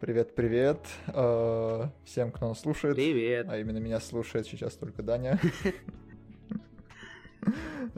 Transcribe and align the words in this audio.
Привет, 0.00 0.34
привет. 0.34 0.78
Э, 1.08 1.88
Всем, 2.06 2.32
кто 2.32 2.48
нас 2.48 2.60
слушает. 2.60 2.96
Привет. 2.96 3.46
А 3.50 3.58
именно 3.58 3.76
меня 3.76 4.00
слушает 4.00 4.46
сейчас 4.46 4.74
только 4.74 5.02
Даня. 5.02 5.38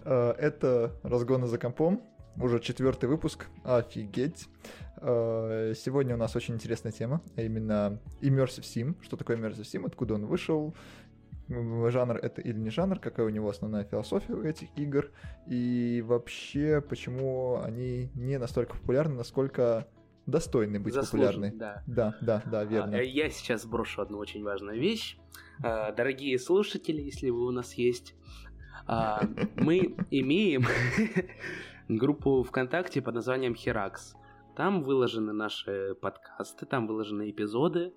Э, 0.05 0.35
Это 0.37 0.99
«Разгоны 1.05 1.47
за 1.47 1.59
компом». 1.59 2.03
Уже 2.41 2.59
четвертый 2.59 3.09
выпуск. 3.09 3.47
Офигеть. 3.63 4.49
Э, 4.97 5.75
Сегодня 5.77 6.15
у 6.15 6.19
нас 6.19 6.35
очень 6.35 6.55
интересная 6.55 6.91
тема, 6.91 7.23
а 7.37 7.43
именно 7.43 8.01
Immersive 8.21 8.63
Sim. 8.63 8.97
Что 9.03 9.17
такое 9.17 9.37
Immersive 9.37 9.63
Sim, 9.63 9.87
откуда 9.87 10.15
он 10.15 10.27
вышел, 10.27 10.75
жанр 11.49 12.17
это 12.17 12.41
или 12.41 12.59
не 12.59 12.71
жанр, 12.71 12.99
какая 12.99 13.27
у 13.27 13.31
него 13.31 13.49
основная 13.49 13.85
философия 13.85 14.33
у 14.33 14.43
этих 14.43 14.69
игр, 14.77 15.13
и 15.47 16.03
вообще, 16.05 16.81
почему 16.81 17.61
они 17.63 18.11
не 18.15 18.39
настолько 18.39 18.77
популярны, 18.77 19.15
насколько 19.15 19.87
достойны 20.27 20.79
быть 20.81 20.95
Заслужен, 20.95 21.29
популярны. 21.35 21.59
да. 21.59 21.83
Да, 21.87 22.17
да, 22.21 22.43
да, 22.47 22.65
верно. 22.65 22.97
А, 22.99 23.03
Я 23.03 23.29
сейчас 23.31 23.67
брошу 23.67 24.03
одну 24.03 24.19
очень 24.19 24.43
важную 24.43 24.79
вещь. 24.81 25.17
А, 25.63 25.93
Дорогие 25.93 26.39
слушатели, 26.39 27.01
если 27.01 27.31
вы 27.31 27.47
у 27.47 27.51
нас 27.51 27.75
есть, 27.75 28.15
а, 28.87 29.23
мы 29.57 29.97
имеем 30.11 30.65
группу 31.89 32.43
ВКонтакте 32.43 33.03
под 33.03 33.15
названием 33.15 33.55
Херакс. 33.55 34.15
Там 34.57 34.83
выложены 34.83 35.33
наши 35.33 35.95
подкасты, 36.01 36.67
там 36.67 36.87
выложены 36.87 37.31
эпизоды. 37.31 37.93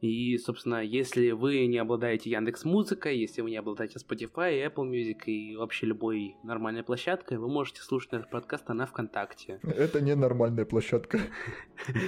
И, 0.00 0.38
собственно, 0.38 0.82
если 0.82 1.32
вы 1.32 1.66
не 1.66 1.78
обладаете 1.78 2.30
Яндекс 2.30 2.64
Музыкой, 2.64 3.18
если 3.18 3.42
вы 3.42 3.50
не 3.50 3.56
обладаете 3.56 3.98
Spotify, 3.98 4.64
Apple 4.64 4.88
Music 4.88 5.24
и 5.26 5.56
вообще 5.56 5.86
любой 5.86 6.36
нормальной 6.44 6.84
площадкой, 6.84 7.38
вы 7.38 7.48
можете 7.48 7.82
слушать 7.82 8.12
наш 8.12 8.28
подкаст 8.30 8.68
на 8.68 8.86
ВКонтакте. 8.86 9.58
Это 9.62 10.00
не 10.00 10.14
нормальная 10.14 10.64
площадка. 10.64 11.20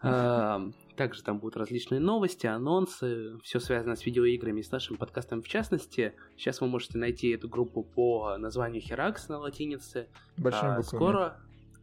А, 0.00 0.62
Также 0.96 1.22
там 1.22 1.38
будут 1.38 1.58
различные 1.58 2.00
новости, 2.00 2.46
анонсы, 2.46 3.38
все 3.42 3.60
связано 3.60 3.96
с 3.96 4.06
видеоиграми 4.06 4.60
и 4.60 4.62
с 4.62 4.70
нашим 4.70 4.96
подкастом 4.96 5.42
в 5.42 5.48
частности. 5.48 6.14
Сейчас 6.38 6.62
вы 6.62 6.68
можете 6.68 6.96
найти 6.96 7.28
эту 7.30 7.50
группу 7.50 7.82
по 7.82 8.36
названию 8.38 8.80
Херакс 8.80 9.28
на 9.28 9.38
латинице. 9.38 10.08
Большими 10.38 10.70
А, 10.72 10.76
буквами. 10.78 10.96
Скоро, 10.96 11.40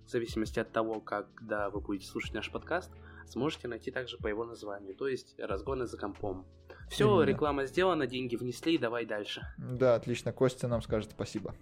в 0.07 0.09
зависимости 0.09 0.59
от 0.59 0.71
того, 0.71 0.99
когда 0.99 1.69
вы 1.69 1.79
будете 1.79 2.07
слушать 2.07 2.33
наш 2.33 2.49
подкаст, 2.49 2.91
сможете 3.31 3.67
найти 3.67 3.91
также 3.91 4.17
по 4.17 4.27
его 4.27 4.45
названию, 4.45 4.95
то 4.95 5.07
есть 5.07 5.35
разгоны 5.39 5.85
за 5.87 5.97
компом. 5.97 6.45
Все, 6.89 7.07
Именно. 7.07 7.23
реклама 7.29 7.65
сделана, 7.65 8.05
деньги 8.05 8.35
внесли, 8.35 8.77
давай 8.77 9.05
дальше. 9.05 9.41
Да, 9.57 9.95
отлично. 9.95 10.33
Костя 10.33 10.67
нам 10.67 10.81
скажет 10.81 11.11
спасибо. 11.11 11.55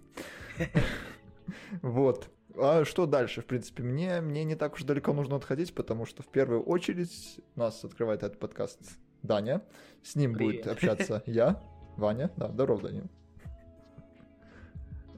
Вот. 1.81 2.29
А 2.57 2.83
что 2.83 3.05
дальше? 3.05 3.41
В 3.41 3.45
принципе, 3.45 3.83
мне, 3.83 4.21
мне 4.21 4.43
не 4.43 4.55
так 4.55 4.73
уж 4.73 4.83
далеко 4.83 5.13
нужно 5.13 5.35
отходить, 5.35 5.73
потому 5.73 6.05
что 6.05 6.23
в 6.23 6.27
первую 6.27 6.63
очередь 6.63 7.39
у 7.55 7.59
нас 7.59 7.83
открывает 7.85 8.23
этот 8.23 8.39
подкаст 8.39 8.79
Даня. 9.21 9.61
С 10.03 10.15
ним 10.15 10.33
будет 10.33 10.63
Привет. 10.63 10.67
общаться 10.67 11.23
я, 11.27 11.61
Ваня. 11.95 12.31
Да, 12.37 12.49
здоров, 12.51 12.81
Даня. 12.81 13.03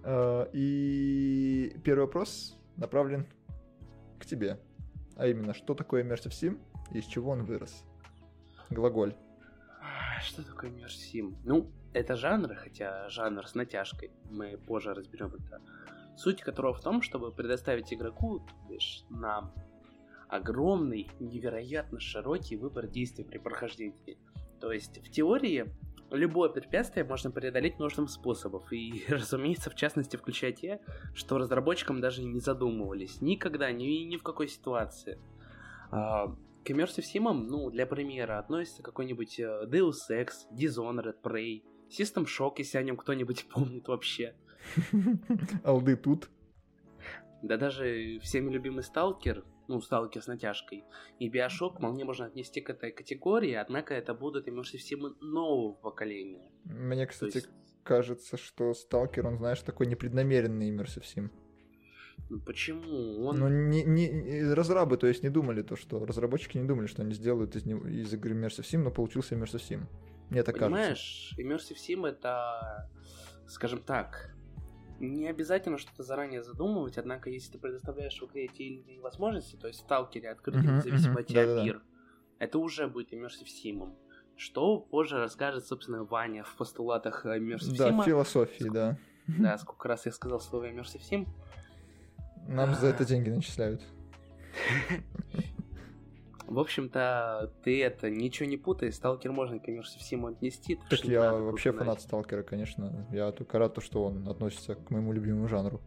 Э, 0.04 0.48
И 0.54 1.76
первый 1.84 2.02
вопрос 2.02 2.58
направлен 2.76 3.26
к 4.20 4.26
тебе. 4.26 4.60
А 5.16 5.28
именно, 5.28 5.54
что 5.54 5.73
такое 5.73 6.04
Immersive 6.04 6.30
Sim 6.30 6.59
и 6.92 7.00
из 7.00 7.06
чего 7.06 7.31
он 7.31 7.44
вырос? 7.44 7.84
Глаголь. 8.70 9.16
Что 10.22 10.44
такое 10.44 10.70
Мерсим? 10.70 11.36
Ну, 11.44 11.72
это 11.94 12.16
жанр, 12.16 12.53
хотя 12.53 13.09
жанр 13.09 13.48
с 13.48 13.56
натяжкой. 13.56 14.12
Мы 14.30 14.58
позже 14.58 14.94
разберем 14.94 15.34
это. 15.34 15.62
Суть 16.16 16.42
которого 16.42 16.73
в 16.73 16.81
том, 16.81 17.02
чтобы 17.02 17.31
предоставить 17.31 17.92
игроку, 17.92 18.40
то 18.40 18.53
бишь 18.70 19.03
нам, 19.09 19.52
огромный, 20.28 21.09
невероятно 21.19 22.00
широкий 22.00 22.56
выбор 22.56 22.88
действий 22.88 23.24
при 23.24 23.40
прохождении. 23.40 24.18
То 24.59 24.72
есть, 24.72 25.00
в 25.00 25.09
теории, 25.09 25.74
любое 26.12 26.50
препятствие 26.50 27.06
можно 27.06 27.32
преодолеть 27.32 27.78
множеством 27.80 28.08
способов. 28.08 28.72
И, 28.72 29.04
разумеется, 29.10 29.70
в 29.70 29.76
частности, 29.76 30.18
включая 30.18 30.52
те, 30.52 30.82
что 31.14 31.38
разработчикам 31.38 32.02
даже 32.02 32.24
не 32.24 32.40
задумывались. 32.40 33.22
Никогда, 33.22 33.72
ни, 33.72 34.04
ни 34.06 34.18
в 34.18 34.24
какой 34.24 34.48
ситуации. 34.48 35.20
А, 35.92 36.28
К 36.64 36.70
Immersive 36.70 37.04
Sim, 37.04 37.34
ну, 37.34 37.70
для 37.70 37.86
примера, 37.86 38.40
относится 38.40 38.84
какой-нибудь 38.84 39.40
э, 39.40 39.66
Deus 39.68 40.10
Ex, 40.10 40.30
Dishonored, 40.52 41.16
Prey, 41.24 41.64
System 41.90 42.26
Shock, 42.26 42.56
если 42.58 42.78
о 42.78 42.84
нем 42.84 42.98
кто-нибудь 42.98 43.48
помнит 43.54 43.88
вообще. 43.88 44.36
Алды 45.64 45.96
тут. 45.96 46.30
Да 47.42 47.58
даже 47.58 48.20
всеми 48.22 48.52
любимый 48.52 48.84
Сталкер, 48.84 49.44
ну, 49.72 49.82
Сталкер 49.82 50.22
с 50.22 50.28
натяжкой, 50.28 50.84
и 51.20 51.30
Биошок 51.30 51.78
вполне 51.78 52.06
можно 52.06 52.26
отнести 52.26 52.62
к 52.62 52.70
этой 52.70 52.92
категории, 52.92 53.54
однако 53.54 53.94
это 53.94 54.14
будут 54.14 54.48
Immersive 54.48 54.80
Sim 54.80 55.16
нового 55.22 55.74
поколения. 55.74 56.52
Мне, 56.66 57.06
То 57.06 57.12
кстати, 57.12 57.36
есть, 57.38 57.50
кажется, 57.84 58.38
что 58.38 58.74
Сталкер, 58.74 59.28
он, 59.28 59.38
знаешь, 59.38 59.62
такой 59.62 59.88
непреднамеренный 59.88 60.70
Immersive 60.70 61.04
Sim. 61.04 61.30
ну, 62.30 62.40
почему? 62.40 63.26
Он... 63.26 63.40
Ну, 63.40 63.50
не, 63.50 63.84
не, 63.84 64.54
разрабы, 64.54 64.98
то 64.98 65.08
есть, 65.08 65.24
не 65.24 65.30
думали 65.30 65.62
то, 65.62 65.76
что... 65.76 66.06
Разработчики 66.06 66.58
не 66.58 66.68
думали, 66.68 66.88
что 66.88 67.02
они 67.02 67.14
сделают 67.14 67.56
из, 67.56 67.66
него, 67.66 67.88
из 67.88 68.14
игры 68.14 68.34
Immersive 68.34 68.64
Sim, 68.64 68.84
но 68.84 68.92
получился 68.92 69.36
Immersive 69.36 69.62
Sim. 69.70 69.88
Мне 70.30 70.44
так 70.44 70.56
кажется. 70.56 70.76
Понимаешь, 70.76 71.36
Immersive 71.38 71.78
Sim 71.78 72.06
это, 72.06 72.90
скажем 73.48 73.81
так, 73.81 74.36
не 75.07 75.28
обязательно 75.28 75.78
что-то 75.78 76.03
заранее 76.03 76.44
задумывать, 76.44 76.97
однако 76.97 77.29
если 77.29 77.53
ты 77.53 77.57
предоставляешь 77.59 78.22
игре 78.22 78.47
те 78.47 78.66
или 78.66 78.81
иные 78.81 79.01
возможности, 79.01 79.56
то 79.56 79.67
есть 79.67 79.79
сталкере 79.81 80.29
открытый, 80.29 80.62
Мгм, 80.63 80.75
независимо 80.78 81.12
мгм, 81.12 81.19
от 81.19 81.28
тебя 81.28 81.41
да-да-да. 81.45 81.63
мир, 81.63 81.81
это 82.39 82.59
уже 82.59 82.88
будет 82.88 83.13
Immersive 83.13 83.47
Sim. 83.63 83.95
Что 84.35 84.79
позже 84.79 85.17
расскажет, 85.17 85.66
собственно, 85.66 86.03
Ваня 86.03 86.44
в 86.44 86.56
постулатах 86.56 87.25
Immersive 87.25 87.78
Да, 87.78 87.94
в 87.94 88.06
философии, 88.06 88.69
да. 88.72 88.97
Да, 89.28 89.57
сколько 89.57 89.88
раз 89.88 90.06
я 90.06 90.12
сказал 90.12 90.39
слово 90.39 90.72
Immersive 90.72 91.01
Sim. 91.09 91.28
Нам 92.47 92.73
за 92.75 92.88
это 92.88 93.03
А. 93.03 93.06
деньги 93.06 93.29
начисляют. 93.29 93.81
В 96.51 96.59
общем-то, 96.59 97.50
ты 97.63 97.81
это 97.81 98.09
ничего 98.09 98.50
не 98.50 98.57
путай, 98.57 98.91
сталкер 98.91 99.31
можно 99.31 99.57
к 99.57 99.69
Immersive 99.69 100.01
Sim 100.01 100.29
отнести. 100.29 100.78
Так 100.89 101.06
не 101.06 101.12
я 101.13 101.31
надо 101.31 101.44
вообще 101.44 101.72
фанат 101.72 102.01
Сталкера, 102.01 102.44
конечно. 102.44 103.07
Я 103.09 103.31
только 103.31 103.57
рад, 103.57 103.73
то, 103.73 103.79
что 103.79 104.03
он 104.03 104.28
относится 104.28 104.75
к 104.75 104.89
моему 104.89 105.13
любимому 105.13 105.47
жанру. 105.47 105.79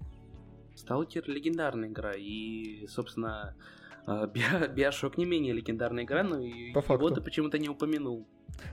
Сталкер 0.75 1.29
легендарная 1.29 1.91
игра, 1.91 2.15
и, 2.17 2.87
собственно, 2.87 3.55
Био- 4.07 4.73
Биошок 4.73 5.19
не 5.19 5.27
менее 5.27 5.53
легендарная 5.53 6.05
игра, 6.05 6.23
но 6.23 6.41
и 6.41 6.73
По 6.73 6.79
его 6.79 6.81
факту. 6.81 7.15
ты 7.17 7.21
почему-то 7.21 7.59
не 7.59 7.69
упомянул. 7.69 8.27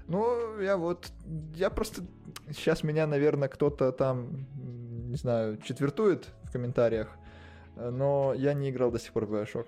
Ну, 0.08 0.62
я 0.62 0.78
вот... 0.78 1.12
Я 1.56 1.69
просто... 1.69 2.03
Сейчас 2.52 2.84
меня, 2.84 3.06
наверное, 3.06 3.50
кто-то 3.50 3.91
там, 3.91 4.47
не 5.09 5.18
знаю, 5.18 5.58
четвертует 5.58 6.29
в 6.44 6.53
комментариях, 6.53 7.09
но 7.75 8.34
я 8.34 8.53
не 8.53 8.69
играл 8.69 8.91
до 8.91 9.00
сих 9.00 9.12
пор 9.12 9.25
в 9.25 9.34
Bioshock. 9.34 9.68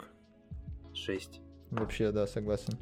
6. 0.94 1.42
Вообще, 1.80 2.12
да, 2.12 2.28
согласен. 2.28 2.74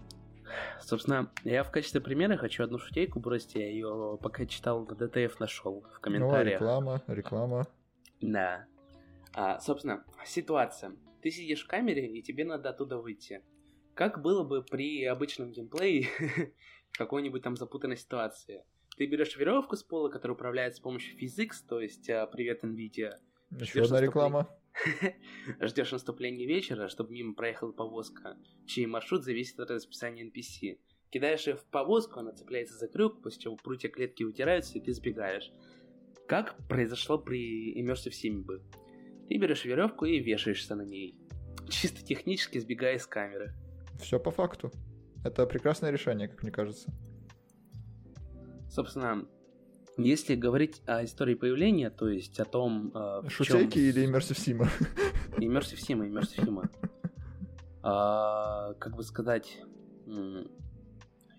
Собственно, 0.81 1.31
я 1.43 1.63
в 1.63 1.71
качестве 1.71 2.01
примера 2.01 2.35
хочу 2.35 2.63
одну 2.63 2.77
шутейку 2.77 3.19
бросить, 3.19 3.55
я 3.55 3.69
ее 3.69 4.17
пока 4.21 4.45
читал 4.45 4.85
на 4.85 4.95
ДТФ 4.95 5.39
нашел 5.39 5.81
в 5.81 5.93
Ну, 5.93 5.99
комментариях. 6.01 6.59
реклама, 6.59 7.01
реклама. 7.07 7.67
Да. 8.19 8.65
А, 9.33 9.59
собственно, 9.59 10.03
ситуация. 10.25 10.91
Ты 11.21 11.31
сидишь 11.31 11.63
в 11.63 11.67
камере, 11.67 12.05
и 12.07 12.21
тебе 12.21 12.43
надо 12.43 12.69
оттуда 12.69 12.97
выйти. 12.97 13.41
Как 13.93 14.21
было 14.21 14.43
бы 14.43 14.61
при 14.63 15.05
обычном 15.05 15.51
геймплее 15.51 16.07
в 16.91 16.97
какой-нибудь 16.97 17.43
там 17.43 17.55
запутанной 17.55 17.97
ситуации? 17.97 18.63
Ты 18.97 19.05
берешь 19.05 19.37
веревку 19.37 19.77
с 19.77 19.83
пола, 19.83 20.09
которая 20.09 20.35
управляется 20.35 20.79
с 20.79 20.81
помощью 20.83 21.17
Physics, 21.17 21.63
то 21.67 21.79
есть 21.79 22.09
а, 22.09 22.25
привет 22.27 22.63
NVIDIA, 22.63 23.13
Еще 23.51 23.83
одна 23.83 24.01
реклама. 24.01 24.49
ждешь 25.61 25.91
наступления 25.91 26.47
вечера, 26.47 26.87
чтобы 26.87 27.13
мимо 27.13 27.33
проехала 27.33 27.71
повозка, 27.71 28.37
чей 28.65 28.85
маршрут 28.85 29.23
зависит 29.23 29.59
от 29.59 29.71
расписания 29.71 30.25
NPC. 30.25 30.79
Кидаешь 31.09 31.47
ее 31.47 31.55
в 31.55 31.65
повозку, 31.65 32.19
она 32.19 32.31
цепляется 32.31 32.77
за 32.77 32.87
крюк, 32.87 33.21
после 33.21 33.41
чего 33.41 33.57
прутья 33.57 33.89
клетки 33.89 34.23
утираются, 34.23 34.77
и 34.77 34.81
ты 34.81 34.93
сбегаешь. 34.93 35.51
Как 36.27 36.55
произошло 36.67 37.17
при 37.17 37.81
Immersive 37.81 38.11
Sim 38.11 38.43
бы? 38.43 38.63
Ты 39.27 39.37
берешь 39.37 39.65
веревку 39.65 40.05
и 40.05 40.19
вешаешься 40.19 40.75
на 40.75 40.83
ней. 40.83 41.17
Чисто 41.69 42.03
технически 42.03 42.57
сбегая 42.57 42.95
из 42.95 43.05
камеры. 43.05 43.53
Все 43.99 44.19
по 44.19 44.31
факту. 44.31 44.71
Это 45.25 45.45
прекрасное 45.45 45.91
решение, 45.91 46.27
как 46.27 46.43
мне 46.43 46.51
кажется. 46.51 46.91
Собственно, 48.69 49.27
если 49.97 50.35
говорить 50.35 50.81
о 50.85 51.03
истории 51.03 51.35
появления, 51.35 51.89
то 51.89 52.07
есть 52.09 52.39
о 52.39 52.45
том, 52.45 52.91
э, 52.93 53.23
Шутейки 53.29 53.77
чём- 53.77 53.89
или 53.89 54.07
Immersive 54.07 54.37
Sim? 54.37 54.67
Immersive 55.37 55.77
Sim, 55.79 56.01
Immersive 56.07 56.45
Sim. 56.45 56.69
А, 57.83 58.73
как 58.75 58.95
бы 58.95 59.03
сказать... 59.03 59.57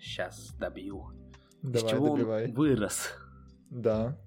Сейчас 0.00 0.52
добью. 0.58 1.12
Давай, 1.62 1.90
чего 1.90 2.16
добивай. 2.16 2.46
он 2.46 2.52
вырос? 2.54 3.10
Да. 3.70 4.18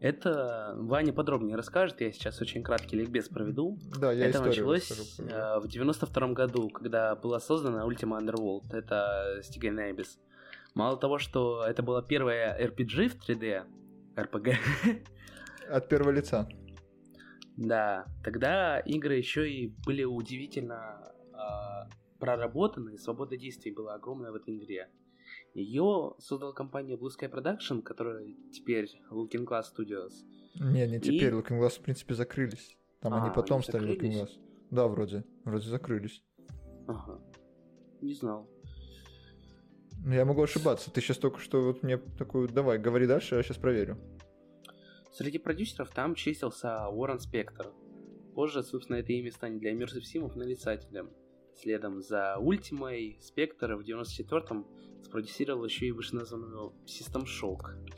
Это 0.00 0.74
Ваня 0.76 1.12
подробнее 1.12 1.56
расскажет, 1.56 2.00
я 2.00 2.10
сейчас 2.12 2.40
очень 2.40 2.62
краткий 2.62 2.96
ликбез 2.96 3.28
проведу. 3.28 3.78
Да, 4.00 4.12
я 4.12 4.26
Это 4.26 4.40
началось 4.40 4.88
расскажу. 4.90 5.28
э, 5.28 5.58
в 5.60 5.68
92 5.68 6.28
году, 6.28 6.70
когда 6.70 7.14
была 7.16 7.40
создана 7.40 7.84
Ultima 7.84 8.18
Underworld, 8.18 8.72
это 8.72 9.40
Stigen 9.42 9.76
Abyss. 9.92 10.18
Мало 10.74 10.96
того, 10.96 11.18
что 11.18 11.64
это 11.64 11.82
была 11.82 12.02
первая 12.02 12.56
RPG 12.68 13.08
в 13.08 13.16
3D, 13.28 13.64
RPG, 14.16 14.54
От 15.70 15.88
первого 15.88 16.10
лица. 16.12 16.48
да, 17.56 18.06
тогда 18.22 18.78
игры 18.80 19.16
еще 19.16 19.50
и 19.50 19.74
были 19.86 20.04
удивительно 20.04 21.12
а, 21.32 21.88
проработаны, 22.18 22.96
свобода 22.98 23.36
действий 23.36 23.72
была 23.72 23.94
огромная 23.94 24.30
в 24.30 24.36
этой 24.36 24.56
игре. 24.56 24.88
Ее 25.54 26.14
создала 26.18 26.52
компания 26.52 26.96
Blue 26.96 27.08
Sky 27.10 27.30
Production, 27.30 27.82
которая 27.82 28.24
теперь 28.52 28.88
Looking 29.10 29.44
Glass 29.44 29.64
Studios. 29.76 30.12
Не, 30.54 30.86
не 30.86 31.00
теперь. 31.00 31.32
И- 31.34 31.36
Looking 31.36 31.60
Glass, 31.60 31.78
в 31.78 31.82
принципе, 31.82 32.14
закрылись. 32.14 32.76
Там 33.00 33.14
А, 33.14 33.24
они 33.24 33.34
потом 33.34 33.56
они 33.58 33.64
стали 33.64 33.88
Looking 33.88 34.12
закрылись? 34.12 34.16
Glass. 34.38 34.40
Да, 34.70 34.86
вроде. 34.88 35.24
Вроде 35.44 35.68
закрылись. 35.68 36.22
Ага. 36.86 37.20
Не 38.00 38.14
знал. 38.14 38.48
Ну, 40.08 40.14
я 40.14 40.24
могу 40.24 40.42
ошибаться. 40.42 40.90
Ты 40.90 41.02
сейчас 41.02 41.18
только 41.18 41.38
что 41.38 41.60
вот 41.60 41.82
мне 41.82 41.98
такую... 41.98 42.48
Давай, 42.48 42.78
говори 42.78 43.06
дальше, 43.06 43.34
я 43.34 43.42
сейчас 43.42 43.58
проверю. 43.58 43.98
Среди 45.12 45.36
продюсеров 45.36 45.90
там 45.90 46.14
числился 46.14 46.88
Уоррен 46.88 47.20
Спектр. 47.20 47.74
Позже, 48.34 48.62
собственно, 48.62 48.96
это 48.96 49.12
имя 49.12 49.30
станет 49.30 49.60
для 49.60 49.74
Immersive 49.74 50.00
Симов 50.00 50.34
нарицателем. 50.34 51.10
Следом 51.54 52.00
за 52.00 52.38
Ультимой 52.38 53.18
Спектр 53.20 53.74
в 53.74 53.82
94-м 53.82 54.66
спродюсировал 55.04 55.66
еще 55.66 55.88
и 55.88 55.92
вышеназванную 55.92 56.72
System 56.86 57.24
Shock, 57.26 57.90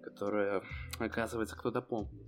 которая, 0.00 0.62
оказывается, 1.00 1.56
кто-то 1.56 1.82
помнит. 1.82 2.22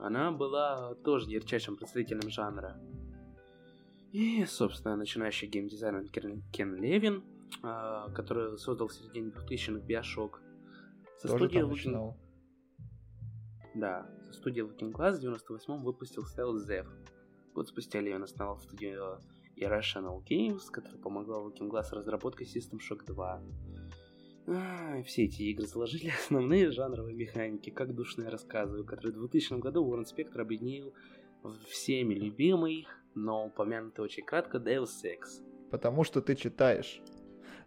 Она 0.00 0.32
была 0.32 0.96
тоже 1.04 1.30
ярчайшим 1.30 1.76
представителем 1.76 2.30
жанра. 2.30 2.80
И, 4.10 4.44
собственно, 4.44 4.96
начинающий 4.96 5.46
геймдизайнер 5.46 6.08
Кен 6.50 6.74
Левин, 6.74 7.22
а, 7.62 8.10
который 8.10 8.58
создал 8.58 8.88
в 8.88 8.92
середине 8.94 9.30
2000-х 9.30 9.86
Bioshock. 9.86 10.40
Со 11.18 11.28
Тоже 11.28 11.44
студией 11.44 11.60
там 11.62 11.70
Looking- 11.70 11.74
начинал. 11.74 12.16
да, 13.74 14.10
студия 14.32 14.64
Looking 14.64 14.92
Glass 14.92 15.18
в 15.18 15.24
98-м 15.24 15.82
выпустил 15.84 16.22
Stealth 16.24 16.66
Zev. 16.68 16.86
Год 17.54 17.68
спустя 17.68 18.00
Левин 18.00 18.22
основал 18.22 18.58
студию 18.58 19.20
Irrational 19.56 20.22
Games, 20.24 20.70
которая 20.70 20.98
помогла 21.00 21.38
Looking 21.38 21.70
Glass 21.70 21.84
с 21.84 21.92
разработкой 21.92 22.46
System 22.46 22.78
Shock 22.78 23.04
2. 23.06 23.42
А, 24.48 25.02
все 25.02 25.24
эти 25.24 25.42
игры 25.42 25.66
заложили 25.66 26.10
основные 26.24 26.70
жанровые 26.70 27.14
механики, 27.16 27.70
как 27.70 27.94
душные 27.94 28.28
рассказы, 28.28 28.84
которые 28.84 29.12
в 29.14 29.18
2000 29.18 29.58
году 29.58 29.84
Уоррен 29.84 30.04
Спектр 30.06 30.40
объединил 30.40 30.92
всеми 31.68 32.14
любимый, 32.14 32.86
но 33.14 33.46
упомянутый 33.46 34.04
очень 34.04 34.24
кратко 34.24 34.58
Deus 34.58 34.88
Ex. 35.04 35.42
Потому 35.70 36.04
что 36.04 36.20
ты 36.20 36.36
читаешь. 36.36 37.00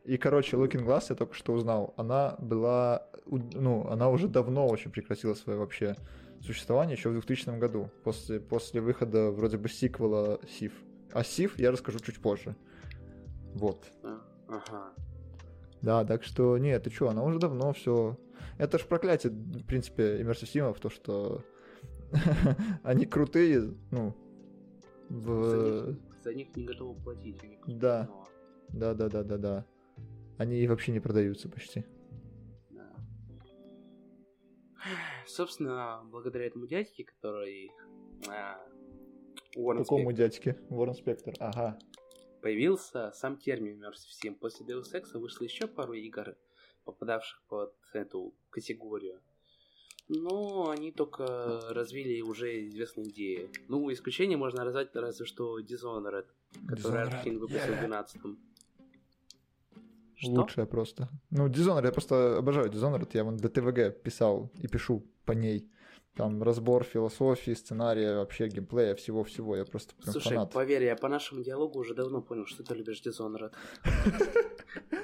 И, 0.10 0.18
короче, 0.18 0.58
Looking 0.58 0.88
Glass, 0.88 1.06
я 1.10 1.16
только 1.16 1.36
что 1.36 1.54
узнал, 1.54 1.94
она 1.96 2.36
была, 2.40 3.08
ну, 3.28 3.88
она 3.90 4.10
уже 4.10 4.28
давно 4.28 4.66
очень 4.66 4.90
прекратила 4.90 5.36
свое 5.36 5.60
вообще 5.60 5.96
существование, 6.42 6.98
еще 6.98 7.10
в 7.10 7.14
2000 7.14 7.60
году, 7.60 7.92
после, 8.04 8.40
после 8.40 8.82
выхода 8.82 9.30
вроде 9.30 9.58
бы 9.60 9.70
сиквела 9.70 10.40
Сив. 10.50 10.74
А 11.12 11.24
Сив 11.24 11.60
я 11.60 11.70
расскажу 11.72 12.00
чуть 12.00 12.20
позже. 12.20 12.56
Вот. 13.54 13.86
Ага. 14.48 14.94
Да, 15.84 16.04
так 16.06 16.24
что, 16.24 16.58
нет, 16.58 16.86
ты 16.86 16.90
что, 16.90 17.10
она 17.10 17.24
уже 17.24 17.38
давно 17.38 17.72
все. 17.74 18.18
Это 18.58 18.80
ж 18.80 18.86
проклятие, 18.86 19.32
в 19.32 19.64
принципе, 19.68 20.24
иммерсив 20.24 20.50
симов, 20.50 20.80
то, 20.80 20.90
что 20.90 21.44
они 22.82 23.06
крутые, 23.06 23.76
ну, 23.92 24.16
в... 25.10 25.50
За, 25.50 25.56
них, 25.58 25.98
за 26.24 26.34
них 26.34 26.56
не 26.56 26.66
готовы 26.66 27.00
платить. 27.00 27.40
Да. 27.68 28.10
Да, 28.70 28.96
да, 28.96 29.08
да, 29.08 29.24
да, 29.24 29.38
да. 29.38 29.66
Они 30.40 30.58
и 30.58 30.68
вообще 30.68 30.94
не 30.94 31.02
продаются 31.02 31.50
почти. 31.50 31.84
Да. 32.70 32.96
Собственно, 35.28 36.02
благодаря 36.06 36.48
этому 36.48 36.66
дядьке, 36.66 37.04
который... 37.04 37.70
А, 38.30 38.58
Уоррен 39.58 39.84
Какому 39.84 40.12
Спектр. 40.12 40.18
дядьке? 40.18 40.58
Уоррен 40.70 40.94
Спектр, 40.94 41.34
ага. 41.40 41.78
Появился 42.42 43.12
сам 43.12 43.36
термин 43.36 43.84
Mercy 43.84 44.08
7. 44.22 44.36
После 44.36 44.66
Deus 44.66 44.94
Ex 44.94 45.12
вышло 45.20 45.44
еще 45.44 45.68
пару 45.68 45.92
игр, 45.92 46.38
попадавших 46.86 47.44
под 47.50 47.76
эту 47.92 48.34
категорию. 48.50 49.20
Но 50.08 50.70
они 50.70 50.94
только 50.94 51.60
развили 51.72 52.22
уже 52.22 52.66
известные 52.70 53.10
идеи. 53.10 53.50
Ну, 53.68 53.92
исключение 53.92 54.38
можно 54.38 54.64
назвать 54.64 54.96
разве 54.96 55.26
что 55.26 55.60
Dishonored, 55.60 56.28
который 56.66 57.10
Arkin 57.10 57.40
выпустил 57.40 57.74
в 57.74 57.80
12 57.80 58.22
что? 60.20 60.32
Лучшая 60.32 60.66
просто. 60.66 61.08
Ну, 61.30 61.48
Dishonored, 61.48 61.86
я 61.86 61.92
просто 61.92 62.38
обожаю 62.38 62.70
Dishonored. 62.70 63.10
Я 63.14 63.24
вон 63.24 63.38
до 63.38 63.48
ТВГ 63.48 64.02
писал 64.04 64.52
и 64.62 64.68
пишу 64.68 65.06
по 65.26 65.32
ней. 65.32 65.72
Там 66.16 66.44
разбор 66.44 66.84
философии, 66.84 67.54
сценария, 67.54 68.18
вообще 68.18 68.50
геймплея, 68.50 68.96
всего-всего. 68.96 69.56
Я 69.56 69.64
просто 69.64 69.96
прям 69.96 70.12
Слушай, 70.12 70.34
фанат. 70.34 70.52
поверь, 70.52 70.84
я 70.84 70.98
по 70.98 71.08
нашему 71.08 71.42
диалогу 71.42 71.80
уже 71.80 71.94
давно 71.94 72.22
понял, 72.22 72.46
что 72.46 72.64
ты 72.64 72.74
любишь 72.76 73.02
Dishonored. 73.06 73.54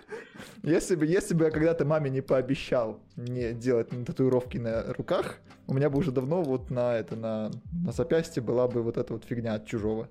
Если 0.64 0.96
бы, 0.96 1.06
если 1.06 1.36
бы 1.36 1.46
я 1.46 1.52
когда-то 1.52 1.86
маме 1.86 2.10
не 2.10 2.22
пообещал 2.22 3.00
не 3.16 3.54
делать 3.54 3.90
татуировки 4.06 4.58
на 4.58 4.94
руках, 4.94 5.38
у 5.68 5.74
меня 5.74 5.90
бы 5.90 6.00
уже 6.00 6.12
давно 6.12 6.42
вот 6.42 6.72
на 6.72 6.96
это, 6.96 7.16
на, 7.16 7.52
на 7.72 7.92
запястье 7.92 8.42
была 8.42 8.68
бы 8.68 8.82
вот 8.82 8.98
эта 8.98 9.14
вот 9.14 9.24
фигня 9.24 9.54
от 9.54 9.68
чужого. 9.68 10.10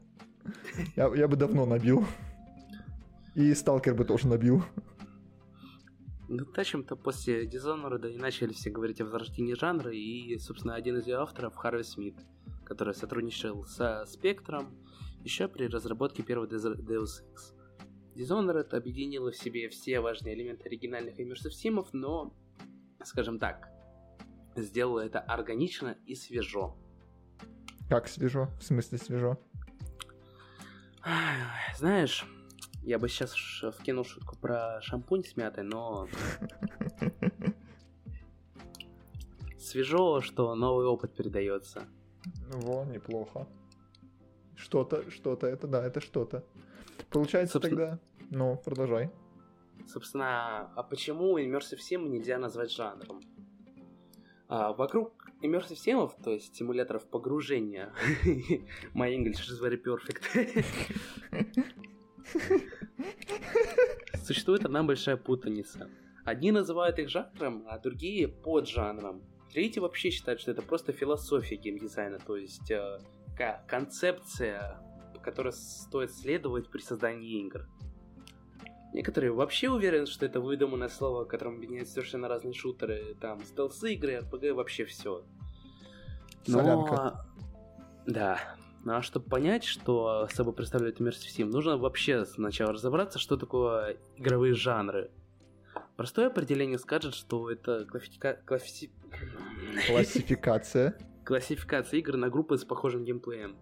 Я, 0.96 1.12
я 1.14 1.28
бы 1.28 1.36
давно 1.36 1.66
набил. 1.66 2.06
И 3.34 3.52
сталкер 3.52 3.94
бы 3.94 4.04
тоже 4.04 4.28
набил. 4.28 4.62
Ну, 6.36 6.44
тачем-то 6.46 6.96
после 6.96 7.46
Dishonored 7.46 8.12
и 8.12 8.18
начали 8.18 8.52
все 8.52 8.68
говорить 8.68 9.00
о 9.00 9.04
возрождении 9.04 9.54
жанра, 9.54 9.92
и, 9.92 10.36
собственно, 10.38 10.74
один 10.74 10.96
из 10.96 11.06
ее 11.06 11.18
авторов, 11.18 11.54
Харви 11.54 11.84
Смит, 11.84 12.16
который 12.64 12.92
сотрудничал 12.92 13.64
со 13.66 14.04
Спектром 14.06 14.74
еще 15.22 15.46
при 15.46 15.68
разработке 15.68 16.24
первого 16.24 16.48
Deus 16.48 17.22
Ex. 17.22 17.54
Dishonored 18.16 18.74
объединила 18.74 19.30
в 19.30 19.36
себе 19.36 19.68
все 19.68 20.00
важные 20.00 20.34
элементы 20.34 20.64
оригинальных 20.64 21.20
иммерсив 21.20 21.54
симов, 21.54 21.90
но, 21.92 22.34
скажем 23.04 23.38
так, 23.38 23.68
сделала 24.56 25.00
это 25.06 25.20
органично 25.20 25.96
и 26.04 26.16
свежо. 26.16 26.76
Как 27.88 28.08
свежо? 28.08 28.48
В 28.58 28.64
смысле 28.64 28.98
свежо? 28.98 29.38
Знаешь, 31.76 32.26
я 32.84 32.98
бы 32.98 33.08
сейчас 33.08 33.34
вкинул 33.78 34.04
шутку 34.04 34.36
про 34.36 34.80
шампунь 34.82 35.24
с 35.24 35.36
мятой, 35.36 35.64
но 35.64 36.08
свежо, 39.58 40.20
что 40.20 40.54
новый 40.54 40.86
опыт 40.86 41.14
передается. 41.14 41.88
Во, 42.50 42.84
неплохо. 42.84 43.48
Что-то, 44.56 45.10
что-то, 45.10 45.46
это 45.46 45.66
да, 45.66 45.84
это 45.84 46.00
что-то. 46.00 46.44
Получается 47.10 47.54
Собственно- 47.54 47.86
тогда... 47.86 47.98
Ну, 48.30 48.56
продолжай. 48.64 49.10
Собственно, 49.86 50.72
а 50.74 50.82
почему 50.82 51.38
Immersive 51.38 51.78
Sim 51.78 52.08
нельзя 52.08 52.38
назвать 52.38 52.70
жанром? 52.72 53.20
А, 54.48 54.72
вокруг 54.72 55.12
Immersive 55.42 55.76
Sim, 55.76 56.10
то 56.22 56.30
есть 56.30 56.54
симуляторов 56.54 57.06
погружения, 57.06 57.92
my 58.94 59.14
English 59.14 59.48
is 59.50 59.60
very 59.60 59.76
perfect, 59.76 60.64
существует 64.24 64.64
одна 64.64 64.82
большая 64.82 65.16
путаница. 65.16 65.90
Одни 66.24 66.52
называют 66.52 66.98
их 66.98 67.08
жанром, 67.08 67.64
а 67.68 67.78
другие 67.78 68.28
поджанром. 68.28 69.22
Третьи 69.52 69.80
вообще 69.80 70.10
считают, 70.10 70.40
что 70.40 70.50
это 70.50 70.62
просто 70.62 70.92
философия 70.92 71.56
геймдизайна, 71.56 72.18
то 72.18 72.36
есть 72.36 72.70
э, 72.70 72.98
такая 73.26 73.64
концепция, 73.68 74.80
которой 75.22 75.52
стоит 75.52 76.12
следовать 76.12 76.70
при 76.70 76.80
создании 76.80 77.44
игр. 77.46 77.66
Некоторые 78.92 79.32
вообще 79.32 79.70
уверены, 79.70 80.06
что 80.06 80.24
это 80.24 80.40
выдуманное 80.40 80.88
слово, 80.88 81.24
которым 81.24 81.56
объединяют 81.56 81.88
совершенно 81.88 82.28
разные 82.28 82.54
шутеры, 82.54 83.16
там, 83.20 83.42
стелсы-игры, 83.44 84.18
RPG, 84.18 84.52
вообще 84.52 84.84
все. 84.84 85.24
Солянка. 86.46 87.26
Да. 88.06 88.56
А 88.86 89.00
чтобы 89.02 89.28
понять, 89.28 89.64
что 89.64 90.28
собой 90.32 90.52
представляет 90.52 91.00
Immersive 91.00 91.30
Sim, 91.34 91.46
нужно 91.46 91.76
вообще 91.78 92.24
сначала 92.26 92.72
разобраться, 92.72 93.18
что 93.18 93.36
такое 93.36 93.96
игровые 94.16 94.54
жанры. 94.54 95.10
Простое 95.96 96.26
определение 96.26 96.78
скажет, 96.78 97.14
что 97.14 97.50
это 97.50 97.84
классифика... 97.86 98.40
класси- 98.46 98.90
Классификация. 99.86 100.98
классификация 101.24 101.98
игр 101.98 102.16
на 102.16 102.28
группы 102.28 102.58
с 102.58 102.64
похожим 102.64 103.04
геймплеем. 103.04 103.56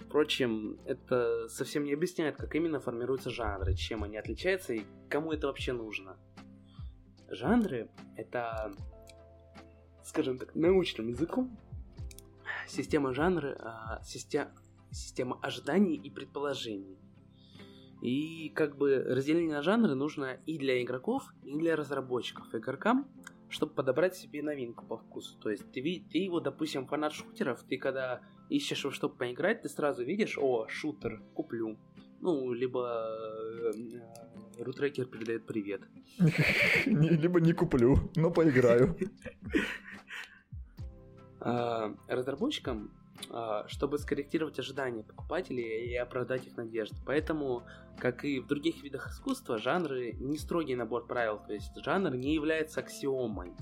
Впрочем, 0.00 0.78
это 0.84 1.48
совсем 1.48 1.84
не 1.84 1.94
объясняет, 1.94 2.36
как 2.36 2.54
именно 2.54 2.80
формируются 2.80 3.30
жанры, 3.30 3.74
чем 3.74 4.04
они 4.04 4.16
отличаются 4.18 4.74
и 4.74 4.82
кому 5.08 5.32
это 5.32 5.46
вообще 5.46 5.72
нужно. 5.72 6.16
Жанры— 7.30 7.88
это, 8.16 8.72
скажем 10.04 10.38
так, 10.38 10.54
научным 10.54 11.08
языком, 11.08 11.56
система 12.66 13.14
жанра, 13.14 13.56
а, 13.60 14.02
система, 14.04 14.50
система 14.90 15.38
ожиданий 15.42 15.96
и 15.96 16.10
предположений. 16.10 16.98
И 18.02 18.50
как 18.50 18.76
бы 18.76 18.98
разделение 18.98 19.54
на 19.54 19.62
жанры 19.62 19.94
нужно 19.94 20.38
и 20.46 20.58
для 20.58 20.82
игроков, 20.82 21.32
и 21.44 21.56
для 21.56 21.76
разработчиков. 21.76 22.52
Игрокам, 22.52 23.06
чтобы 23.48 23.74
подобрать 23.74 24.16
себе 24.16 24.42
новинку 24.42 24.84
по 24.84 24.96
вкусу. 24.96 25.38
То 25.38 25.50
есть 25.50 25.70
ты, 25.72 26.04
ты 26.10 26.28
вот, 26.28 26.42
допустим, 26.42 26.86
фанат 26.86 27.12
шутеров, 27.12 27.62
ты 27.62 27.78
когда 27.78 28.20
ищешь 28.48 28.84
во 28.84 28.90
что 28.90 29.08
поиграть, 29.08 29.62
ты 29.62 29.68
сразу 29.68 30.04
видишь, 30.04 30.36
о, 30.38 30.66
шутер, 30.68 31.22
куплю. 31.34 31.78
Ну, 32.20 32.52
либо 32.52 33.06
э, 33.74 34.62
рутрекер 34.62 35.06
передает 35.06 35.46
привет. 35.46 35.82
Либо 36.86 37.40
не 37.40 37.52
куплю, 37.52 37.96
но 38.16 38.30
поиграю. 38.30 38.96
А, 41.44 41.94
разработчикам 42.06 42.92
а, 43.30 43.66
чтобы 43.68 43.98
скорректировать 43.98 44.58
ожидания 44.58 45.02
покупателей 45.02 45.90
и 45.90 45.96
оправдать 45.96 46.46
их 46.46 46.56
надежды. 46.56 46.96
Поэтому, 47.04 47.64
как 47.98 48.24
и 48.24 48.40
в 48.40 48.46
других 48.46 48.82
видах 48.82 49.08
искусства, 49.08 49.58
жанры 49.58 50.12
не 50.12 50.38
строгий 50.38 50.76
набор 50.76 51.06
правил, 51.06 51.40
то 51.44 51.52
есть 51.52 51.72
жанр 51.84 52.14
не 52.14 52.34
является 52.34 52.80
аксиомой. 52.80 53.52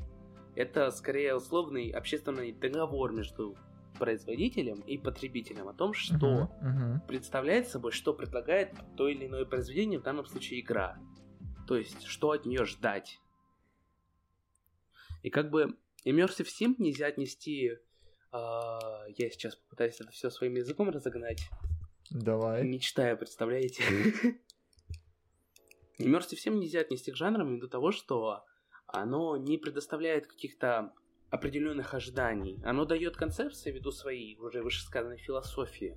Это 0.56 0.90
скорее 0.90 1.36
условный 1.36 1.90
общественный 1.90 2.52
договор 2.52 3.12
между 3.12 3.56
производителем 3.98 4.80
и 4.80 4.98
потребителем 4.98 5.68
о 5.68 5.74
том, 5.74 5.94
что 5.94 6.26
uh-huh, 6.26 6.48
uh-huh. 6.62 7.06
представляет 7.06 7.68
собой, 7.68 7.92
что 7.92 8.14
предлагает 8.14 8.74
то 8.96 9.08
или 9.08 9.26
иное 9.26 9.44
произведение, 9.44 9.98
в 9.98 10.02
данном 10.02 10.26
случае 10.26 10.60
игра. 10.60 10.98
То 11.66 11.76
есть, 11.76 12.04
что 12.04 12.30
от 12.30 12.46
нее 12.46 12.64
ждать. 12.64 13.20
И 15.22 15.30
как 15.30 15.50
бы 15.50 15.76
Immersive 16.04 16.46
Sim 16.46 16.74
нельзя 16.78 17.06
отнести 17.06 17.78
а, 18.32 19.04
я 19.16 19.30
сейчас 19.30 19.56
попытаюсь 19.56 20.00
это 20.00 20.10
все 20.10 20.30
своим 20.30 20.54
языком 20.54 20.88
разогнать. 20.90 21.48
Давай. 22.10 22.64
Мечтаю, 22.64 23.16
представляете? 23.18 23.82
Immersive 25.98 26.36
всем 26.36 26.58
нельзя 26.58 26.80
отнести 26.80 27.12
к 27.12 27.16
жанрам 27.16 27.52
ввиду 27.52 27.68
того, 27.68 27.92
что 27.92 28.44
оно 28.86 29.36
не 29.36 29.58
предоставляет 29.58 30.26
каких-то 30.26 30.92
определенных 31.30 31.94
ожиданий. 31.94 32.58
Оно 32.64 32.84
дает 32.84 33.16
концепции 33.16 33.70
ввиду 33.70 33.90
своей 33.90 34.36
уже 34.38 34.62
вышесказанной 34.62 35.18
философии, 35.18 35.96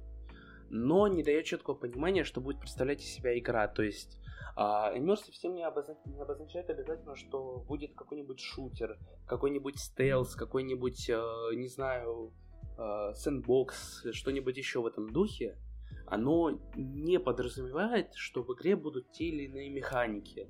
но 0.70 1.08
не 1.08 1.24
дает 1.24 1.46
четкого 1.46 1.76
понимания, 1.76 2.24
что 2.24 2.42
будет 2.42 2.60
представлять 2.60 3.02
из 3.02 3.08
себя 3.08 3.38
игра. 3.38 3.68
То 3.68 3.84
есть 3.84 4.20
а 4.56 4.94
immersive 4.96 5.32
всем 5.32 5.56
не, 5.56 5.64
обозна... 5.64 5.98
не 6.06 6.22
обозначает 6.22 6.70
обязательно, 6.70 7.16
что 7.16 7.64
будет 7.68 7.96
какой-нибудь 7.96 8.40
шутер, 8.40 9.00
какой-нибудь 9.26 9.80
стелс, 9.80 10.36
какой-нибудь, 10.36 11.10
э, 11.10 11.56
не 11.56 11.68
знаю, 11.68 12.32
э, 12.78 13.14
сэндбокс, 13.16 14.06
что-нибудь 14.12 14.58
еще 14.58 14.82
в 14.82 14.86
этом 14.86 15.12
духе. 15.12 15.58
Оно 16.06 16.60
не 16.76 17.20
подразумевает, 17.20 18.14
что 18.16 18.44
в 18.44 18.54
игре 18.54 18.76
будут 18.76 19.12
те 19.12 19.26
или 19.26 19.46
иные 19.46 19.70
механики. 19.70 20.48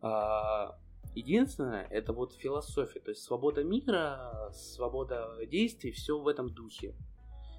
А, 0.00 0.78
единственное, 1.14 1.86
это 1.90 2.12
вот 2.12 2.34
философия, 2.34 3.00
то 3.00 3.10
есть 3.10 3.22
свобода 3.22 3.64
мира, 3.64 4.50
свобода 4.52 5.38
действий, 5.46 5.92
все 5.92 6.18
в 6.18 6.28
этом 6.28 6.48
духе. 6.48 6.94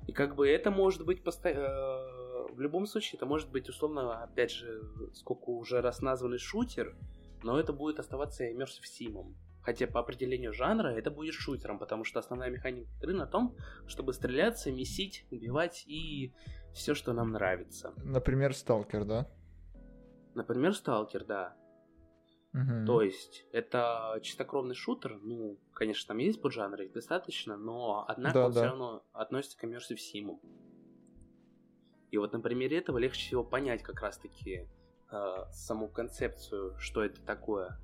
И 0.08 0.12
как 0.12 0.36
бы 0.36 0.48
это 0.48 0.72
может 0.72 1.06
быть 1.06 1.24
постоянно 1.24 1.66
э, 1.66 2.29
в 2.54 2.60
любом 2.62 2.86
случае, 2.86 3.18
это 3.18 3.26
может 3.26 3.50
быть 3.52 3.70
условно, 3.70 4.24
опять 4.24 4.52
же, 4.52 4.82
сколько 5.14 5.50
уже 5.50 5.82
раз 5.82 6.02
названный 6.02 6.38
шутер, 6.38 6.98
но 7.44 7.60
это 7.60 7.74
будет 7.74 8.00
оставаться 8.00 8.46
Immersive 8.46 8.86
Sim. 9.00 9.36
Хотя 9.62 9.88
по 9.88 10.00
определению 10.00 10.54
жанра 10.54 10.90
это 10.90 11.12
будет 11.12 11.34
шутером, 11.34 11.80
потому 11.80 12.04
что 12.04 12.20
основная 12.20 12.50
механика 12.50 12.90
игры 12.98 13.14
на 13.14 13.28
том, 13.28 13.56
чтобы 13.88 14.14
стреляться, 14.14 14.72
месить, 14.72 15.26
убивать 15.32 15.84
и 15.86 16.34
все, 16.74 16.96
что 16.96 17.14
нам 17.14 17.32
нравится. 17.32 17.94
Например, 17.98 18.56
Сталкер, 18.56 19.06
да? 19.06 19.30
Например, 20.34 20.74
Сталкер, 20.74 21.26
да. 21.26 21.56
Угу. 22.54 22.86
То 22.88 23.02
есть, 23.02 23.46
это 23.52 24.18
чистокровный 24.24 24.74
шутер, 24.74 25.20
ну, 25.22 25.60
конечно, 25.74 26.08
там 26.08 26.18
есть 26.18 26.42
поджанры, 26.42 26.86
их 26.86 26.94
достаточно, 26.94 27.58
но 27.58 28.06
однако 28.08 28.34
да, 28.34 28.46
он 28.46 28.54
да. 28.54 28.60
все 28.60 28.70
равно 28.70 29.04
относится 29.14 29.58
к 29.58 29.64
Immersive 29.66 29.98
Sim. 29.98 30.40
И 32.12 32.18
вот 32.18 32.34
на 32.34 32.40
примере 32.40 32.78
этого 32.78 32.98
легче 32.98 33.22
всего 33.22 33.44
понять 33.44 33.84
как 33.84 34.02
раз-таки 34.02 34.68
э, 35.12 35.36
саму 35.52 35.88
концепцию, 35.88 36.76
что 36.80 37.04
это 37.04 37.22
такое. 37.22 37.80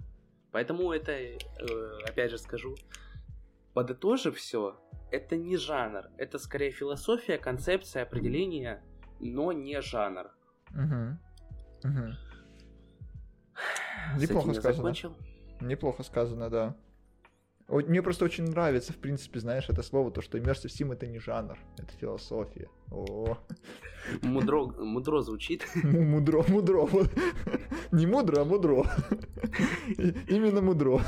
Поэтому 0.52 0.92
это, 0.92 1.12
э, 1.12 1.38
опять 2.08 2.32
же 2.32 2.38
скажу, 2.38 2.76
подытожив 3.74 4.38
все, 4.38 4.80
это 5.12 5.36
не 5.36 5.58
жанр, 5.58 6.10
это 6.18 6.40
скорее 6.40 6.72
философия, 6.72 7.38
концепция, 7.38 8.04
определение, 8.04 8.84
но 9.20 9.52
не 9.52 9.82
жанр. 9.82 10.32
Угу. 10.72 11.90
Угу. 11.90 12.14
Неплохо 14.18 14.54
сказано. 14.54 14.74
Закончил. 14.74 15.18
Неплохо 15.62 16.04
сказано, 16.04 16.50
да. 16.50 16.76
Мне 17.68 18.02
просто 18.04 18.26
очень 18.26 18.46
нравится, 18.46 18.94
в 18.94 18.98
принципе, 18.98 19.40
знаешь, 19.40 19.70
это 19.70 19.82
слово, 19.82 20.12
то, 20.12 20.22
что 20.22 20.38
Immersive 20.38 20.68
Sim 20.68 20.94
это 20.94 21.08
не 21.08 21.20
жанр, 21.20 21.58
это 21.78 21.92
философия. 22.00 22.70
О. 22.92 23.38
Мудро, 24.22 24.66
мудро 24.66 25.22
звучит. 25.22 25.66
Мудро, 25.84 26.44
мудро. 26.48 26.88
Не 27.92 28.06
мудро, 28.06 28.42
а 28.42 28.46
мудро. 28.46 28.84
Именно 30.28 30.62
мудро. 30.62 31.02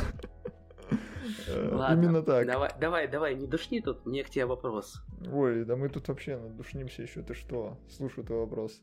Ладно, 1.47 2.01
Именно 2.01 2.21
так. 2.23 2.47
Давай, 2.47 2.71
давай, 2.79 3.07
давай, 3.07 3.35
не 3.35 3.47
душни 3.47 3.81
тут, 3.81 4.05
мне 4.05 4.23
к 4.23 4.29
тебе 4.29 4.45
вопрос. 4.45 5.01
Ой, 5.31 5.63
да 5.63 5.75
мы 5.75 5.89
тут 5.89 6.07
вообще 6.07 6.37
душнимся 6.37 7.03
еще, 7.03 7.21
ты 7.21 7.33
что? 7.33 7.77
Слушаю 7.89 8.25
твой 8.25 8.39
вопрос. 8.39 8.81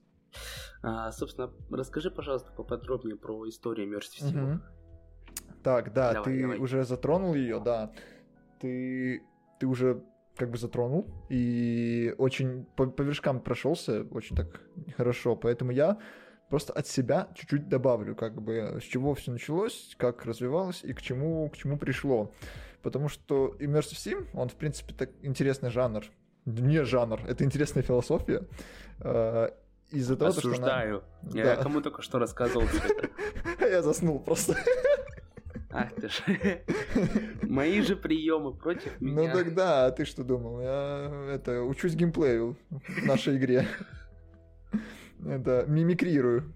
А, 0.83 1.13
собственно, 1.13 1.53
расскажи, 1.71 2.11
пожалуйста, 2.11 2.53
поподробнее 2.53 3.17
про 3.17 3.49
историю 3.49 3.89
Immersive 3.89 4.23
Sim. 4.23 4.53
Угу. 4.55 4.61
Так, 5.63 5.93
да, 5.93 6.13
давай, 6.13 6.25
ты 6.25 6.43
давай. 6.43 6.59
уже 6.59 6.85
затронул 6.85 7.35
ее, 7.35 7.61
да. 7.61 7.93
Ты, 8.61 9.23
ты 9.59 9.67
уже 9.67 10.03
как 10.37 10.51
бы 10.51 10.59
затронул 10.59 11.07
и 11.29 12.15
очень 12.19 12.67
по, 12.77 12.87
по 12.87 13.03
вершкам 13.03 13.41
прошелся, 13.41 14.03
очень 14.11 14.37
так 14.37 14.61
хорошо. 14.97 15.37
Поэтому 15.37 15.71
я 15.71 15.99
просто 16.51 16.73
от 16.73 16.87
себя 16.87 17.29
чуть-чуть 17.35 17.69
добавлю, 17.69 18.15
как 18.15 18.41
бы 18.41 18.79
с 18.81 18.85
чего 18.85 19.15
все 19.15 19.31
началось, 19.31 19.95
как 19.97 20.25
развивалось 20.25 20.83
и 20.85 20.93
к 20.93 21.03
чему, 21.03 21.49
к 21.51 21.57
чему 21.57 21.79
пришло. 21.79 22.33
Потому 22.83 23.09
что 23.09 23.57
Immersive 23.59 23.97
Sim, 23.97 24.27
он, 24.35 24.49
в 24.49 24.55
принципе, 24.55 24.93
так 24.95 25.11
интересный 25.23 25.71
жанр. 25.71 26.05
Не 26.45 26.85
жанр, 26.85 27.21
это 27.27 27.45
интересная 27.45 27.83
философия. 27.83 28.47
Э, 29.01 29.49
из-за 29.91 30.17
того, 30.17 30.31
Осуждаю. 30.31 31.03
что 31.23 31.29
она... 31.29 31.35
Я 31.35 31.57
да. 31.57 31.63
кому 31.63 31.81
только 31.81 32.03
что 32.03 32.19
рассказывал. 32.19 32.67
Я 33.61 33.83
заснул 33.83 34.21
просто. 34.21 34.57
Ах 35.75 35.93
ты 35.97 36.09
ж. 36.09 36.23
Мои 37.43 37.81
же 37.81 37.97
приемы 37.97 38.55
против 38.55 38.93
ну 39.01 39.09
меня. 39.09 39.35
Ну 39.35 39.39
тогда, 39.39 39.87
а 39.87 39.91
ты 39.91 40.05
что 40.05 40.23
думал? 40.23 40.61
Я 40.61 41.33
это 41.35 41.63
учусь 41.63 41.97
геймплею 41.97 42.57
в 42.71 43.07
нашей 43.07 43.37
игре. 43.37 43.67
Это 45.27 45.65
мимикрирую. 45.67 46.55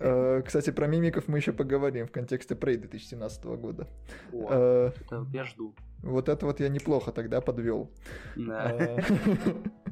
Э, 0.00 0.42
кстати, 0.42 0.70
про 0.70 0.86
мимиков 0.86 1.28
мы 1.28 1.36
еще 1.36 1.52
поговорим 1.52 2.06
в 2.06 2.10
контексте 2.10 2.54
Prey 2.54 2.78
2017 2.78 3.44
года. 3.44 3.88
О, 4.32 4.92
э, 5.10 5.24
я 5.34 5.44
жду. 5.44 5.74
Вот 6.02 6.30
это 6.30 6.46
вот 6.46 6.58
я 6.60 6.70
неплохо 6.70 7.12
тогда 7.12 7.42
подвел. 7.42 7.90
Да. 8.36 8.74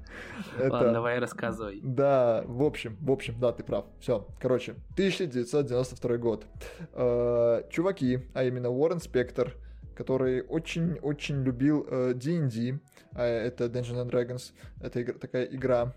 Э, 0.56 0.64
это... 0.64 0.72
Ладно, 0.72 0.92
давай 0.92 1.18
рассказывай. 1.18 1.80
Да, 1.82 2.42
в 2.46 2.62
общем, 2.62 2.96
в 3.00 3.10
общем, 3.10 3.38
да, 3.40 3.52
ты 3.52 3.62
прав. 3.64 3.86
Все, 4.00 4.26
короче, 4.40 4.72
1992 4.92 6.16
год. 6.18 6.46
Э, 6.92 7.62
чуваки, 7.70 8.20
а 8.34 8.44
именно 8.44 8.70
Уоррен 8.70 9.00
Спектор, 9.00 9.54
который 9.96 10.42
очень-очень 10.42 11.42
любил 11.42 11.86
D&D, 12.14 12.80
а 13.12 13.24
это 13.24 13.66
Dungeons 13.66 14.04
and 14.04 14.10
Dragons, 14.10 14.52
это 14.80 15.02
игра, 15.02 15.14
такая 15.18 15.44
игра, 15.44 15.94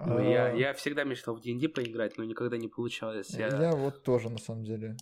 ну, 0.00 0.18
я, 0.18 0.52
я 0.52 0.72
всегда 0.72 1.04
мечтал 1.04 1.36
в 1.36 1.40
D&D 1.40 1.68
поиграть, 1.68 2.16
но 2.18 2.24
никогда 2.24 2.56
не 2.56 2.68
получалось. 2.68 3.30
Я, 3.30 3.48
я 3.48 3.72
вот 3.72 4.02
тоже, 4.02 4.30
на 4.30 4.38
самом 4.38 4.64
деле. 4.64 4.96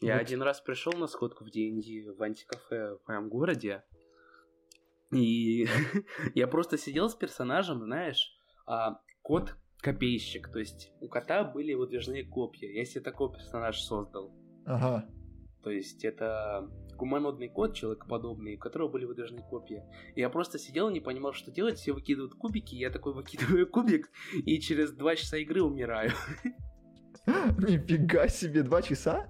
Я 0.00 0.14
вот. 0.14 0.22
один 0.22 0.42
раз 0.42 0.60
пришел 0.60 0.92
на 0.94 1.06
сходку 1.06 1.44
в 1.44 1.48
D&D 1.48 2.12
в 2.12 2.22
антикафе 2.22 2.96
в 2.96 3.08
моем 3.08 3.28
городе, 3.28 3.84
и 5.12 5.66
я 6.34 6.46
просто 6.46 6.78
сидел 6.78 7.08
с 7.08 7.14
персонажем, 7.14 7.82
знаешь, 7.84 8.32
а, 8.66 9.00
кот 9.22 9.56
копейщик, 9.80 10.50
то 10.50 10.58
есть 10.58 10.92
у 11.00 11.08
кота 11.08 11.44
были 11.44 11.74
выдвижные 11.74 12.24
копья. 12.24 12.68
Я 12.68 12.84
себе 12.84 13.00
такой 13.00 13.32
персонаж 13.32 13.80
создал. 13.80 14.32
Ага. 14.64 15.08
То 15.62 15.70
есть 15.70 16.04
это 16.04 16.68
гуманодный 16.96 17.48
кот, 17.48 17.74
человекоподобный, 17.74 18.56
у 18.56 18.58
которого 18.58 18.88
были 18.88 19.04
выдвижные 19.04 19.44
копья. 19.44 19.84
И 20.14 20.20
я 20.20 20.30
просто 20.30 20.58
сидел 20.58 20.88
и 20.88 20.92
не 20.92 21.00
понимал, 21.00 21.32
что 21.32 21.50
делать. 21.50 21.78
Все 21.78 21.92
выкидывают 21.92 22.34
кубики, 22.34 22.74
я 22.74 22.90
такой 22.90 23.12
выкидываю 23.12 23.66
кубик, 23.70 24.10
и 24.34 24.60
через 24.60 24.92
два 24.92 25.16
часа 25.16 25.36
игры 25.38 25.62
умираю. 25.62 26.12
Нифига 27.26 28.28
себе, 28.28 28.62
два 28.62 28.82
часа? 28.82 29.28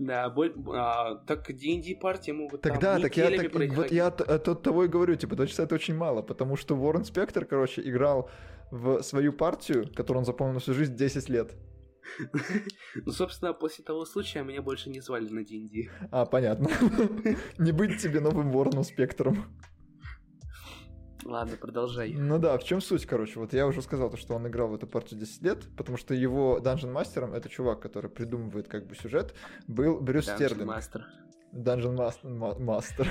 Да, 0.00 0.30
боль... 0.30 0.54
а, 0.74 1.16
так 1.26 1.50
D&D 1.50 1.96
партии 2.00 2.30
могут 2.30 2.62
Тогда, 2.62 2.94
там 2.94 3.02
так 3.02 3.16
я, 3.18 3.30
так, 3.30 3.54
вот 3.74 3.92
я 3.92 4.06
от 4.06 4.22
от 4.22 4.62
того 4.62 4.84
и 4.84 4.88
говорю, 4.88 5.14
типа, 5.14 5.36
два 5.36 5.46
часа 5.46 5.64
это 5.64 5.74
очень 5.74 5.94
мало, 5.94 6.22
потому 6.22 6.56
что 6.56 6.74
Уоррен 6.74 7.04
Спектр, 7.04 7.44
короче, 7.44 7.82
играл 7.82 8.30
в 8.70 9.02
свою 9.02 9.34
партию, 9.34 9.92
которую 9.94 10.20
он 10.20 10.24
запомнил 10.24 10.54
на 10.54 10.60
всю 10.60 10.72
жизнь 10.72 10.96
10 10.96 11.28
лет. 11.28 11.54
Ну, 13.06 13.12
собственно, 13.12 13.52
после 13.52 13.84
того 13.84 14.06
случая 14.06 14.42
меня 14.42 14.62
больше 14.62 14.88
не 14.90 15.00
звали 15.00 15.28
на 15.28 15.44
D&D. 15.44 15.90
А, 16.10 16.24
понятно. 16.24 16.68
Не 17.58 17.72
быть 17.72 18.02
тебе 18.02 18.20
новым 18.20 18.56
Уорреном 18.56 18.84
Спектром. 18.84 19.44
Ладно, 21.24 21.56
продолжай. 21.56 22.12
Ну 22.14 22.38
да, 22.38 22.56
в 22.56 22.64
чем 22.64 22.80
суть, 22.80 23.06
короче? 23.06 23.38
Вот 23.38 23.52
я 23.52 23.66
уже 23.66 23.82
сказал, 23.82 24.10
то, 24.10 24.16
что 24.16 24.34
он 24.34 24.46
играл 24.48 24.68
в 24.68 24.74
эту 24.74 24.86
партию 24.86 25.20
10 25.20 25.42
лет, 25.42 25.58
потому 25.76 25.98
что 25.98 26.14
его 26.14 26.60
данжен 26.60 26.92
мастером, 26.92 27.34
это 27.34 27.48
чувак, 27.48 27.80
который 27.80 28.10
придумывает 28.10 28.68
как 28.68 28.86
бы 28.86 28.94
сюжет, 28.94 29.34
был 29.66 30.00
Брюс 30.00 30.28
Dungeon 30.28 30.36
Стерлинг. 30.36 30.70
Master. 30.70 31.02
Данжен 31.52 31.96
Мастер. 32.60 33.08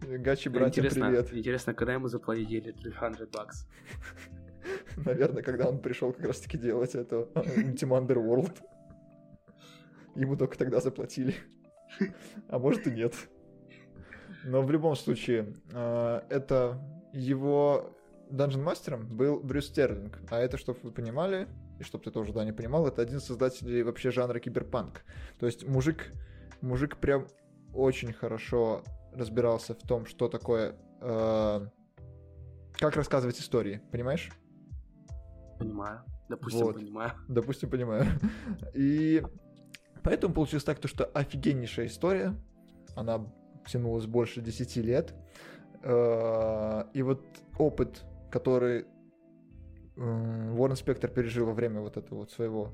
Гачи, 0.00 0.48
братья, 0.48 0.80
интересно, 0.80 1.06
привет. 1.06 1.32
интересно, 1.32 1.74
когда 1.74 1.94
ему 1.94 2.08
заплатили 2.08 2.72
300 2.72 3.28
бакс? 3.32 3.66
Наверное, 4.96 5.42
когда 5.42 5.68
он 5.68 5.78
пришел 5.80 6.12
как 6.12 6.26
раз-таки 6.26 6.58
делать 6.58 6.94
это 6.94 7.28
Ultima 7.34 8.00
Underworld. 8.00 8.56
Ему 10.14 10.36
только 10.36 10.56
тогда 10.58 10.80
заплатили. 10.80 11.34
А 12.48 12.58
может 12.58 12.86
и 12.86 12.90
нет. 12.90 13.14
Но 14.44 14.62
в 14.62 14.70
любом 14.70 14.96
случае, 14.96 15.54
э, 15.72 16.20
это 16.30 16.80
его 17.12 17.90
Dungeon 18.30 18.62
мастером 18.62 19.06
был 19.06 19.40
Брюс 19.40 19.66
Стерлинг. 19.66 20.18
А 20.30 20.38
это, 20.38 20.56
чтобы 20.56 20.78
вы 20.82 20.90
понимали, 20.92 21.48
и 21.78 21.82
чтобы 21.82 22.04
ты 22.04 22.10
тоже, 22.10 22.32
да, 22.32 22.44
не 22.44 22.52
понимал, 22.52 22.86
это 22.86 23.02
один 23.02 23.18
из 23.18 23.24
создателей 23.24 23.82
вообще 23.82 24.10
жанра 24.10 24.38
киберпанк. 24.38 25.02
То 25.38 25.46
есть 25.46 25.66
мужик, 25.66 26.12
мужик 26.60 26.96
прям 26.98 27.26
очень 27.74 28.12
хорошо 28.12 28.82
разбирался 29.12 29.74
в 29.74 29.86
том, 29.86 30.06
что 30.06 30.28
такое... 30.28 30.76
э, 31.00 31.66
как 32.78 32.96
рассказывать 32.96 33.38
истории, 33.38 33.82
понимаешь? 33.92 34.30
Понимаю. 35.58 36.02
Допустим, 36.28 36.64
Вот. 36.64 36.76
понимаю. 36.76 37.12
Допустим, 37.28 37.68
понимаю. 37.70 38.06
И 38.72 39.22
поэтому 40.02 40.32
получилось 40.32 40.64
так, 40.64 40.78
то, 40.78 40.88
что 40.88 41.04
офигеннейшая 41.04 41.86
история. 41.86 42.34
Она 42.96 43.26
тянулась 43.66 44.06
больше 44.06 44.40
10 44.40 44.76
лет. 44.82 45.14
Э, 45.82 46.84
И 46.94 47.02
вот 47.02 47.24
опыт, 47.58 48.04
который 48.30 48.84
м, 49.96 50.58
Уоррен 50.58 50.76
Спектр 50.76 51.08
пережил 51.08 51.46
во 51.46 51.52
время 51.52 51.80
вот 51.80 51.96
этого 51.96 52.20
вот 52.20 52.30
своего 52.30 52.72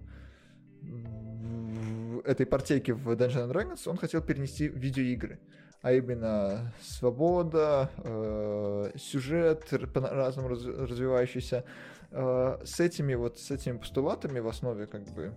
этой 2.25 2.47
партейки 2.47 2.93
в 2.93 3.09
Dungeons 3.11 3.49
and 3.49 3.53
Dragons, 3.53 3.89
он 3.89 3.97
хотел 3.97 4.23
перенести 4.23 4.69
в 4.69 4.77
видеоигры. 4.77 5.41
А 5.83 5.93
именно 5.93 6.73
свобода, 6.81 7.91
э, 7.99 8.91
сюжет 8.97 9.65
по-разному 9.93 10.49
раз- 10.49 10.65
развивающийся. 10.65 11.65
Э, 12.11 12.59
с 12.65 12.81
этими 12.81 13.15
вот, 13.15 13.39
с 13.39 13.51
этими 13.51 13.79
постулатами 13.79 14.41
в 14.41 14.49
основе 14.49 14.87
как 14.87 15.03
бы 15.15 15.33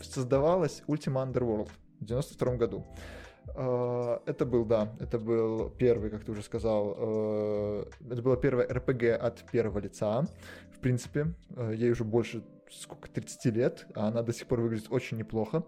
создавалась 0.00 0.82
Ultima 0.88 1.24
Underworld 1.24 1.68
в 2.00 2.04
92 2.04 2.56
году. 2.56 2.84
Э, 3.54 4.18
Это 4.26 4.44
был, 4.44 4.64
да, 4.64 4.88
это 5.00 5.18
был 5.18 5.70
первый, 5.70 6.10
как 6.10 6.24
ты 6.24 6.32
уже 6.32 6.42
сказал, 6.42 6.94
э, 6.98 7.84
это 8.10 8.22
было 8.22 8.36
первое 8.36 8.66
РПГ 8.66 9.04
от 9.20 9.50
первого 9.50 9.78
лица. 9.78 10.24
В 10.72 10.80
принципе, 10.80 11.34
э, 11.56 11.72
ей 11.74 11.90
уже 11.90 12.04
больше, 12.04 12.42
сколько, 12.70 13.08
30 13.08 13.50
лет, 13.50 13.86
а 13.94 14.08
она 14.08 14.22
до 14.22 14.32
сих 14.32 14.46
пор 14.46 14.60
выглядит 14.60 14.86
очень 14.90 15.16
неплохо. 15.16 15.64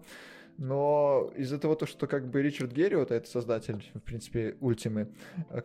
Но 0.57 1.31
из-за 1.35 1.57
того, 1.57 1.75
то, 1.75 1.85
что 1.85 2.07
как 2.07 2.29
бы 2.29 2.41
Ричард 2.41 2.71
Герриот, 2.71 3.11
это 3.11 3.27
создатель, 3.27 3.89
в 3.95 4.01
принципе, 4.01 4.57
Ультимы, 4.59 5.07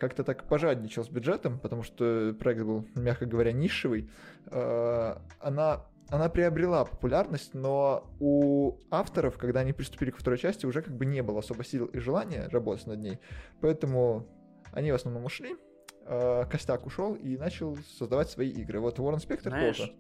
как-то 0.00 0.24
так 0.24 0.44
пожадничал 0.48 1.04
с 1.04 1.08
бюджетом, 1.08 1.58
потому 1.58 1.82
что 1.82 2.34
проект 2.38 2.62
был, 2.62 2.86
мягко 2.94 3.26
говоря, 3.26 3.52
нишевый, 3.52 4.08
она 4.48 5.84
она 6.08 6.28
приобрела 6.28 6.84
популярность, 6.84 7.54
но 7.54 8.04
у 8.20 8.78
авторов, 8.90 9.38
когда 9.38 9.60
они 9.60 9.72
приступили 9.72 10.10
к 10.10 10.16
второй 10.18 10.38
части, 10.38 10.66
уже 10.66 10.82
как 10.82 10.96
бы 10.96 11.04
не 11.04 11.22
было 11.22 11.40
особо 11.40 11.64
сил 11.64 11.86
и 11.86 11.98
желания 11.98 12.48
работать 12.48 12.86
над 12.86 13.00
ней. 13.00 13.18
Поэтому 13.60 14.26
они 14.72 14.92
в 14.92 14.94
основном 14.94 15.24
ушли, 15.24 15.56
э, 16.04 16.44
Костяк 16.50 16.86
ушел 16.86 17.14
и 17.14 17.36
начал 17.36 17.76
создавать 17.98 18.30
свои 18.30 18.50
игры. 18.50 18.80
Вот 18.80 18.98
Уоррен 19.00 19.18
Спектр 19.18 19.50
тоже. 19.50 19.96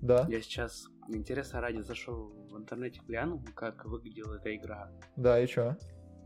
Да, 0.00 0.26
Я 0.28 0.40
сейчас, 0.40 0.86
интересно 1.08 1.60
ради, 1.60 1.80
зашел 1.82 2.32
в 2.50 2.56
интернете, 2.56 3.00
глянул, 3.06 3.40
как 3.54 3.84
выглядела 3.84 4.34
эта 4.36 4.54
игра. 4.56 4.90
да, 5.16 5.38
и 5.38 5.46
чё? 5.46 5.76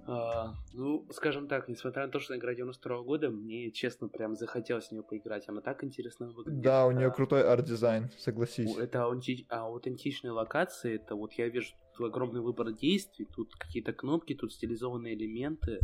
А, 0.08 0.54
ну, 0.72 1.06
скажем 1.10 1.48
так, 1.48 1.68
несмотря 1.68 2.06
на 2.06 2.12
то, 2.12 2.20
что 2.20 2.36
игра 2.36 2.54
92 2.54 3.02
года, 3.02 3.30
мне, 3.30 3.70
честно, 3.70 4.08
прям 4.08 4.36
захотелось 4.36 4.88
в 4.88 4.92
нее 4.92 5.02
поиграть. 5.02 5.48
Она 5.48 5.60
так 5.60 5.82
интересно 5.84 6.28
выглядит. 6.28 6.60
Да, 6.60 6.86
у 6.86 6.92
нее 6.92 7.08
А, 7.08 7.10
крутой 7.10 7.42
арт-дизайн, 7.42 8.10
согласись. 8.18 8.76
Это 8.76 9.00
аутенти- 9.00 9.46
аутентичные 9.48 10.30
локации, 10.30 10.94
это 10.96 11.16
вот 11.16 11.32
я 11.32 11.48
вижу 11.48 11.74
тут 11.96 12.06
огромный 12.06 12.40
выбор 12.40 12.72
действий, 12.72 13.26
тут 13.34 13.54
какие-то 13.56 13.92
кнопки, 13.92 14.34
тут 14.34 14.52
стилизованные 14.52 15.14
элементы. 15.14 15.80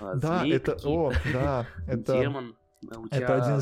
а, 0.00 0.14
Да, 0.14 0.40
змеи 0.40 0.54
это, 0.54 0.76
о, 0.84 1.12
да, 1.32 1.66
это... 1.88 2.12
демон. 2.20 2.56
а 2.90 3.00
У 3.00 3.06
это 3.06 3.16
тебя 3.16 3.42
один 3.42 3.60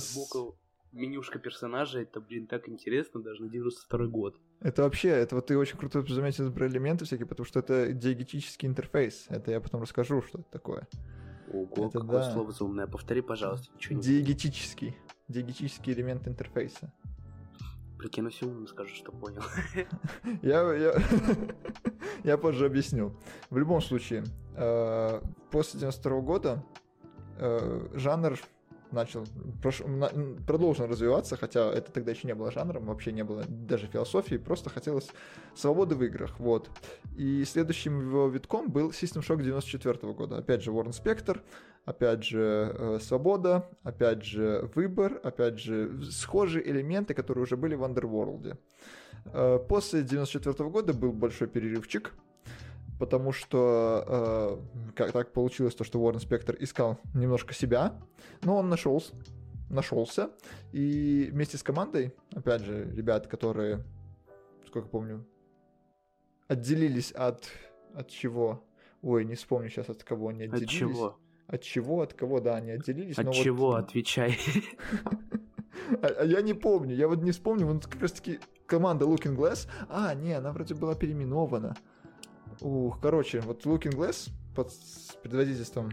менюшка 0.93 1.39
персонажа, 1.39 2.01
это, 2.01 2.21
блин, 2.21 2.47
так 2.47 2.69
интересно, 2.69 3.23
даже 3.23 3.43
на 3.43 3.49
92 3.49 4.07
год. 4.07 4.37
Это 4.63 4.83
вообще, 4.83 5.09
это 5.09 5.35
вот 5.35 5.47
ты 5.47 5.59
очень 5.59 5.77
круто 5.77 6.03
заметил 6.03 6.53
про 6.53 6.69
элементы 6.69 7.05
всякие, 7.05 7.27
потому 7.27 7.45
что 7.45 7.59
это 7.59 7.93
диагетический 7.93 8.69
интерфейс. 8.69 9.27
Это 9.29 9.51
я 9.51 9.61
потом 9.61 9.83
расскажу, 9.83 10.23
что 10.23 10.39
это 10.39 10.49
такое. 10.51 10.87
Ого, 11.53 11.87
Это 11.89 11.99
какое 11.99 12.21
да. 12.21 12.31
слово 12.33 12.53
заумное. 12.53 12.87
Повтори, 12.87 13.21
пожалуйста, 13.23 13.69
ничего 13.75 13.97
не 13.97 14.03
Диагетический. 14.03 14.97
Диагетический 15.29 15.93
элемент 15.93 16.29
интерфейса. 16.29 16.93
прикинусь 17.99 18.41
умным, 18.43 18.67
скажу, 18.69 18.95
что 18.95 19.13
понял. 19.13 19.43
Я, 20.43 20.73
я, 20.75 20.95
я 22.25 22.39
позже 22.39 22.67
объясню. 22.67 23.13
В 23.51 23.59
любом 23.59 23.81
случае, 23.81 24.25
э, 24.57 25.21
после 25.51 25.81
92 25.81 26.21
года 26.21 26.65
э, 27.39 27.89
жанр 27.95 28.39
начал, 28.93 29.25
прош- 29.63 29.87
на- 29.87 30.11
продолжил 30.47 30.87
развиваться, 30.87 31.37
хотя 31.37 31.71
это 31.73 31.91
тогда 31.93 32.11
еще 32.13 32.27
не 32.29 32.35
было 32.35 32.51
жанром, 32.51 32.87
вообще 32.87 33.13
не 33.13 33.25
было 33.25 33.45
даже 33.49 33.87
философии, 33.87 34.37
просто 34.37 34.71
хотелось 34.71 35.09
свободы 35.55 35.95
в 35.95 36.03
играх, 36.05 36.39
вот. 36.39 36.71
И 37.17 37.45
следующим 37.45 38.01
его 38.09 38.29
витком 38.29 38.71
был 38.71 38.91
System 38.91 39.23
Shock 39.27 39.43
94 39.43 40.13
года. 40.13 40.39
Опять 40.39 40.63
же, 40.63 40.71
Warren 40.71 40.93
Spector, 40.93 41.41
опять 41.85 42.25
же, 42.25 42.75
э, 42.79 42.99
свобода, 43.01 43.69
опять 43.83 44.25
же, 44.25 44.71
выбор, 44.75 45.21
опять 45.23 45.59
же, 45.59 46.03
схожие 46.11 46.69
элементы, 46.71 47.15
которые 47.15 47.43
уже 47.45 47.57
были 47.57 47.75
в 47.75 47.83
Underworld. 47.83 48.57
Э, 49.27 49.59
После 49.69 50.03
94 50.03 50.69
года 50.71 50.93
был 50.93 51.13
большой 51.13 51.49
перерывчик, 51.49 52.13
потому 53.03 53.33
что 53.33 54.05
э, 54.07 54.93
как 54.95 55.11
так 55.11 55.33
получилось, 55.33 55.75
то, 55.75 55.83
что 55.83 55.99
Уоррен 55.99 56.21
Спектр 56.21 56.57
искал 56.61 57.01
немножко 57.15 57.53
себя, 57.53 58.01
но 58.45 58.57
он 58.57 58.69
нашелся, 58.69 59.13
нашелся, 59.71 60.31
и 60.71 61.29
вместе 61.33 61.59
с 61.59 61.65
командой, 61.65 62.15
опять 62.33 62.63
же, 62.63 62.89
ребят, 62.95 63.27
которые, 63.27 63.83
сколько 64.69 64.87
помню, 64.87 65.27
отделились 66.47 67.11
от 67.11 67.49
от 67.93 68.09
чего? 68.09 68.63
Ой, 69.03 69.25
не 69.25 69.35
вспомню 69.35 69.69
сейчас, 69.69 69.89
от 69.89 70.05
кого 70.05 70.29
они 70.29 70.45
От 70.45 70.55
отделились. 70.55 70.71
чего? 70.71 71.19
От 71.49 71.63
чего, 71.63 72.03
от 72.03 72.15
кого, 72.15 72.39
да, 72.39 72.55
они 72.55 72.71
отделились. 72.71 73.19
От 73.19 73.25
но 73.25 73.33
вот- 73.33 73.43
чего? 73.43 73.75
Отвечай. 73.75 74.39
а, 76.03 76.07
а 76.07 76.25
я 76.25 76.41
не 76.41 76.55
помню, 76.55 76.95
я 76.95 77.09
вот 77.09 77.21
не 77.21 77.33
вспомню, 77.33 77.67
вот 77.67 77.85
как 77.85 78.01
раз 78.01 78.13
таки 78.13 78.39
команда 78.67 79.07
Looking 79.07 79.35
Glass, 79.35 79.69
а, 79.89 80.15
не, 80.15 80.35
она 80.35 80.53
вроде 80.53 80.77
была 80.77 80.95
переименована. 80.95 81.75
Ух, 82.63 83.01
короче, 83.01 83.41
вот 83.41 83.65
Looking 83.67 83.95
Glass 83.97 84.31
под 84.55 84.71
предводительством 85.23 85.91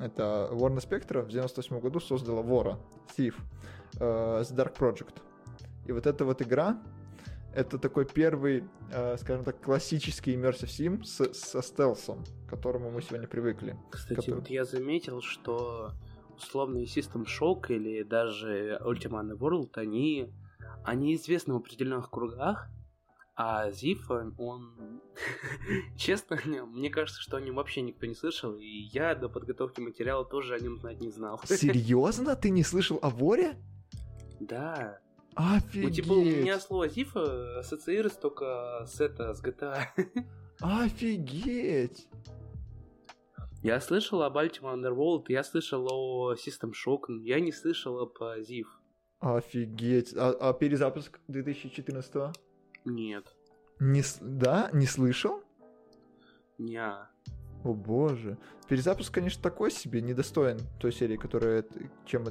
это 0.00 0.48
Warner 0.52 0.78
Spectra 0.80 1.22
в 1.22 1.28
98 1.28 1.80
году 1.80 2.00
создала 2.00 2.42
Вора, 2.42 2.78
Thief, 3.16 3.34
э, 4.00 4.42
с 4.44 4.50
Dark 4.52 4.76
Project. 4.76 5.14
И 5.86 5.92
вот 5.92 6.06
эта 6.06 6.24
вот 6.24 6.40
игра, 6.42 6.82
это 7.54 7.78
такой 7.78 8.06
первый, 8.06 8.64
э, 8.90 9.16
скажем 9.18 9.44
так, 9.44 9.60
классический 9.60 10.34
Immersive 10.34 10.68
Sim 10.68 11.04
с, 11.04 11.32
со 11.34 11.62
стелсом, 11.62 12.24
к 12.46 12.50
которому 12.50 12.90
мы 12.90 13.02
сегодня 13.02 13.28
привыкли. 13.28 13.76
Кстати, 13.90 14.14
который- 14.14 14.40
вот 14.40 14.48
я 14.48 14.64
заметил, 14.64 15.20
что 15.20 15.90
условный 16.36 16.84
System 16.84 17.26
Shock 17.26 17.66
или 17.68 18.02
даже 18.02 18.80
Ultima 18.82 19.20
Underworld, 19.22 19.70
они, 19.74 20.32
они 20.84 21.14
известны 21.14 21.54
в 21.54 21.58
определенных 21.58 22.10
кругах, 22.10 22.68
а 23.34 23.70
Зиф, 23.70 24.10
он... 24.10 25.00
Честно, 25.96 26.38
мне- 26.66 26.90
кажется, 26.90 27.20
что 27.20 27.36
о 27.36 27.40
нем 27.40 27.56
вообще 27.56 27.82
никто 27.82 28.06
не 28.06 28.14
слышал, 28.14 28.56
и 28.56 28.66
я 28.66 29.14
до 29.14 29.28
подготовки 29.28 29.80
материала 29.80 30.24
тоже 30.24 30.54
о 30.54 30.60
нем 30.60 30.78
знать 30.78 31.00
не 31.00 31.10
знал. 31.10 31.40
Серьезно? 31.46 32.36
Ты 32.36 32.50
не 32.50 32.62
слышал 32.62 32.98
о 33.02 33.10
Воре? 33.10 33.56
Да, 34.40 34.98
Офигеть! 35.34 35.84
Ну, 35.84 35.90
типа, 35.90 36.12
у 36.12 36.24
меня 36.24 36.60
слово 36.60 36.88
э, 36.88 37.58
ассоциируется 37.58 38.20
только 38.20 38.84
с 38.86 39.00
это, 39.00 39.32
с 39.32 39.42
GTA. 39.42 39.86
Офигеть! 40.60 42.06
Я 43.62 43.80
слышал 43.80 44.22
об 44.22 44.36
Ultima 44.36 44.74
Underworld, 44.74 45.26
я 45.28 45.42
слышал 45.44 45.86
о 45.90 46.34
System 46.34 46.72
Shock, 46.72 47.06
я 47.22 47.40
не 47.40 47.52
слышал 47.52 47.98
об 48.00 48.18
ZIF. 48.20 48.66
Офигеть. 49.20 50.14
А, 50.16 50.32
а 50.32 50.52
перезапуск 50.52 51.20
2014 51.28 52.34
Нет. 52.84 53.24
Не, 53.80 54.02
да? 54.20 54.70
Не 54.72 54.86
слышал? 54.86 55.42
Не. 56.58 56.80
О 57.64 57.74
боже. 57.74 58.38
Перезапуск, 58.68 59.12
конечно, 59.12 59.42
такой 59.42 59.70
себе, 59.70 60.00
недостоин 60.02 60.58
той 60.80 60.92
серии, 60.92 61.16
которая, 61.16 61.64
чем, 62.04 62.26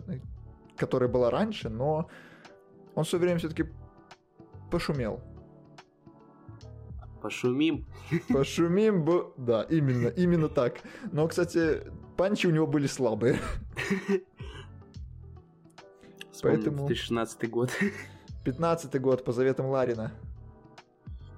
которая 0.78 1.10
была 1.10 1.30
раньше, 1.30 1.70
но 1.70 2.10
он 2.96 3.04
в 3.04 3.08
свое 3.10 3.24
время 3.24 3.40
все-таки 3.40 3.66
пошумел. 4.70 5.22
Пошумим. 7.22 7.86
Пошумим, 8.30 9.06
б... 9.06 9.26
да, 9.38 9.62
именно, 9.64 10.08
именно 10.08 10.50
так. 10.50 10.82
Но, 11.12 11.28
кстати, 11.28 11.84
панчи 12.18 12.48
у 12.48 12.52
него 12.52 12.66
были 12.66 12.88
слабые. 12.88 13.40
Вспомнил 16.32 16.58
Поэтому- 16.58 16.88
2016 16.88 17.50
год. 17.50 17.70
15-й 18.46 19.00
год 19.00 19.24
по 19.24 19.32
заветам 19.32 19.68
Ларина. 19.68 20.12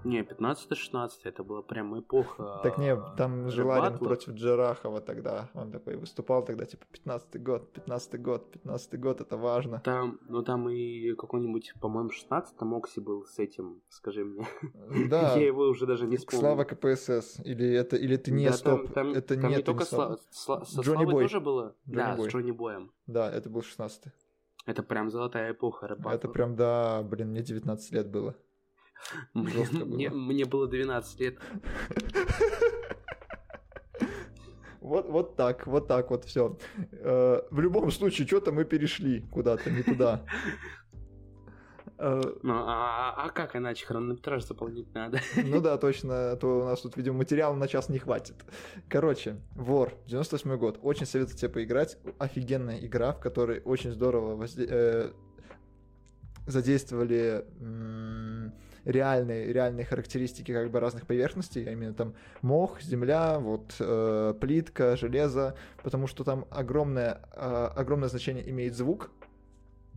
Не, 0.03 0.21
15-16, 0.21 1.09
это 1.23 1.43
была 1.43 1.61
прям 1.61 1.99
эпоха. 1.99 2.59
Так 2.63 2.77
не, 2.77 2.95
там 3.17 3.49
же 3.49 3.63
Ларин 3.63 3.97
против 3.97 4.33
Джарахова 4.33 5.01
тогда. 5.01 5.49
Он 5.53 5.71
такой 5.71 5.95
выступал 5.95 6.43
тогда, 6.43 6.65
типа, 6.65 6.85
15-й 6.93 7.39
год, 7.39 7.77
15-й 7.77 8.17
год, 8.17 8.55
15-й 8.55 8.97
год, 8.97 9.21
это 9.21 9.37
важно. 9.37 9.81
Там, 9.83 10.19
ну 10.27 10.43
там 10.43 10.69
и 10.69 11.13
какой-нибудь, 11.15 11.73
по-моему, 11.79 12.09
16-м 12.09 12.73
Окси 12.75 12.99
был 12.99 13.25
с 13.25 13.39
этим, 13.39 13.81
скажи 13.89 14.23
мне. 14.25 14.47
Да, 15.09 15.33
Я 15.37 15.45
его 15.47 15.63
уже 15.63 15.85
даже 15.85 16.07
не 16.07 16.17
вспомнил. 16.17 16.41
Слава 16.41 16.63
КПСС. 16.63 17.39
Или 17.45 17.73
это, 17.73 17.95
или 17.95 18.15
это 18.15 18.31
не 18.31 18.45
Да, 18.47 18.53
стоп. 18.53 18.83
Там, 18.83 18.93
там- 18.93 19.13
это 19.13 19.35
там 19.35 19.49
нет, 19.49 19.59
не 19.59 19.63
только 19.63 19.81
не 19.81 19.85
стоп. 19.85 20.19
Сла- 20.31 20.65
со 20.65 20.81
Джонни 20.81 20.97
Славой 20.97 21.11
Бой. 21.13 21.23
тоже 21.23 21.39
было? 21.39 21.75
Джонни 21.87 21.95
да, 21.95 22.15
Бой. 22.15 22.29
с 22.29 22.33
Джонни 22.33 22.51
Боем. 22.51 22.91
Да, 23.07 23.31
это 23.31 23.49
был 23.49 23.61
16-й. 23.61 24.11
Это 24.65 24.81
прям 24.81 25.09
золотая 25.09 25.51
эпоха 25.51 25.87
рэп 25.87 26.07
Это 26.07 26.29
прям, 26.29 26.55
да, 26.55 27.03
блин, 27.03 27.29
мне 27.31 27.41
19 27.41 27.91
лет 27.91 28.09
было. 28.09 28.35
Жестко 29.35 29.77
было. 29.85 29.95
мне, 29.95 30.09
мне 30.09 30.45
было 30.45 30.67
12 30.67 31.19
лет. 31.19 31.37
Вот, 34.81 35.07
вот 35.09 35.35
так, 35.37 35.65
вот 35.65 35.87
так 35.87 36.09
вот 36.11 36.25
все. 36.25 36.57
В 36.91 37.59
любом 37.59 37.89
случае, 37.91 38.27
что-то 38.27 38.51
мы 38.51 38.65
перешли 38.65 39.21
куда-то, 39.31 39.71
не 39.71 39.81
туда. 39.81 40.25
Э, 41.97 42.21
Ну, 42.41 42.53
а, 42.53 43.13
а 43.17 43.29
как 43.29 43.55
иначе 43.55 43.85
хронометраж 43.85 44.43
заполнить 44.45 44.93
надо? 44.93 45.19
Ну 45.37 45.61
да, 45.61 45.77
точно, 45.77 46.31
а 46.31 46.35
то 46.35 46.59
у 46.61 46.63
нас 46.65 46.81
тут, 46.81 46.97
видимо, 46.97 47.19
материала 47.19 47.55
на 47.55 47.67
час 47.69 47.87
не 47.87 47.97
хватит. 47.99 48.35
Короче, 48.89 49.37
Вор, 49.55 49.93
98 50.07 50.57
год. 50.57 50.79
Очень 50.81 51.05
советую 51.05 51.37
тебе 51.37 51.49
поиграть. 51.49 51.97
Офигенная 52.19 52.79
игра, 52.85 53.13
в 53.13 53.21
которой 53.21 53.61
очень 53.63 53.91
здорово 53.91 54.35
возде- 54.35 54.67
э, 54.69 55.11
задействовали 56.45 57.45
м, 57.61 58.53
реальные, 58.85 59.51
реальные 59.53 59.85
характеристики 59.85 60.51
как 60.51 60.71
бы 60.71 60.79
разных 60.79 61.07
поверхностей, 61.07 61.65
а 61.67 61.71
именно 61.71 61.93
там 61.93 62.15
мох, 62.41 62.81
земля, 62.81 63.39
вот 63.39 63.75
э, 63.79 64.33
плитка, 64.39 64.97
железо, 64.97 65.55
потому 65.83 66.07
что 66.07 66.23
там 66.23 66.45
огромное, 66.49 67.21
э, 67.31 67.69
огромное 67.75 68.09
значение 68.09 68.49
имеет 68.49 68.75
звук, 68.75 69.11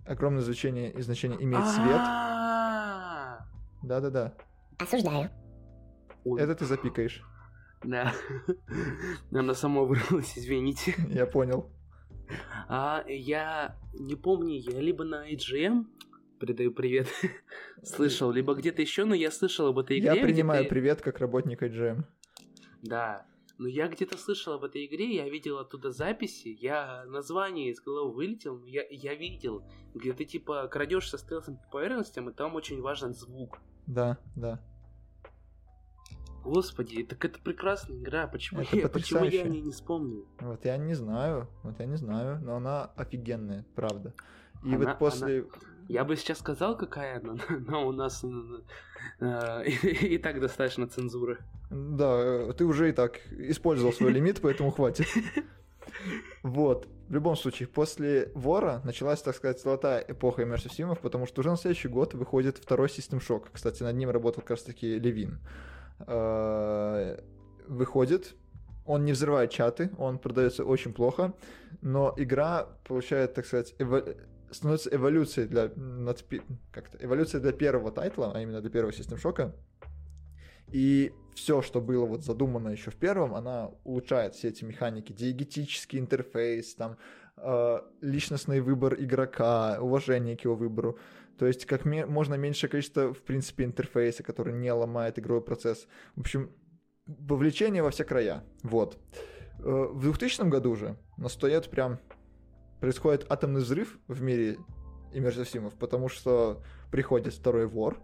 огромное 0.06 0.42
значение 0.42 0.92
и 0.92 1.02
значение 1.02 1.42
имеет 1.42 1.66
свет. 1.66 2.00
Да-да-да. 3.82 4.34
Осуждаю. 4.78 5.30
Это 6.38 6.54
ты 6.54 6.64
запикаешь. 6.64 7.22
Да. 7.84 8.12
Она 9.32 9.54
само 9.54 9.86
вырвалась, 9.86 10.36
извините. 10.36 10.94
Я 11.08 11.26
понял. 11.26 11.70
А 12.68 13.04
я 13.06 13.76
не 13.94 14.16
помню, 14.16 14.58
я 14.58 14.80
либо 14.80 15.04
на 15.04 15.30
IGM 15.30 15.86
передаю 16.36 16.72
привет, 16.72 17.08
слышал, 17.82 18.30
либо 18.30 18.54
где-то 18.54 18.82
еще, 18.82 19.04
но 19.04 19.14
я 19.14 19.30
слышал 19.30 19.66
об 19.68 19.78
этой 19.78 19.98
игре. 19.98 20.14
Я 20.14 20.22
принимаю 20.22 20.62
где-то- 20.62 20.74
привет 20.74 21.00
как 21.02 21.18
работник 21.18 21.62
IGM. 21.62 22.04
Да. 22.82 23.26
Но 23.58 23.68
я 23.68 23.88
где-то 23.88 24.18
слышал 24.18 24.52
об 24.52 24.64
этой 24.64 24.84
игре, 24.84 25.14
я 25.14 25.28
видел 25.30 25.58
оттуда 25.58 25.90
записи, 25.90 26.48
я 26.60 27.04
название 27.06 27.70
из 27.70 27.80
головы 27.80 28.12
вылетел, 28.12 28.58
но 28.58 28.66
я, 28.66 28.84
я 28.90 29.14
видел, 29.14 29.64
где 29.94 30.12
ты 30.12 30.26
типа 30.26 30.68
крадешь 30.68 31.08
со 31.08 31.16
стелсом 31.16 31.56
по 31.56 31.78
поверхностям, 31.78 32.28
и 32.28 32.34
там 32.34 32.54
очень 32.54 32.82
важен 32.82 33.14
звук. 33.14 33.58
Да, 33.86 34.18
да. 34.34 34.60
Господи, 36.44 37.02
так 37.02 37.24
это 37.24 37.40
прекрасная 37.40 37.98
игра, 37.98 38.26
почему, 38.28 38.60
Это 38.60 38.76
я, 38.76 38.88
почему 38.88 39.24
я 39.24 39.42
о 39.42 39.48
ней 39.48 39.62
не 39.62 39.72
вспомнил? 39.72 40.28
Вот 40.40 40.64
я 40.64 40.76
не 40.76 40.94
знаю, 40.94 41.48
вот 41.64 41.80
я 41.80 41.86
не 41.86 41.96
знаю, 41.96 42.40
но 42.40 42.56
она 42.56 42.84
офигенная, 42.84 43.64
правда. 43.74 44.14
И 44.64 44.74
Она- 44.74 44.90
вот 44.90 44.98
после... 44.98 45.46
Я 45.88 46.04
бы 46.04 46.16
сейчас 46.16 46.38
сказал, 46.38 46.76
какая 46.76 47.20
она, 47.20 47.36
но 47.68 47.86
у 47.86 47.92
нас 47.92 48.24
э, 49.20 49.64
и, 49.66 50.14
и 50.14 50.18
так 50.18 50.40
достаточно 50.40 50.86
цензуры. 50.86 51.38
Да, 51.70 52.16
э, 52.18 52.52
ты 52.56 52.64
уже 52.64 52.88
и 52.88 52.92
так 52.92 53.20
использовал 53.30 53.92
свой 53.92 54.12
лимит, 54.16 54.40
поэтому 54.40 54.70
хватит. 54.70 55.06
Вот. 56.42 56.88
В 57.08 57.12
любом 57.14 57.36
случае, 57.36 57.68
после 57.68 58.32
Вора 58.34 58.80
началась, 58.84 59.22
так 59.22 59.36
сказать, 59.36 59.60
золотая 59.60 60.04
эпоха 60.08 60.42
Immersive 60.42 60.72
Симов, 60.72 60.98
потому 60.98 61.26
что 61.26 61.40
уже 61.40 61.50
на 61.50 61.56
следующий 61.56 61.88
год 61.88 62.14
выходит 62.14 62.58
второй 62.58 62.88
System 62.88 63.20
Shock. 63.20 63.44
Кстати, 63.52 63.84
над 63.84 63.94
ним 63.94 64.10
работал 64.10 64.42
как 64.42 64.50
раз 64.50 64.62
таки 64.62 64.98
Левин. 64.98 65.38
Э, 66.06 67.18
Выходит, 67.68 68.36
он 68.84 69.04
не 69.04 69.12
взрывает 69.12 69.50
чаты, 69.50 69.90
он 69.98 70.18
продается 70.18 70.64
очень 70.64 70.92
плохо, 70.92 71.32
но 71.82 72.14
игра 72.16 72.68
получает, 72.84 73.34
так 73.34 73.44
сказать, 73.44 73.74
эво- 73.78 74.16
становится 74.50 74.94
эволюцией 74.94 75.48
для 75.48 75.70
над 75.76 76.24
как-то 76.72 76.98
эволюцией 77.04 77.42
для 77.42 77.52
первого 77.52 77.90
тайтла, 77.90 78.32
а 78.34 78.40
именно 78.40 78.60
для 78.60 78.70
первого 78.70 78.92
System 78.92 79.20
Shock. 79.20 79.52
И 80.68 81.12
все, 81.34 81.62
что 81.62 81.80
было 81.80 82.06
вот 82.06 82.24
задумано 82.24 82.70
еще 82.70 82.90
в 82.90 82.96
первом, 82.96 83.34
она 83.34 83.70
улучшает 83.84 84.34
все 84.34 84.48
эти 84.48 84.64
механики, 84.64 85.12
диегетический 85.12 85.98
интерфейс, 85.98 86.74
там 86.74 86.96
э, 87.36 87.80
личностный 88.00 88.60
выбор 88.60 88.94
игрока, 88.98 89.78
уважение 89.80 90.36
к 90.36 90.44
его 90.44 90.56
выбору. 90.56 90.98
То 91.38 91.46
есть 91.46 91.66
как 91.66 91.84
ме- 91.84 92.06
можно 92.06 92.34
меньшее 92.34 92.70
количество, 92.70 93.12
в 93.12 93.22
принципе, 93.22 93.64
интерфейса, 93.64 94.22
который 94.22 94.54
не 94.54 94.72
ломает 94.72 95.18
игровой 95.18 95.42
процесс. 95.42 95.86
В 96.16 96.20
общем, 96.20 96.50
вовлечение 97.06 97.82
во 97.82 97.90
все 97.90 98.04
края. 98.04 98.42
Вот. 98.62 98.98
Э, 99.60 99.88
В 99.92 100.00
2000 100.00 100.48
году 100.48 100.70
уже 100.70 100.96
настает 101.16 101.68
прям... 101.70 102.00
Происходит 102.80 103.26
атомный 103.30 103.60
взрыв 103.60 103.98
в 104.08 104.22
мире 104.22 104.58
Симов, 105.12 105.74
потому 105.74 106.08
что 106.08 106.62
приходит 106.90 107.32
второй 107.32 107.66
вор, 107.66 107.98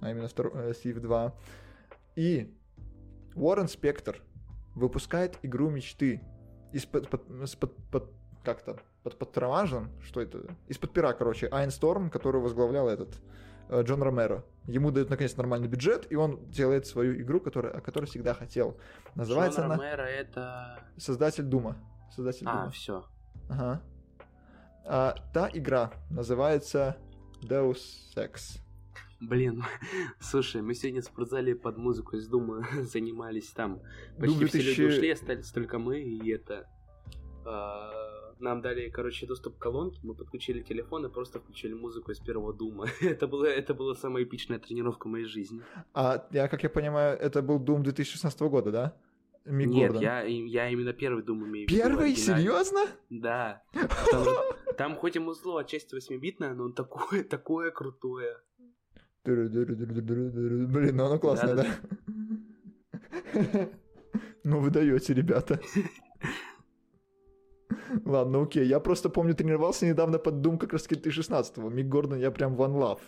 а 0.00 0.10
именно 0.10 0.28
второй, 0.28 0.52
э, 0.54 0.72
Civ 0.72 1.00
2, 1.00 1.34
и 2.16 2.54
Уоррен 3.34 3.68
Спектр 3.68 4.22
выпускает 4.74 5.38
игру 5.42 5.68
мечты 5.70 6.22
из-под 6.72 7.08
под, 7.08 7.26
под, 7.26 7.76
под- 7.90 8.10
как-то 8.42 8.78
под 9.02 9.18
подтрамажем, 9.18 9.90
что 10.02 10.20
это? 10.20 10.56
Из-под 10.68 10.92
пера, 10.92 11.12
короче, 11.12 11.48
Айнсторм, 11.48 12.10
который 12.10 12.40
возглавлял 12.40 12.88
этот 12.88 13.20
э, 13.68 13.82
Джон 13.82 14.02
Ромеро. 14.02 14.44
Ему 14.66 14.90
дают 14.90 15.10
наконец 15.10 15.36
нормальный 15.36 15.68
бюджет, 15.68 16.06
и 16.10 16.16
он 16.16 16.38
делает 16.50 16.86
свою 16.86 17.20
игру, 17.20 17.40
которая, 17.40 17.72
о 17.74 17.80
которой 17.80 18.06
всегда 18.06 18.34
хотел. 18.34 18.78
Называется 19.14 19.60
Джон 19.62 19.72
она 19.72 19.76
Ромеро 19.82 20.02
это... 20.02 20.78
Создатель 20.96 21.44
Дума. 21.44 21.76
Создатель 22.14 22.46
А, 22.46 22.52
Дума. 22.60 22.70
все. 22.70 23.04
Ага. 23.48 23.82
А, 24.84 25.14
та 25.32 25.50
игра 25.52 25.92
называется 26.10 26.96
Deus 27.42 27.78
Ex. 28.16 28.60
Блин, 29.20 29.62
слушай, 30.20 30.62
мы 30.62 30.74
сегодня 30.74 31.02
в 31.02 31.04
спортзале 31.04 31.54
под 31.54 31.76
музыку 31.76 32.16
из 32.16 32.26
Дума 32.26 32.66
занимались 32.82 33.50
там. 33.50 33.80
Почти 34.18 34.38
Дум 34.38 34.48
все 34.48 34.58
2000 34.58 34.80
люди 34.80 34.94
ушли, 34.94 35.10
остались 35.10 35.50
только 35.50 35.78
мы, 35.78 36.00
и 36.00 36.30
это... 36.30 36.66
а, 37.44 37.90
нам 38.40 38.62
дали, 38.62 38.88
короче, 38.88 39.26
доступ 39.26 39.58
к 39.58 39.62
колонке, 39.62 40.00
мы 40.02 40.14
подключили 40.14 40.62
телефон 40.62 41.04
и 41.04 41.10
просто 41.10 41.38
включили 41.38 41.74
музыку 41.74 42.12
из 42.12 42.18
первого 42.18 42.54
Дума. 42.54 42.86
это, 43.00 43.26
было, 43.26 43.44
это 43.44 43.74
была 43.74 43.94
самая 43.94 44.24
эпичная 44.24 44.58
тренировка 44.58 45.08
моей 45.08 45.26
жизни. 45.26 45.60
А 45.92 46.26
я, 46.30 46.48
как 46.48 46.62
я 46.62 46.70
понимаю, 46.70 47.18
это 47.18 47.42
был 47.42 47.58
Doom 47.58 47.82
2016 47.82 48.40
года, 48.40 48.70
да? 48.70 48.96
Мик 49.50 49.68
Нет, 49.68 49.92
Гордон. 49.92 50.02
я, 50.02 50.22
я 50.22 50.68
именно 50.70 50.92
первый 50.92 51.22
Дум 51.22 51.44
имею 51.46 51.66
в 51.66 51.70
виду. 51.70 51.82
Первый? 51.82 52.12
оригинальный. 52.12 52.42
Серьезно? 52.42 52.80
Да. 53.10 53.62
Там, 54.10 54.26
там 54.78 54.96
хоть 54.96 55.16
и 55.16 55.18
музло 55.18 55.60
отчасти 55.60 55.94
8-битное, 55.94 56.54
но 56.54 56.64
он 56.64 56.72
такое, 56.72 57.24
такое 57.24 57.70
крутое. 57.70 58.36
Блин, 59.24 60.96
ну 60.96 61.04
оно 61.04 61.18
классное, 61.18 61.54
да? 61.54 61.66
Ну 64.42 64.60
вы 64.60 64.70
даете, 64.70 65.12
ребята. 65.12 65.60
Ладно, 68.04 68.42
окей. 68.42 68.66
Я 68.66 68.80
просто 68.80 69.10
помню, 69.10 69.34
тренировался 69.34 69.86
недавно 69.86 70.18
под 70.18 70.34
Doom 70.34 70.58
как 70.58 70.72
раз 70.72 70.88
2016-го. 70.88 71.68
Мик 71.68 71.88
Гордон, 71.88 72.18
я 72.18 72.30
прям 72.30 72.54
one 72.54 72.74
love. 72.74 73.00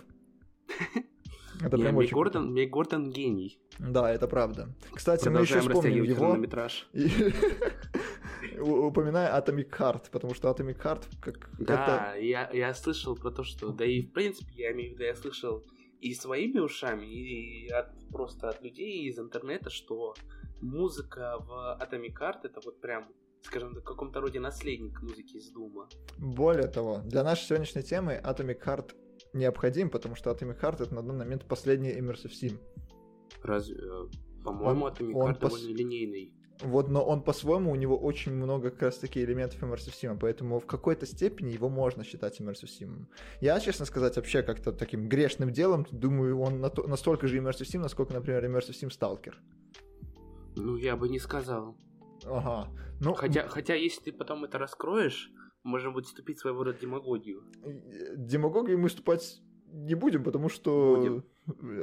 Это 1.65 1.79
прям 1.79 1.99
Мик 1.99 2.13
Гордон, 2.13 2.53
Мик 2.53 2.71
Гордон 2.71 3.11
гений. 3.11 3.59
Да, 3.79 4.13
это 4.13 4.27
правда. 4.29 4.69
Кстати, 4.93 5.29
мы 5.29 5.41
еще 5.41 5.61
вспомним 5.61 6.05
его. 6.05 6.37
Упоминая 8.89 9.41
Atomic 9.41 9.71
Heart, 9.71 10.11
потому 10.11 10.35
что 10.35 10.51
Atomic 10.51 10.83
Heart 10.83 11.05
как 11.21 11.51
Да, 11.59 12.15
я, 12.15 12.51
я 12.53 12.75
слышал 12.75 13.17
про 13.17 13.31
то, 13.31 13.45
что... 13.45 13.69
Да 13.69 13.85
и 13.85 14.03
в 14.03 14.13
принципе, 14.13 14.53
я 14.55 14.73
имею 14.73 14.91
в 14.91 14.93
виду, 14.95 15.05
я 15.05 15.15
слышал 15.15 15.65
и 16.01 16.15
своими 16.15 16.59
ушами, 16.59 17.07
и 17.07 17.69
от, 17.69 17.87
просто 18.11 18.49
от 18.49 18.63
людей 18.63 19.09
из 19.09 19.19
интернета, 19.19 19.71
что 19.71 20.15
музыка 20.61 21.37
в 21.39 21.79
Atomic 21.81 22.19
Heart 22.19 22.41
это 22.45 22.61
вот 22.65 22.81
прям 22.81 23.09
скажем 23.43 23.75
так, 23.75 23.83
в 23.83 23.87
каком-то 23.87 24.21
роде 24.21 24.41
наследник 24.41 25.03
музыки 25.03 25.37
из 25.37 25.51
Дума. 25.51 25.89
Более 26.19 26.69
того, 26.69 27.01
для 27.05 27.25
нашей 27.25 27.47
сегодняшней 27.47 27.83
темы 27.83 28.21
Atomic 28.23 28.65
Heart 28.65 28.95
необходим, 29.33 29.91
потому 29.91 30.15
что 30.15 30.31
Atomic 30.31 30.61
Heart 30.61 30.83
это 30.83 30.95
на 30.95 31.03
данный 31.03 31.25
момент 31.25 31.45
последний 31.45 31.93
Immersive 31.93 32.33
Sim. 32.33 32.59
Разве? 33.43 33.77
Э, 33.77 34.07
по-моему, 34.45 34.87
Atomic 34.87 35.13
Heart 35.13 35.39
пос... 35.41 35.53
довольно 35.53 35.77
линейный. 35.77 36.33
Вот, 36.61 36.89
но 36.89 37.05
он 37.05 37.23
по-своему, 37.23 37.73
у 37.73 37.75
него 37.75 37.99
очень 37.99 38.33
много 38.33 38.71
как 38.71 38.83
раз 38.83 38.99
таки 38.99 39.23
элементов 39.23 39.63
Immersive 39.63 39.95
Sim, 40.01 40.19
поэтому 40.21 40.61
в 40.61 40.67
какой-то 40.67 41.07
степени 41.07 41.53
его 41.53 41.69
можно 41.69 42.05
считать 42.05 42.41
Immersive 42.41 42.69
Sim. 42.81 43.07
Я, 43.41 43.59
честно 43.61 43.85
сказать, 43.85 44.17
вообще 44.17 44.43
как-то 44.43 44.73
таким 44.73 45.09
грешным 45.09 45.51
делом 45.51 45.87
думаю, 45.91 46.39
он 46.41 46.61
на 46.61 46.71
то, 46.71 46.87
настолько 46.87 47.27
же 47.27 47.39
Immersive 47.39 47.67
Sim, 47.67 47.81
насколько, 47.81 48.13
например, 48.13 48.45
Immersive 48.45 48.75
Sim 48.81 48.91
Stalker. 48.91 49.35
Ну, 50.55 50.77
я 50.77 50.97
бы 50.97 51.09
не 51.09 51.19
сказал. 51.19 51.77
Ага. 52.25 52.69
Ну, 53.01 53.15
хотя, 53.15 53.49
хотя, 53.49 53.75
если 53.75 54.03
ты 54.03 54.13
потом 54.13 54.45
это 54.45 54.59
раскроешь, 54.59 55.33
можно 55.65 55.91
будет 55.91 56.07
вступить 56.07 56.39
в 56.39 56.41
своего 56.41 56.65
рода 56.65 56.79
демагогию. 56.79 57.43
Демагогию 58.17 58.79
мы 58.79 58.89
вступать 58.89 59.43
не 59.73 59.95
будем, 59.95 60.23
потому 60.23 60.49
что... 60.49 60.97
Будем. 60.97 61.25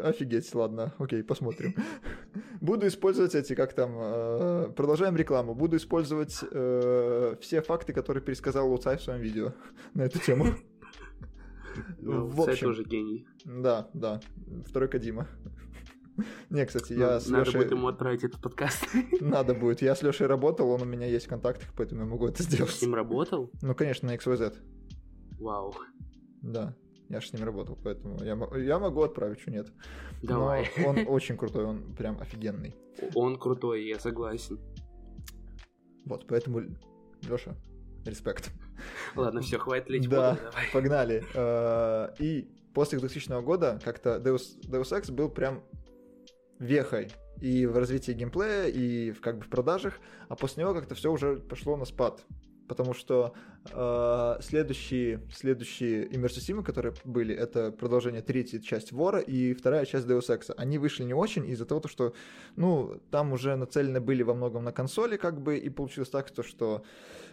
Офигеть, 0.04 0.56
ладно, 0.56 0.94
окей, 1.00 1.22
посмотрим. 1.22 1.76
Буду 2.62 2.88
использовать 2.88 3.36
эти, 3.36 3.56
как 3.56 3.74
там, 3.74 3.92
э, 3.98 4.72
продолжаем 4.76 5.18
рекламу. 5.18 5.54
Буду 5.54 5.76
использовать 5.76 6.40
э, 6.50 7.36
все 7.42 7.62
факты, 7.62 7.92
которые 7.92 8.24
пересказал 8.24 8.70
Луцай 8.70 8.98
в 8.98 9.02
своем 9.02 9.20
видео 9.20 9.54
на 9.94 10.04
эту 10.04 10.20
тему. 10.20 10.46
Ну, 11.98 12.28
в 12.28 12.42
общем, 12.42 12.68
тоже 12.68 12.84
гений. 12.84 13.28
Да, 13.44 13.90
да, 13.94 14.22
второй 14.66 14.88
Кадима. 14.88 15.28
Не, 16.50 16.66
кстати, 16.66 16.94
я 16.94 17.14
ну, 17.16 17.20
с 17.20 17.28
Надо 17.28 17.52
будет 17.52 17.72
ему 17.72 17.88
отправить 17.88 18.24
этот 18.24 18.42
подкаст. 18.42 18.88
Надо 19.22 19.54
будет. 19.54 19.82
Я 19.82 19.96
с 19.96 20.02
Лешей 20.02 20.28
работал, 20.28 20.70
он 20.70 20.82
у 20.82 20.86
меня 20.86 21.08
есть 21.08 21.26
в 21.26 21.30
контактах, 21.30 21.70
поэтому 21.76 22.02
я 22.02 22.08
могу 22.08 22.28
это 22.28 22.44
сделать. 22.44 22.72
С 22.72 22.82
ним 22.82 22.96
работал? 22.96 23.52
Ну, 23.62 23.76
конечно, 23.76 24.08
на 24.08 24.16
XYZ. 24.16 24.56
Вау. 25.40 25.74
Да, 26.42 26.76
я 27.10 27.22
же 27.22 27.28
с 27.28 27.34
ним 27.34 27.44
работал, 27.44 27.78
поэтому 27.84 28.24
я, 28.24 28.38
я 28.60 28.80
могу 28.80 29.02
отправить, 29.02 29.40
что 29.40 29.52
нет. 29.52 29.72
Давай. 30.22 30.70
Но 30.78 30.90
он 30.90 30.98
очень 31.08 31.38
крутой, 31.38 31.66
он 31.66 31.96
прям 31.96 32.20
офигенный. 32.20 32.76
Он 33.16 33.38
крутой, 33.38 33.86
я 33.86 34.00
согласен. 34.00 34.60
Вот, 36.06 36.26
поэтому, 36.28 36.62
Леша, 37.22 37.56
респект. 38.06 38.52
Ладно, 39.16 39.42
все, 39.42 39.58
хватит 39.58 39.90
лить 39.90 40.10
Да, 40.10 40.36
давай. 40.36 40.66
погнали. 40.72 41.24
Э, 41.34 42.14
и 42.20 42.50
после 42.74 43.00
2000 43.00 43.42
года 43.44 43.80
как-то 43.84 44.18
Deus, 44.18 44.60
Deus 44.62 44.92
Ex 44.92 45.12
был 45.12 45.30
прям 45.30 45.64
вехой 46.60 47.12
и 47.42 47.66
в 47.66 47.78
развитии 47.78 48.12
геймплея, 48.12 48.68
и 48.68 49.12
в, 49.12 49.22
как 49.22 49.38
бы 49.38 49.44
в 49.44 49.50
продажах, 49.50 50.00
а 50.28 50.36
после 50.36 50.64
него 50.64 50.74
как-то 50.74 50.96
все 50.96 51.12
уже 51.12 51.38
пошло 51.38 51.78
на 51.78 51.86
спад. 51.86 52.26
Потому 52.68 52.94
что 52.94 53.34
э, 53.72 54.38
следующие, 54.42 55.22
следующие 55.34 56.06
Immersive 56.08 56.64
которые 56.64 56.94
были, 57.04 57.34
это 57.34 57.72
продолжение 57.72 58.22
третьей 58.22 58.62
часть 58.62 58.92
Вора 58.92 59.20
и 59.20 59.56
вторая 59.56 59.86
часть 59.86 60.06
Deus 60.06 60.30
Ex. 60.30 60.54
Они 60.56 60.78
вышли 60.78 61.04
не 61.04 61.16
очень 61.16 61.48
из-за 61.50 61.66
того, 61.66 61.82
что, 61.88 62.14
ну, 62.58 63.02
там 63.10 63.34
уже 63.34 63.56
нацелены 63.56 64.00
были 64.00 64.22
во 64.22 64.36
многом 64.36 64.64
на 64.66 64.72
консоли, 64.72 65.18
как 65.18 65.42
бы, 65.42 65.58
и 65.58 65.68
получилось 65.70 66.12
так, 66.12 66.30
то, 66.30 66.44
что, 66.44 66.84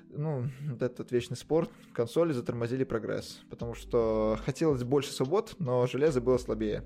ну, 0.09 0.49
вот 0.71 0.81
этот 0.81 1.12
вечный 1.12 1.37
спор, 1.37 1.69
консоли 1.93 2.33
затормозили 2.33 2.85
прогресс. 2.85 3.43
Потому 3.51 3.75
что 3.75 4.39
хотелось 4.47 4.85
больше 4.85 5.12
свобод, 5.12 5.55
но 5.59 5.87
железо 5.87 6.23
было 6.23 6.39
слабее. 6.39 6.83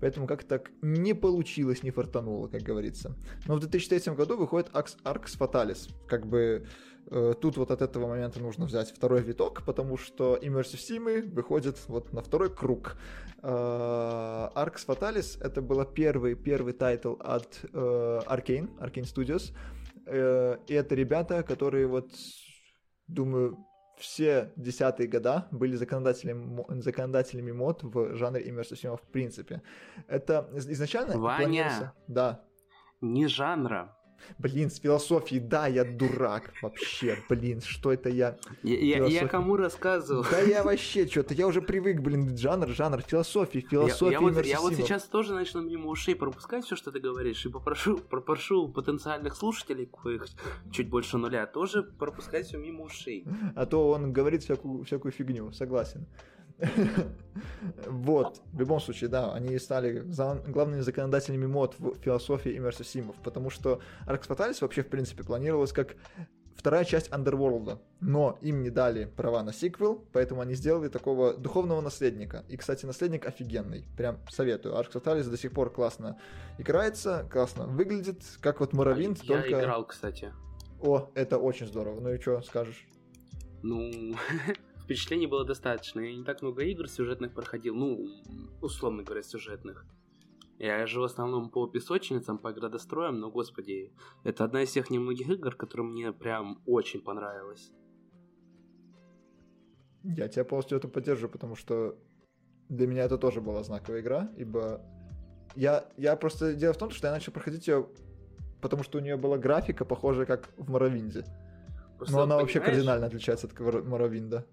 Поэтому 0.00 0.26
как 0.26 0.44
так 0.44 0.70
не 0.82 1.14
получилось, 1.14 1.82
не 1.82 1.90
фартануло, 1.90 2.48
как 2.48 2.62
говорится. 2.62 3.14
Но 3.46 3.56
в 3.56 3.60
2003 3.60 4.14
году 4.14 4.36
выходит 4.36 4.70
Arx 4.72 5.38
Fatalis. 5.38 5.90
Как 6.06 6.26
бы 6.26 6.66
э, 7.10 7.34
тут 7.40 7.56
вот 7.56 7.70
от 7.70 7.82
этого 7.82 8.06
момента 8.06 8.40
нужно 8.40 8.66
взять 8.66 8.90
второй 8.90 9.22
виток, 9.22 9.62
потому 9.64 9.96
что 9.96 10.38
Immersive 10.40 10.78
Sim 10.78 11.34
выходит 11.34 11.76
вот 11.88 12.12
на 12.12 12.22
второй 12.22 12.54
круг. 12.54 12.96
Э, 13.42 13.48
Arx 14.54 14.86
Fatalis 14.86 15.38
это 15.40 15.62
был 15.62 15.84
первый, 15.84 16.34
первый 16.34 16.72
title 16.72 17.14
от 17.20 17.60
э, 17.72 18.20
Arkane, 18.26 18.68
Arkane 18.78 19.04
Studios. 19.04 19.52
Э, 20.06 20.58
и 20.66 20.74
это 20.74 20.94
ребята, 20.94 21.42
которые 21.42 21.86
вот, 21.86 22.12
думаю, 23.06 23.58
все 23.98 24.52
десятые 24.56 25.08
года 25.08 25.48
были 25.50 25.76
законодателями, 25.76 26.80
законодателями 26.80 27.52
мод 27.52 27.82
в 27.82 28.16
жанре 28.16 28.48
immersive 28.48 29.00
в 29.00 29.06
принципе. 29.12 29.62
Это 30.06 30.48
изначально... 30.54 31.18
Ваня! 31.18 31.92
Да. 32.06 32.44
Не 33.00 33.28
жанра, 33.28 33.97
Блин, 34.38 34.70
с 34.70 34.78
философией, 34.78 35.40
да, 35.40 35.66
я 35.66 35.84
дурак 35.84 36.52
вообще, 36.62 37.18
блин, 37.28 37.60
что 37.60 37.92
это 37.92 38.08
я... 38.08 38.36
Я, 38.62 39.06
я, 39.06 39.28
кому 39.28 39.56
рассказывал? 39.56 40.24
Да 40.30 40.40
я 40.40 40.62
вообще 40.62 41.06
что-то, 41.06 41.34
я 41.34 41.46
уже 41.46 41.62
привык, 41.62 42.00
блин, 42.00 42.36
жанр, 42.36 42.68
жанр, 42.68 43.02
философии, 43.02 43.60
философии. 43.60 44.12
Я, 44.12 44.20
я, 44.20 44.20
вот, 44.20 44.46
я 44.46 44.60
вот 44.60 44.74
сейчас 44.74 45.04
тоже 45.04 45.34
начну 45.34 45.62
мимо 45.62 45.88
ушей 45.88 46.14
пропускать 46.14 46.64
все, 46.64 46.76
что 46.76 46.92
ты 46.92 47.00
говоришь, 47.00 47.44
и 47.46 47.48
попрошу, 47.48 47.98
попрошу 47.98 48.68
потенциальных 48.68 49.34
слушателей, 49.34 49.86
коих 49.86 50.26
чуть 50.70 50.88
больше 50.88 51.18
нуля, 51.18 51.46
тоже 51.46 51.82
пропускать 51.82 52.46
все 52.46 52.58
мимо 52.58 52.84
ушей. 52.84 53.26
А 53.56 53.66
то 53.66 53.88
он 53.88 54.12
говорит 54.12 54.42
всякую, 54.42 54.84
всякую 54.84 55.12
фигню, 55.12 55.52
согласен. 55.52 56.06
Вот, 57.86 58.42
в 58.52 58.58
любом 58.58 58.80
случае, 58.80 59.08
да, 59.08 59.32
они 59.32 59.58
стали 59.58 60.00
главными 60.50 60.80
законодателями 60.80 61.46
мод 61.46 61.76
в 61.78 61.94
философии 62.00 62.56
иммерсив 62.56 62.86
симов, 62.86 63.16
потому 63.22 63.50
что 63.50 63.80
Arx 64.06 64.26
Fatalis 64.26 64.58
вообще, 64.60 64.82
в 64.82 64.88
принципе, 64.88 65.22
планировалась 65.22 65.72
как 65.72 65.94
вторая 66.56 66.84
часть 66.84 67.10
Underworld, 67.10 67.78
но 68.00 68.36
им 68.42 68.62
не 68.62 68.70
дали 68.70 69.04
права 69.04 69.42
на 69.44 69.52
сиквел, 69.52 70.04
поэтому 70.12 70.40
они 70.40 70.54
сделали 70.54 70.88
такого 70.88 71.34
духовного 71.34 71.80
наследника. 71.80 72.44
И, 72.48 72.56
кстати, 72.56 72.84
наследник 72.84 73.26
офигенный, 73.26 73.84
прям 73.96 74.18
советую. 74.28 74.74
Arx 74.74 74.92
Fatalis 74.92 75.30
до 75.30 75.38
сих 75.38 75.52
пор 75.52 75.72
классно 75.72 76.18
играется, 76.58 77.26
классно 77.30 77.66
выглядит, 77.66 78.22
как 78.40 78.60
вот 78.60 78.72
Муравинт, 78.72 79.22
Я 79.22 79.42
только... 79.42 79.60
играл, 79.60 79.86
кстати. 79.86 80.32
О, 80.80 81.08
это 81.14 81.38
очень 81.38 81.66
здорово. 81.66 82.00
Ну 82.00 82.12
и 82.12 82.20
что 82.20 82.42
скажешь? 82.42 82.86
Ну, 83.62 84.14
впечатлений 84.88 85.26
было 85.26 85.44
достаточно. 85.44 86.00
Я 86.00 86.16
не 86.16 86.24
так 86.24 86.40
много 86.40 86.62
игр 86.62 86.88
сюжетных 86.88 87.34
проходил, 87.34 87.74
ну, 87.74 88.08
условно 88.62 89.02
говоря, 89.02 89.22
сюжетных. 89.22 89.84
Я 90.58 90.86
же 90.86 91.00
в 91.00 91.04
основном 91.04 91.50
по 91.50 91.66
песочницам, 91.66 92.38
по 92.38 92.52
градостроям, 92.52 93.20
но, 93.20 93.30
господи, 93.30 93.92
это 94.24 94.44
одна 94.44 94.62
из 94.62 94.72
тех 94.72 94.88
немногих 94.88 95.28
игр, 95.28 95.54
которая 95.54 95.86
мне 95.86 96.12
прям 96.12 96.62
очень 96.66 97.02
понравилась. 97.02 97.70
Я 100.02 100.28
тебя 100.28 100.44
полностью 100.46 100.78
это 100.78 100.88
поддерживаю, 100.88 101.30
потому 101.30 101.54
что 101.54 101.98
для 102.70 102.86
меня 102.86 103.04
это 103.04 103.18
тоже 103.18 103.42
была 103.42 103.62
знаковая 103.62 104.00
игра, 104.00 104.32
ибо 104.38 104.80
я, 105.54 105.84
я 105.98 106.16
просто... 106.16 106.54
Дело 106.54 106.72
в 106.72 106.78
том, 106.78 106.90
что 106.90 107.08
я 107.08 107.12
начал 107.12 107.30
проходить 107.30 107.68
ее, 107.68 107.88
потому 108.62 108.82
что 108.84 108.98
у 108.98 109.00
нее 109.02 109.18
была 109.18 109.36
графика, 109.36 109.84
похожая 109.84 110.24
как 110.24 110.48
в 110.56 110.70
Моровинде. 110.70 111.24
Но 112.08 112.22
она 112.22 112.36
вообще 112.36 112.60
кардинально 112.60 113.06
отличается 113.06 113.48
от 113.48 113.58
Моровинда 113.60 114.46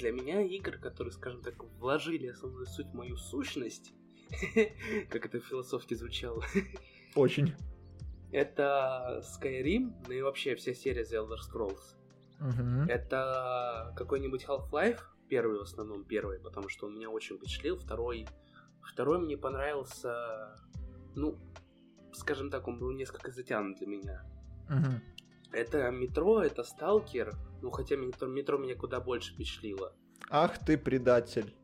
для 0.00 0.12
меня 0.12 0.42
игры, 0.42 0.78
которые, 0.78 1.12
скажем 1.12 1.42
так, 1.42 1.62
вложили 1.78 2.28
основную 2.28 2.66
суть 2.66 2.88
в 2.88 2.94
мою 2.94 3.16
сущность, 3.16 3.92
как 5.08 5.26
это 5.26 5.40
философски 5.40 5.94
звучало. 5.94 6.44
Очень. 7.14 7.54
Это 8.32 9.22
Skyrim, 9.22 9.92
ну 10.06 10.12
и 10.12 10.22
вообще 10.22 10.54
вся 10.54 10.74
серия 10.74 11.02
The 11.02 11.24
Elder 11.24 11.38
Scrolls. 11.38 11.96
Угу. 12.40 12.90
Это 12.90 13.92
какой-нибудь 13.96 14.44
Half-Life, 14.44 15.00
первый 15.28 15.58
в 15.58 15.62
основном, 15.62 16.04
первый, 16.04 16.38
потому 16.40 16.68
что 16.68 16.86
он 16.86 16.94
меня 16.94 17.10
очень 17.10 17.36
впечатлил. 17.36 17.76
Второй, 17.76 18.26
второй 18.82 19.18
мне 19.18 19.36
понравился, 19.36 20.58
ну, 21.14 21.38
скажем 22.12 22.50
так, 22.50 22.66
он 22.68 22.78
был 22.78 22.92
несколько 22.92 23.30
затянут 23.30 23.78
для 23.78 23.86
меня. 23.86 24.24
Угу. 24.68 25.00
Это 25.52 25.90
метро, 25.90 26.42
это 26.42 26.62
сталкер, 26.62 27.34
ну, 27.62 27.70
хотя 27.70 27.96
метро, 27.96 28.28
метро 28.28 28.58
меня 28.58 28.76
куда 28.76 29.00
больше 29.00 29.32
впечатлило. 29.32 29.92
Ах 30.28 30.58
ты 30.64 30.78
предатель. 30.78 31.54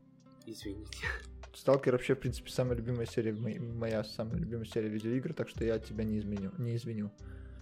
Извините. 0.45 1.05
Сталкер 1.53 1.93
вообще, 1.93 2.15
в 2.15 2.19
принципе, 2.19 2.51
самая 2.51 2.77
любимая 2.77 3.05
серия, 3.05 3.33
моя 3.33 4.03
самая 4.03 4.37
любимая 4.37 4.65
серия 4.65 4.89
видеоигр, 4.89 5.33
так 5.33 5.49
что 5.49 5.63
я 5.63 5.79
тебя 5.79 6.03
не 6.03 6.19
изменю, 6.19 6.51
не 6.57 6.75
извиню. 6.75 7.11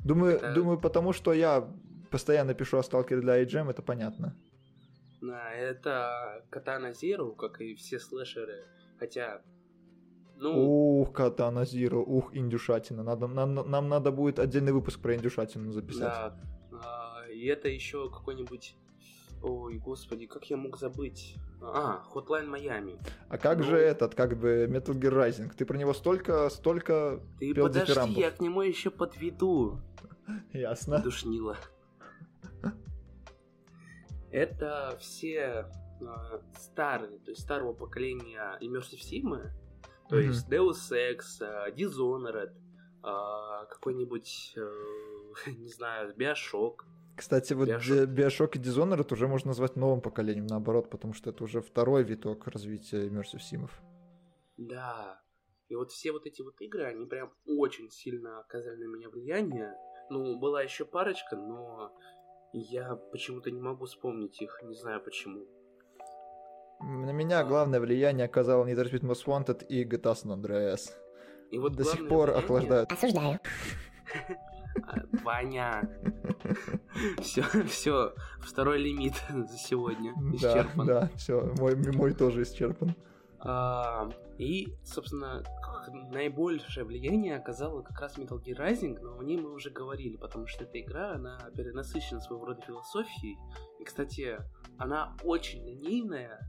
Думаю, 0.04 0.36
Это... 0.36 0.54
думаю, 0.54 0.80
потому 0.80 1.14
что 1.14 1.32
я 1.34 1.72
постоянно 2.12 2.54
пишу 2.54 2.78
о 2.78 2.84
Сталкере 2.84 3.22
для 3.22 3.42
iGEM, 3.42 3.70
это 3.70 3.82
понятно. 3.82 4.36
Да, 5.22 5.52
это 5.52 6.46
Катана 6.50 6.94
Зиру, 6.94 7.34
как 7.34 7.62
и 7.62 7.74
все 7.76 8.00
слэшеры. 8.00 8.66
Хотя, 9.00 9.42
ну... 10.38 11.02
Ух, 11.02 11.14
Катана 11.14 11.66
Зиру, 11.66 12.04
ух, 12.04 12.36
индюшатина. 12.36 13.04
Надо, 13.04 13.28
нам, 13.28 13.54
нам 13.54 13.90
надо 13.90 14.12
будет 14.12 14.40
отдельный 14.40 14.72
выпуск 14.72 15.00
про 15.00 15.16
индюшатину 15.16 15.72
записать. 15.72 16.02
Да, 16.02 16.38
а, 16.72 17.28
и 17.30 17.46
это 17.46 17.70
еще 17.70 18.10
какой-нибудь... 18.10 18.76
Ой, 19.42 19.78
господи, 19.78 20.26
как 20.26 20.46
я 20.50 20.58
мог 20.58 20.78
забыть? 20.78 21.36
А, 21.62 22.04
Hotline 22.14 22.50
Miami. 22.50 23.00
А 23.30 23.38
как 23.38 23.60
ну... 23.60 23.64
же 23.64 23.78
этот, 23.78 24.16
как 24.16 24.38
бы 24.38 24.66
Metal 24.66 24.94
Gear 24.94 25.14
Rising? 25.14 25.54
Ты 25.56 25.66
про 25.66 25.78
него 25.78 25.94
столько, 25.94 26.50
столько 26.50 27.22
Ты 27.40 27.54
подожди, 27.54 27.92
дифирамбов. 27.92 28.18
я 28.18 28.32
к 28.32 28.40
нему 28.40 28.62
еще 28.62 28.90
подведу. 28.90 29.80
Ясно. 30.54 31.00
Душнило. 31.00 31.58
Это 34.32 34.98
все 35.00 35.70
э, 36.02 36.40
старые, 36.58 37.20
то 37.20 37.32
есть 37.32 37.42
старого 37.42 37.74
поколения 37.74 38.58
Immersive 38.62 39.00
Sim, 39.00 39.50
то 40.10 40.18
mm-hmm. 40.18 40.28
есть 40.28 40.48
Deus 40.48 40.92
Ex, 40.92 41.42
uh, 41.42 41.76
Dishonored, 41.76 42.54
uh, 43.04 43.68
какой-нибудь, 43.70 44.56
uh, 44.58 45.52
не 45.58 45.70
знаю, 45.70 46.14
Bioshock. 46.16 46.84
Кстати, 47.16 47.54
вот 47.54 47.70
Bioshock. 47.70 48.06
Bioshock 48.08 48.56
и 48.56 48.60
Dishonored 48.60 49.12
уже 49.14 49.28
можно 49.28 49.50
назвать 49.50 49.76
новым 49.76 50.02
поколением, 50.02 50.48
наоборот, 50.48 50.90
потому 50.90 51.14
что 51.14 51.30
это 51.30 51.44
уже 51.44 51.62
второй 51.62 52.04
виток 52.04 52.48
развития 52.48 53.08
Immersive 53.08 53.40
Симов. 53.40 53.72
Да. 54.58 55.22
И 55.70 55.76
вот 55.76 55.92
все 55.92 56.12
вот 56.12 56.26
эти 56.28 56.42
вот 56.42 56.62
игры, 56.62 56.84
они 56.84 57.06
прям 57.06 57.34
очень 57.48 57.90
сильно 57.90 58.40
оказали 58.40 58.84
на 58.84 58.96
меня 58.96 59.10
влияние. 59.10 59.74
Ну, 60.10 60.38
была 60.38 60.62
еще 60.62 60.86
парочка, 60.86 61.36
но 61.36 61.92
я 62.54 62.96
почему-то 62.96 63.50
не 63.50 63.60
могу 63.60 63.86
вспомнить 63.86 64.40
их, 64.42 64.62
не 64.64 64.76
знаю 64.76 65.02
почему. 65.04 65.48
На 66.82 67.12
меня 67.12 67.44
главное 67.44 67.80
влияние 67.80 68.26
оказало 68.26 68.66
Need 68.66 68.76
for 68.76 68.92
Speed 68.92 69.02
Most 69.02 69.26
Wanted 69.26 69.66
и 69.68 69.84
GTA 69.84 70.14
San 70.14 70.40
Andreas. 70.40 70.92
И 71.52 71.58
вот 71.58 71.76
До 71.76 71.84
сих 71.84 72.08
пор 72.08 72.30
влияние... 72.30 72.44
охлаждают. 72.44 72.92
Осуждаю. 72.92 73.40
Ваня. 75.24 75.90
Все, 77.22 77.44
все, 77.68 78.14
второй 78.40 78.80
лимит 78.80 79.14
за 79.30 79.58
сегодня 79.58 80.14
исчерпан. 80.34 80.88
Да, 80.88 81.02
да, 81.02 81.10
все, 81.16 81.54
мой, 81.58 81.76
мой 81.76 82.14
тоже 82.14 82.44
исчерпан. 82.44 82.96
А, 83.40 84.10
и, 84.38 84.76
собственно, 84.84 85.44
наибольшее 86.12 86.84
влияние 86.84 87.38
оказала 87.38 87.84
как 87.84 88.00
раз 88.02 88.18
Metal 88.18 88.42
Gear 88.42 88.58
Rising, 88.58 89.00
но 89.02 89.20
о 89.20 89.24
ней 89.24 89.38
мы 89.38 89.52
уже 89.52 89.70
говорили, 89.70 90.18
потому 90.18 90.48
что 90.48 90.64
эта 90.64 90.80
игра, 90.80 91.14
она 91.14 91.38
перенасыщена 91.56 92.20
своего 92.20 92.46
рода 92.46 92.62
философией. 92.62 93.38
И, 93.80 93.84
кстати, 93.84 94.38
она 94.78 95.16
очень 95.24 95.64
линейная, 95.64 96.40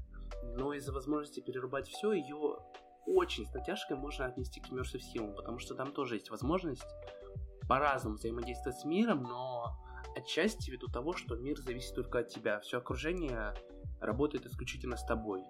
но 0.54 0.72
из-за 0.74 0.92
возможности 0.92 1.40
перерубать 1.40 1.88
все, 1.88 2.12
ее 2.12 2.58
очень 3.06 3.46
с 3.46 3.54
натяжкой 3.54 3.96
можно 3.96 4.26
отнести 4.26 4.60
к 4.60 4.68
Immersive 4.68 5.00
Sim, 5.14 5.34
потому 5.34 5.58
что 5.58 5.74
там 5.74 5.92
тоже 5.92 6.16
есть 6.16 6.30
возможность 6.30 6.86
по-разному 7.68 8.16
взаимодействовать 8.16 8.78
с 8.78 8.84
миром, 8.84 9.22
но 9.22 9.76
отчасти 10.16 10.70
ввиду 10.70 10.88
того, 10.88 11.12
что 11.12 11.36
мир 11.36 11.58
зависит 11.58 11.94
только 11.94 12.20
от 12.20 12.28
тебя. 12.28 12.60
Все 12.60 12.78
окружение 12.78 13.54
работает 14.00 14.46
исключительно 14.46 14.96
с 14.96 15.04
тобой. 15.04 15.44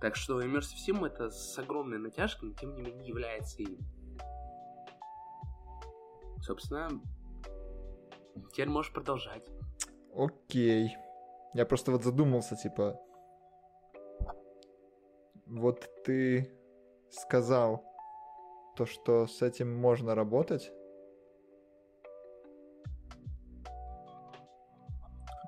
Так 0.00 0.16
что 0.16 0.40
Immersive 0.40 0.76
Sim 0.86 1.06
это 1.06 1.30
с 1.30 1.58
огромной 1.58 1.98
натяжкой, 1.98 2.50
но 2.50 2.54
тем 2.54 2.74
не 2.74 2.82
менее 2.82 3.08
является 3.08 3.62
им. 3.62 3.78
Собственно, 6.42 6.88
теперь 8.52 8.68
можешь 8.68 8.92
продолжать. 8.92 9.42
Окей. 10.14 10.96
Я 11.54 11.64
просто 11.66 11.92
вот 11.92 12.04
задумался, 12.04 12.56
типа... 12.56 13.00
Вот 15.46 15.88
ты 16.04 16.50
сказал 17.10 17.84
то, 18.76 18.84
что 18.84 19.26
с 19.26 19.42
этим 19.42 19.74
можно 19.74 20.14
работать, 20.14 20.72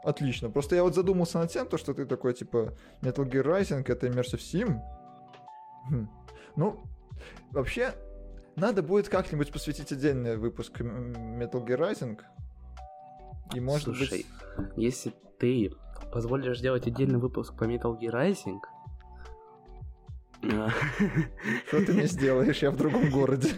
Отлично. 0.04 0.48
Просто 0.48 0.76
я 0.76 0.84
вот 0.84 0.94
задумался 0.94 1.38
над 1.38 1.50
тем, 1.50 1.66
то, 1.66 1.76
что 1.76 1.92
ты 1.92 2.06
такой, 2.06 2.32
типа, 2.32 2.72
Metal 3.02 3.28
Gear 3.28 3.44
Rising— 3.44 3.84
это 3.92 4.06
Immersive 4.06 4.38
Sim. 4.38 4.80
Хм. 5.90 6.08
Ну, 6.56 6.80
вообще, 7.50 7.92
надо 8.56 8.82
будет 8.82 9.08
как-нибудь 9.08 9.52
посвятить 9.52 9.92
отдельный 9.92 10.36
выпуск 10.36 10.80
Metal 10.80 11.62
Gear 11.66 11.78
Rising. 11.78 12.18
И 13.54 13.60
может 13.60 13.84
Слушай, 13.84 14.24
быть... 14.56 14.72
если 14.76 15.12
ты 15.38 15.72
позволишь 16.12 16.58
сделать 16.58 16.86
отдельный 16.86 17.18
выпуск 17.18 17.54
по 17.58 17.64
Metal 17.64 17.98
Gear 17.98 18.12
Rising... 18.12 18.60
Что 21.66 21.84
ты 21.84 21.92
мне 21.92 22.06
сделаешь? 22.06 22.62
Я 22.62 22.70
в 22.70 22.76
другом 22.76 23.10
городе. 23.10 23.50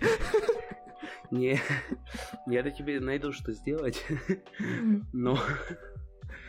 Не, 1.30 1.60
я-то 2.46 2.70
тебе 2.72 2.98
найду, 3.00 3.32
что 3.32 3.52
сделать. 3.52 4.04
Но 5.12 5.38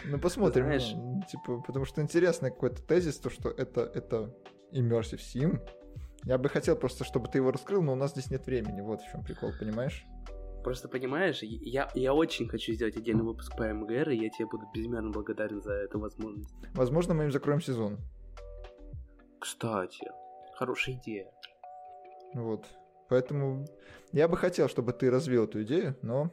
ну, 0.05 0.19
посмотрим. 0.19 0.65
Знаешь... 0.65 0.91
Ну, 0.95 1.21
типа, 1.29 1.61
потому 1.61 1.85
что 1.85 2.01
интересный 2.01 2.49
какой-то 2.49 2.81
тезис, 2.81 3.17
то, 3.17 3.29
что 3.29 3.49
это, 3.49 3.81
это 3.81 4.35
Immersive 4.71 5.19
Sim. 5.19 5.59
Я 6.23 6.37
бы 6.37 6.49
хотел 6.49 6.75
просто, 6.75 7.03
чтобы 7.03 7.27
ты 7.29 7.39
его 7.39 7.51
раскрыл, 7.51 7.81
но 7.81 7.93
у 7.93 7.95
нас 7.95 8.11
здесь 8.11 8.29
нет 8.29 8.45
времени. 8.45 8.81
Вот 8.81 9.01
в 9.01 9.11
чем 9.11 9.23
прикол, 9.23 9.51
понимаешь? 9.59 10.05
Просто 10.63 10.87
понимаешь, 10.87 11.39
я, 11.41 11.89
я 11.95 12.13
очень 12.13 12.47
хочу 12.47 12.73
сделать 12.73 12.95
отдельный 12.95 13.23
выпуск 13.23 13.55
по 13.57 13.63
МГР, 13.63 14.09
и 14.09 14.17
я 14.17 14.29
тебе 14.29 14.45
буду 14.45 14.65
безмерно 14.73 15.09
благодарен 15.09 15.61
за 15.61 15.73
эту 15.73 15.99
возможность. 15.99 16.53
Возможно, 16.73 17.15
мы 17.15 17.23
им 17.23 17.31
закроем 17.31 17.61
сезон. 17.61 17.97
Кстати, 19.39 20.07
хорошая 20.61 20.95
идея. 20.95 21.25
Вот. 22.35 22.67
Поэтому 23.09 23.65
я 24.11 24.27
бы 24.27 24.37
хотел, 24.37 24.69
чтобы 24.69 24.93
ты 24.93 25.09
развил 25.09 25.45
эту 25.45 25.63
идею, 25.63 25.97
но 26.03 26.31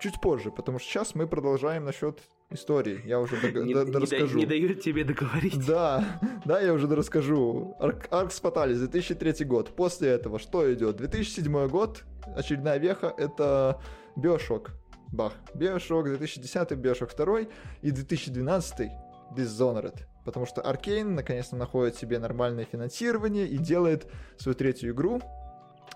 чуть 0.00 0.20
позже, 0.20 0.50
потому 0.50 0.80
что 0.80 0.90
сейчас 0.90 1.14
мы 1.14 1.28
продолжаем 1.28 1.84
насчет 1.84 2.18
истории. 2.50 3.00
Я 3.04 3.20
уже 3.20 3.36
дог... 3.52 3.64
не, 3.64 3.74
до, 3.74 4.00
расскажу. 4.00 4.38
Не, 4.38 4.44
дают 4.44 4.80
тебе 4.80 5.04
договорить. 5.04 5.64
Да, 5.64 6.20
да, 6.44 6.60
я 6.60 6.72
уже 6.74 6.88
расскажу. 6.88 7.76
Аркс 8.10 8.40
Фаталис, 8.40 8.80
2003 8.80 9.44
год. 9.44 9.76
После 9.76 10.08
этого 10.08 10.40
что 10.40 10.72
идет? 10.74 10.96
2007 10.96 11.68
год, 11.68 12.02
очередная 12.34 12.78
веха, 12.78 13.14
это 13.16 13.80
Биошок. 14.16 14.72
Бах. 15.12 15.32
Биошок, 15.54 16.06
2010 16.06 16.72
Биошок 16.72 17.14
2 17.16 17.40
и 17.82 17.90
2012 17.92 18.90
Dishonored. 19.36 20.07
Потому 20.28 20.44
что 20.44 20.60
Аркейн 20.60 21.14
наконец-то 21.14 21.56
находит 21.56 21.96
себе 21.96 22.18
нормальное 22.18 22.66
финансирование 22.66 23.48
и 23.48 23.56
делает 23.56 24.06
свою 24.36 24.54
третью 24.54 24.92
игру. 24.92 25.22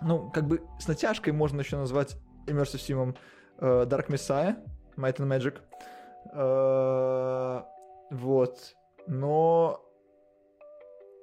Ну, 0.01 0.31
как 0.31 0.47
бы 0.47 0.63
с 0.81 0.89
натяжкой 0.89 1.35
можно 1.35 1.61
еще 1.61 1.77
назвать 1.77 2.17
Immersive 2.47 2.81
Sim 2.81 3.15
uh, 3.59 3.87
Dark 3.87 4.09
Messiah, 4.09 4.57
Might 4.97 5.19
and 5.19 5.29
Magic. 5.29 5.59
Э, 6.33 7.63
вот. 8.11 8.75
Но 9.07 9.85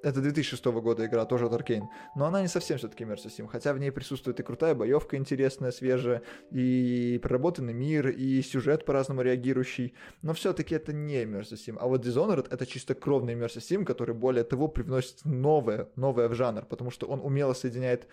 это 0.02 0.20
2006 0.20 0.64
года 0.66 1.06
игра, 1.06 1.24
тоже 1.24 1.46
от 1.46 1.52
Arkane. 1.52 1.88
Но 2.16 2.26
она 2.26 2.42
не 2.42 2.48
совсем 2.48 2.78
все-таки 2.78 3.04
Immersive 3.04 3.30
Sim, 3.36 3.48
хотя 3.48 3.72
в 3.72 3.78
ней 3.78 3.90
присутствует 3.90 4.40
и 4.40 4.42
крутая 4.42 4.74
боевка 4.74 5.16
интересная, 5.16 5.70
свежая, 5.70 6.22
и 6.50 7.18
проработанный 7.22 7.72
мир, 7.72 8.08
и 8.08 8.42
сюжет 8.42 8.84
по-разному 8.84 9.22
реагирующий. 9.22 9.94
Но 10.22 10.32
все-таки 10.32 10.74
это 10.74 10.92
не 10.92 11.24
Immersive 11.24 11.58
Sim. 11.66 11.76
А 11.80 11.86
вот 11.86 12.04
Dishonored— 12.04 12.48
это 12.50 12.66
чисто 12.66 12.94
кровный 12.94 13.34
Immersive 13.34 13.60
Sim, 13.60 13.84
который, 13.84 14.14
более 14.14 14.44
того, 14.44 14.68
привносит 14.68 15.24
новое, 15.24 15.88
новое 15.96 16.28
в 16.28 16.34
жанр, 16.34 16.64
потому 16.66 16.90
что 16.90 17.06
он 17.06 17.20
умело 17.20 17.52
соединяет 17.52 18.06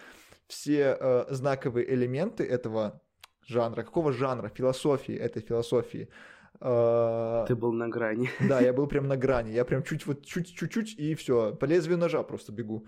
все 0.47 0.97
э, 0.99 1.25
знаковые 1.29 1.93
элементы 1.93 2.43
этого 2.43 3.01
жанра. 3.45 3.83
Какого 3.83 4.13
жанра? 4.13 4.49
Философии 4.49 5.15
этой 5.15 5.41
философии— 5.41 6.09
Ты 6.59 7.55
был 7.55 7.71
на 7.71 7.87
грани. 7.87 8.29
Да, 8.39 8.59
я 8.61 8.73
был 8.73 8.87
прям 8.89 9.07
на 9.07 9.15
грани. 9.15 9.51
Я 9.51 9.63
прям 9.63 9.83
чуть 9.83 10.05
вот 10.07 10.25
чуть-чуть 10.25 10.97
и 10.97 11.13
все. 11.13 11.55
По 11.55 11.65
лезвию 11.65 11.97
ножа 11.97 12.23
просто 12.23 12.51
бегу. 12.51 12.85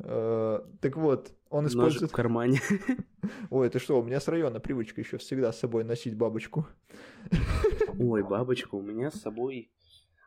А, 0.00 0.66
так 0.80 0.96
вот, 0.96 1.32
он 1.48 1.66
использует... 1.66 2.02
Ножик 2.02 2.12
в 2.12 2.16
кармане. 2.16 2.60
Ой, 3.50 3.68
ты 3.70 3.78
что, 3.78 4.00
у 4.00 4.02
меня 4.02 4.18
с 4.18 4.26
района 4.26 4.58
привычка 4.58 5.00
еще 5.00 5.18
всегда 5.18 5.52
с 5.52 5.60
собой 5.60 5.84
носить 5.84 6.16
бабочку. 6.16 6.66
Ой, 7.98 8.22
бабочку 8.22 8.78
у 8.78 8.82
меня 8.82 9.10
с 9.10 9.20
собой... 9.20 9.70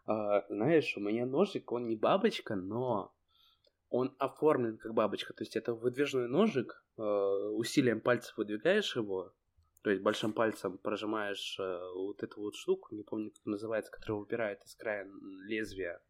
А, 0.06 0.46
знаешь, 0.50 0.96
у 0.96 1.02
меня 1.02 1.26
ножик, 1.26 1.72
он 1.72 1.88
не 1.88 1.98
бабочка, 1.98 2.56
но 2.56 3.14
он 3.90 4.16
оформлен 4.20 4.78
как 4.78 4.94
бабочка. 4.94 5.34
То 5.34 5.44
есть 5.44 5.58
это 5.58 5.74
выдвижной 5.74 6.30
ножик, 6.30 6.84
усилием 6.96 8.00
пальцев 8.00 8.38
выдвигаешь 8.38 8.96
его, 8.96 9.34
то 9.86 9.92
есть 9.92 10.02
большим 10.02 10.34
пальцем 10.34 10.80
прожимаешь 10.80 11.58
э, 11.60 11.80
вот 11.94 12.24
эту 12.24 12.42
вот 12.42 12.56
штуку, 12.56 12.96
не 12.96 13.04
помню, 13.04 13.30
как 13.30 13.46
называется, 13.46 13.92
которая 13.92 14.20
выпирает 14.20 14.64
из 14.64 14.74
края 14.74 15.08
лезвия. 15.48 16.02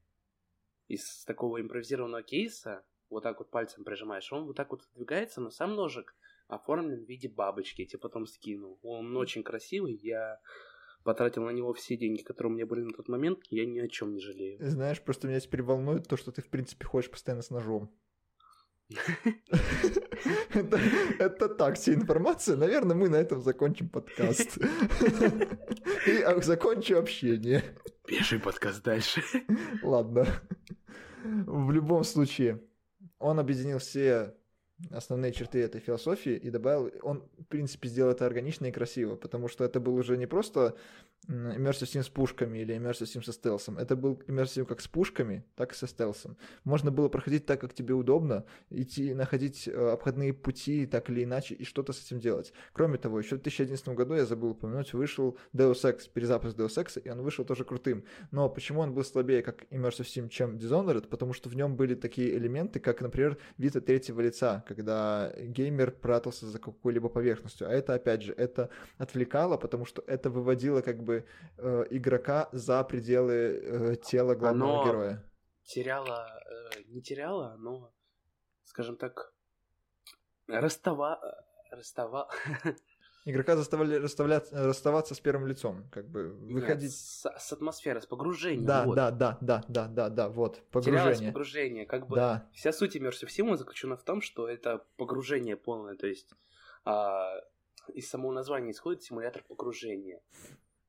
Из 0.87 1.25
такого 1.25 1.59
импровизированного 1.59 2.23
кейса 2.23 2.85
вот 3.09 3.23
так 3.23 3.37
вот 3.39 3.51
пальцем 3.51 3.83
прижимаешь, 3.83 4.31
он 4.31 4.45
вот 4.45 4.55
так 4.55 4.71
вот 4.71 4.87
двигается, 4.95 5.41
но 5.41 5.49
сам 5.49 5.75
ножик 5.75 6.15
оформлен 6.47 7.03
в 7.03 7.09
виде 7.09 7.27
бабочки. 7.27 7.81
Я 7.81 7.87
тебе 7.87 7.99
потом 7.99 8.27
скину. 8.27 8.79
Он 8.81 9.17
очень 9.17 9.43
красивый. 9.43 9.95
Я 9.95 10.39
потратил 11.03 11.43
на 11.43 11.49
него 11.49 11.73
все 11.73 11.97
деньги, 11.97 12.21
которые 12.21 12.53
у 12.53 12.55
меня 12.55 12.65
были 12.65 12.83
на 12.83 12.93
тот 12.93 13.09
момент. 13.09 13.39
Я 13.49 13.65
ни 13.65 13.79
о 13.79 13.89
чем 13.89 14.13
не 14.13 14.21
жалею. 14.21 14.57
Знаешь, 14.61 15.01
просто 15.01 15.27
меня 15.27 15.41
теперь 15.41 15.63
волнует 15.63 16.07
то, 16.07 16.15
что 16.15 16.31
ты, 16.31 16.41
в 16.41 16.47
принципе, 16.47 16.85
ходишь 16.85 17.11
постоянно 17.11 17.41
с 17.41 17.49
ножом. 17.49 17.93
Это, 21.19 21.49
так, 21.49 21.75
вся 21.75 21.93
информация. 21.93 22.55
Наверное, 22.55 22.95
мы 22.95 23.09
на 23.09 23.15
этом 23.15 23.41
закончим 23.41 23.89
подкаст. 23.89 24.57
И 26.07 26.21
а, 26.21 26.39
закончу 26.41 26.97
общение. 26.97 27.63
Пиши 28.07 28.39
подкаст 28.39 28.83
дальше. 28.83 29.23
Ладно. 29.81 30.25
В 31.23 31.71
любом 31.71 32.03
случае, 32.03 32.61
он 33.17 33.39
объединил 33.39 33.79
все 33.79 34.35
основные 34.91 35.31
черты 35.31 35.59
этой 35.59 35.79
философии 35.79 36.33
и 36.33 36.49
добавил, 36.49 36.91
он, 37.01 37.23
в 37.39 37.45
принципе, 37.45 37.87
сделал 37.87 38.11
это 38.11 38.25
органично 38.25 38.65
и 38.65 38.71
красиво, 38.71 39.15
потому 39.15 39.47
что 39.47 39.63
это 39.63 39.79
был 39.79 39.95
уже 39.95 40.17
не 40.17 40.27
просто 40.27 40.75
Immersive 41.27 41.87
Sim 41.87 42.03
с 42.03 42.09
пушками 42.09 42.59
или 42.59 42.75
Immersive 42.75 43.05
Sim 43.05 43.23
со 43.23 43.31
стелсом. 43.31 43.77
Это 43.77 43.95
был 43.95 44.21
Immersive 44.27 44.65
как 44.65 44.81
с 44.81 44.87
пушками, 44.87 45.43
так 45.55 45.71
и 45.71 45.75
со 45.75 45.87
стелсом. 45.87 46.37
Можно 46.63 46.91
было 46.91 47.09
проходить 47.09 47.45
так, 47.45 47.61
как 47.61 47.73
тебе 47.73 47.93
удобно, 47.93 48.45
идти, 48.69 49.13
находить 49.13 49.67
э, 49.67 49.71
обходные 49.71 50.33
пути 50.33 50.85
так 50.85 51.09
или 51.09 51.23
иначе 51.23 51.55
и 51.55 51.63
что-то 51.63 51.93
с 51.93 52.05
этим 52.05 52.19
делать. 52.19 52.53
Кроме 52.73 52.97
того, 52.97 53.19
еще 53.19 53.37
в 53.37 53.41
2011 53.41 53.87
году, 53.89 54.13
я 54.15 54.25
забыл 54.25 54.51
упомянуть, 54.51 54.93
вышел 54.93 55.37
Deus 55.53 55.83
Ex, 55.83 56.09
перезапуск 56.13 56.57
Deus 56.57 56.75
Ex, 56.77 57.01
и 57.01 57.09
он 57.09 57.21
вышел 57.21 57.45
тоже 57.45 57.63
крутым. 57.63 58.03
Но 58.31 58.49
почему 58.49 58.81
он 58.81 58.93
был 58.93 59.03
слабее, 59.03 59.41
как 59.41 59.63
Immersive 59.71 60.05
Sim, 60.05 60.29
чем 60.29 60.57
Dishonored? 60.57 61.07
Потому 61.07 61.33
что 61.33 61.49
в 61.49 61.55
нем 61.55 61.75
были 61.75 61.95
такие 61.95 62.37
элементы, 62.37 62.79
как, 62.79 63.01
например, 63.01 63.37
вид 63.57 63.73
третьего 63.85 64.21
лица, 64.21 64.63
когда 64.65 65.31
геймер 65.37 65.91
прятался 65.91 66.45
за 66.47 66.59
какой-либо 66.59 67.09
поверхностью. 67.09 67.67
А 67.67 67.71
это, 67.71 67.93
опять 67.93 68.21
же, 68.21 68.33
это 68.33 68.69
отвлекало, 68.97 69.57
потому 69.57 69.85
что 69.85 70.03
это 70.07 70.29
выводило 70.29 70.81
как 70.81 71.03
бы 71.03 71.25
э, 71.57 71.85
игрока 71.89 72.49
за 72.51 72.83
пределы 72.83 73.33
э, 73.33 73.95
тела 73.95 74.35
главного 74.35 74.81
Оно 74.81 74.85
героя. 74.85 75.23
Теряла, 75.63 76.27
э, 76.49 76.81
не 76.87 77.01
теряла, 77.01 77.55
но, 77.57 77.93
скажем 78.63 78.97
так, 78.97 79.33
расстава... 80.47 81.19
Расстава... 81.71 82.29
Игрока 83.27 83.55
заставляли 83.55 83.95
расставаться 84.51 85.15
с 85.15 85.19
первым 85.19 85.47
лицом, 85.47 85.89
как 85.91 86.07
бы 86.07 86.29
выходить. 86.29 86.83
Нет, 86.83 86.91
с, 86.91 87.25
с 87.25 87.53
атмосферы, 87.53 87.99
с 87.99 88.05
погружением. 88.05 88.67
Да, 88.67 88.85
вот. 88.85 88.95
да, 88.95 89.09
да, 89.09 89.37
да, 89.41 89.63
да, 89.67 89.87
да, 89.87 90.09
да, 90.09 90.29
вот, 90.29 90.55
Терялось 90.55 90.85
погружение. 90.85 91.31
погружение. 91.31 91.85
Как 91.87 92.07
бы 92.07 92.17
Да, 92.17 92.47
вся 92.53 92.71
суть 92.71 92.95
Immersive 92.95 93.29
Sim 93.35 93.55
заключена 93.57 93.97
в 93.97 94.03
том, 94.03 94.21
что 94.21 94.47
это 94.47 94.85
погружение 94.97 95.57
полное, 95.57 95.95
то 95.95 96.05
есть 96.05 96.35
а, 96.83 97.41
из 97.95 98.07
самого 98.07 98.31
названия 98.31 98.71
исходит 98.71 99.01
симулятор 99.01 99.43
погружения. 99.47 100.21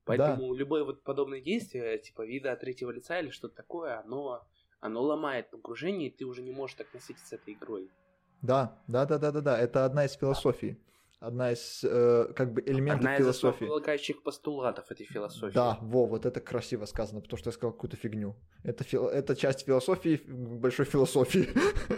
Поэтому 0.05 0.53
любое 0.53 0.83
вот 0.83 1.03
подобное 1.03 1.41
действие, 1.41 1.97
типа 1.97 2.23
вида 2.23 2.51
от 2.51 2.59
третьего 2.61 2.91
лица 2.91 3.19
или 3.19 3.29
что-то 3.29 3.55
такое, 3.55 3.99
оно, 3.99 4.47
оно 4.79 5.01
ломает 5.01 5.49
погружение, 5.49 6.09
и 6.09 6.15
ты 6.15 6.23
уже 6.25 6.43
не 6.43 6.51
можешь 6.51 6.77
так 6.77 6.93
насытиться 6.93 7.35
этой 7.35 7.55
игрой. 7.55 7.89
да, 8.41 8.79
да, 8.87 9.05
да, 9.05 9.17
да, 9.17 9.31
да, 9.31 9.41
да, 9.41 9.59
это 9.59 9.85
одна 9.85 10.05
из 10.05 10.13
философий, 10.13 10.79
одна 11.19 11.51
из 11.51 11.83
э, 11.83 12.31
как 12.35 12.53
бы 12.53 12.61
элементов 12.61 12.99
Одна 12.99 13.15
из 13.15 13.19
философии. 13.19 13.55
основополагающих 13.65 14.23
постулатов 14.23 14.91
этой 14.91 15.05
философии. 15.05 15.53
Да, 15.53 15.77
во, 15.81 16.05
вот 16.05 16.25
это 16.25 16.39
красиво 16.39 16.85
сказано, 16.85 17.21
потому 17.21 17.37
что 17.37 17.49
я 17.49 17.53
сказал 17.53 17.73
какую-то 17.73 17.97
фигню. 17.97 18.35
Это, 18.63 18.83
фил- 18.83 19.07
это 19.07 19.35
часть 19.35 19.65
философии, 19.65 20.21
большой 20.27 20.85
философии. 20.85 21.49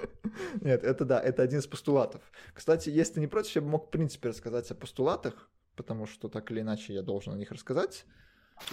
Нет, 0.62 0.84
это 0.84 1.06
да, 1.06 1.20
это 1.20 1.44
один 1.44 1.60
из 1.60 1.68
постулатов. 1.68 2.22
Кстати, 2.54 2.90
если 2.90 3.16
ты 3.16 3.20
не 3.20 3.28
против, 3.28 3.56
я 3.56 3.62
бы 3.62 3.68
мог 3.70 3.88
в 3.88 3.90
принципе 3.90 4.30
рассказать 4.30 4.72
о 4.72 4.76
постулатах, 4.76 5.50
потому 5.76 6.06
что 6.06 6.30
так 6.30 6.50
или 6.52 6.62
иначе 6.62 6.94
я 6.94 7.02
должен 7.02 7.34
о 7.34 7.38
них 7.38 7.52
рассказать. 7.52 8.06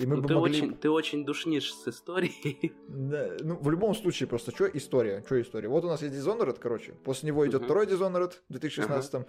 И 0.01 0.07
мы 0.07 0.16
Ну, 0.16 0.22
бы 0.22 0.28
ты, 0.28 0.34
могли... 0.34 0.51
очень, 0.62 0.74
ты 0.76 0.90
очень 0.90 1.24
душнишь 1.24 1.72
с 1.72 1.86
историей. 1.88 2.72
Да, 2.88 3.36
ну, 3.40 3.57
в 3.57 3.70
любом 3.70 3.94
случае, 3.94 4.26
просто 4.28 4.51
что 4.51 4.66
история? 4.66 5.22
Что 5.26 5.40
история? 5.40 5.68
Вот 5.68 5.84
у 5.84 5.88
нас 5.88 6.03
есть 6.03 6.14
Dishonored, 6.14 6.59
короче. 6.61 6.92
После 7.05 7.28
него 7.28 7.47
идет 7.47 7.61
Мгм. 7.61 7.64
второй 7.66 7.86
Dishonored 7.86 8.32
в 8.49 8.53
2016 8.53 9.26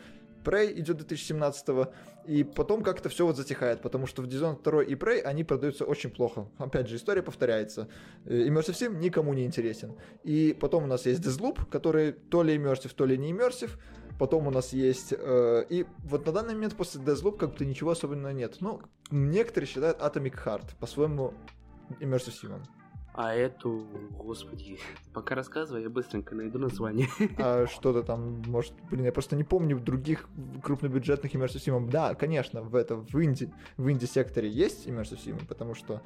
Prey 0.48 0.80
идет 0.80 0.98
2017 0.98 1.68
и 2.26 2.44
потом 2.44 2.84
как-то 2.84 3.10
все 3.10 3.26
вот 3.26 3.36
затихает, 3.36 3.82
потому 3.82 4.08
что 4.08 4.22
в 4.22 4.28
Dishonored 4.28 4.64
2 4.64 4.84
и 4.84 4.96
Prey 4.96 5.20
они 5.22 5.44
продаются 5.44 5.84
очень 5.84 6.10
плохо. 6.10 6.48
Опять 6.58 6.88
же, 6.88 6.96
история 6.96 7.22
повторяется. 7.22 7.90
Э, 8.26 8.48
Immersive 8.48 8.74
Sim 8.74 9.00
никому 9.00 9.34
не 9.34 9.46
интересен. 9.46 9.96
И 10.24 10.56
потом 10.60 10.86
у 10.86 10.88
нас 10.88 11.06
есть 11.06 11.22
Deathloop, 11.22 11.70
который 11.70 12.14
то 12.14 12.44
ли 12.44 12.56
Immersive, 12.58 12.94
то 12.96 13.06
ли 13.06 13.18
не 13.18 13.34
Immersive. 13.34 13.72
Потом 14.18 14.48
у 14.48 14.52
нас 14.52 14.74
есть... 14.74 15.14
э, 15.18 15.66
и 15.70 15.86
вот 16.04 16.26
на 16.26 16.32
данный 16.32 16.54
момент 16.54 16.76
после 16.76 17.02
Deathloop 17.02 17.38
как-то 17.38 17.66
ничего 17.66 17.92
особенного 17.92 18.32
нет. 18.32 18.58
Ну, 18.62 18.82
некоторые 19.12 19.68
считают 19.68 20.00
Atomic 20.00 20.44
Heart 20.46 20.76
по-своему 20.80 21.34
Immersive 22.00 22.34
Sim. 22.42 22.62
А 23.18 23.34
эту, 23.34 23.84
господи, 24.12 24.78
пока 25.12 25.34
рассказывай, 25.34 25.82
я 25.82 25.90
быстренько 25.90 26.36
найду 26.36 26.60
название. 26.60 27.08
А 27.40 27.66
что-то 27.66 28.04
там, 28.04 28.44
может, 28.46 28.74
блин, 28.92 29.06
я 29.06 29.12
просто 29.12 29.36
не 29.36 29.44
помню 29.44 29.80
других 29.80 30.30
крупнобюджетных 30.64 31.34
Immersive 31.34 31.66
Sim. 31.66 31.90
Да, 31.90 32.14
конечно, 32.14 32.62
в 32.62 32.76
это, 32.76 32.96
в 32.96 33.16
инди, 33.24 33.52
в 33.76 33.90
инди-секторе 33.90 34.48
есть 34.48 34.86
Immersive 34.88 35.18
Sim, 35.26 35.48
потому 35.48 35.74
что 35.74 36.04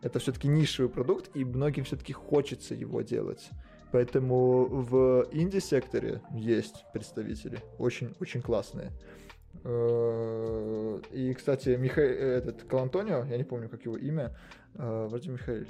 это 0.00 0.18
все-таки 0.20 0.48
нишевый 0.48 0.90
продукт, 0.90 1.30
и 1.36 1.44
многим 1.44 1.84
все-таки 1.84 2.14
хочется 2.14 2.74
его 2.74 3.02
делать. 3.02 3.50
Поэтому 3.92 4.64
в 4.64 5.28
инди-секторе 5.32 6.22
есть 6.32 6.86
представители, 6.94 7.58
очень-очень 7.78 8.40
классные. 8.40 8.90
Э, 9.64 11.00
И, 11.12 11.34
кстати, 11.34 11.76
Михаил, 11.76 12.10
этот 12.10 12.62
Калантонио, 12.62 13.24
я 13.24 13.36
не 13.36 13.44
помню, 13.44 13.68
как 13.68 13.84
его 13.84 13.98
имя, 13.98 14.34
э, 14.74 15.06
вроде 15.10 15.30
Михаил, 15.30 15.66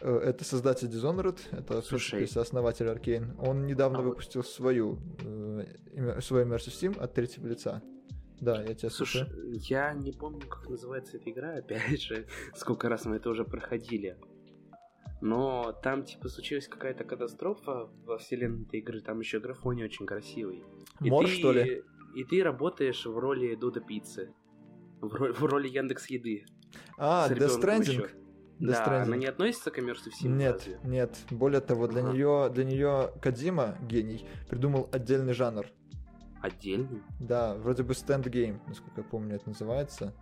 это 0.00 0.44
создатель 0.44 0.88
Dishonored, 0.88 1.38
это 1.52 1.82
Слушай. 1.82 2.24
основатель 2.36 2.86
Arkane. 2.86 3.34
Он 3.38 3.66
недавно 3.66 3.98
А 3.98 4.02
вот- 4.02 4.08
выпустил 4.10 4.42
свою, 4.44 4.98
э, 5.22 6.20
свой 6.20 6.44
Immersive 6.44 6.72
Sim 6.92 6.98
от 6.98 7.14
третьего 7.14 7.46
лица. 7.46 7.82
Да, 8.40 8.62
я 8.62 8.74
тебя 8.74 8.90
Слушай, 8.90 9.24
слушаю. 9.26 9.52
я 9.54 9.94
не 9.94 10.12
помню, 10.12 10.46
как 10.46 10.68
называется 10.68 11.16
эта 11.16 11.30
игра, 11.30 11.54
опять 11.54 12.02
же, 12.02 12.26
сколько 12.54 12.88
раз 12.88 13.06
мы 13.06 13.16
это 13.16 13.30
уже 13.30 13.44
проходили. 13.44 14.18
Но 15.22 15.72
там, 15.82 16.04
типа, 16.04 16.28
случилась 16.28 16.68
какая-то 16.68 17.04
катастрофа 17.04 17.88
во 18.04 18.18
вселенной 18.18 18.64
этой 18.64 18.80
игры, 18.80 19.00
там 19.00 19.20
еще 19.20 19.40
графони 19.40 19.82
очень 19.82 20.04
красивый. 20.04 20.62
И 21.00 21.08
Мор, 21.10 21.24
ты- 21.24 21.30
что 21.30 21.52
ли? 21.52 21.82
И 22.14 22.24
ты 22.24 22.42
работаешь 22.42 23.06
в 23.06 23.16
роли 23.18 23.54
Дуда 23.54 23.80
Пиццы. 23.80 24.34
В 25.00 25.14
роли, 25.14 25.32
в 25.32 25.42
роли 25.44 25.68
Яндекс 25.68 26.06
Еды. 26.10 26.44
А, 26.98 27.28
Death 27.30 27.60
Stranding? 27.60 27.80
еще. 27.90 28.08
Death 28.58 28.66
Да, 28.68 28.84
Stranding. 28.86 29.02
она 29.02 29.16
не 29.16 29.26
относится 29.26 29.70
к 29.70 29.78
Immersive 29.78 30.12
Sim 30.20 30.36
Нет, 30.38 30.54
разве? 30.56 30.80
нет. 30.84 31.16
Более 31.30 31.60
того, 31.60 31.86
для 31.88 32.02
Ага. 32.02 32.12
нее, 32.12 32.50
для 32.54 32.64
нее 32.64 33.10
Кадима, 33.20 33.76
гений, 33.82 34.26
придумал 34.48 34.88
отдельный 34.92 35.34
жанр. 35.34 35.66
Отдельный? 36.40 37.02
Да, 37.20 37.54
вроде 37.54 37.82
бы 37.82 37.94
strand 37.94 38.26
game, 38.28 38.60
насколько 38.66 39.00
я 39.00 39.04
помню, 39.04 39.36
это 39.36 39.48
называется. 39.48 40.14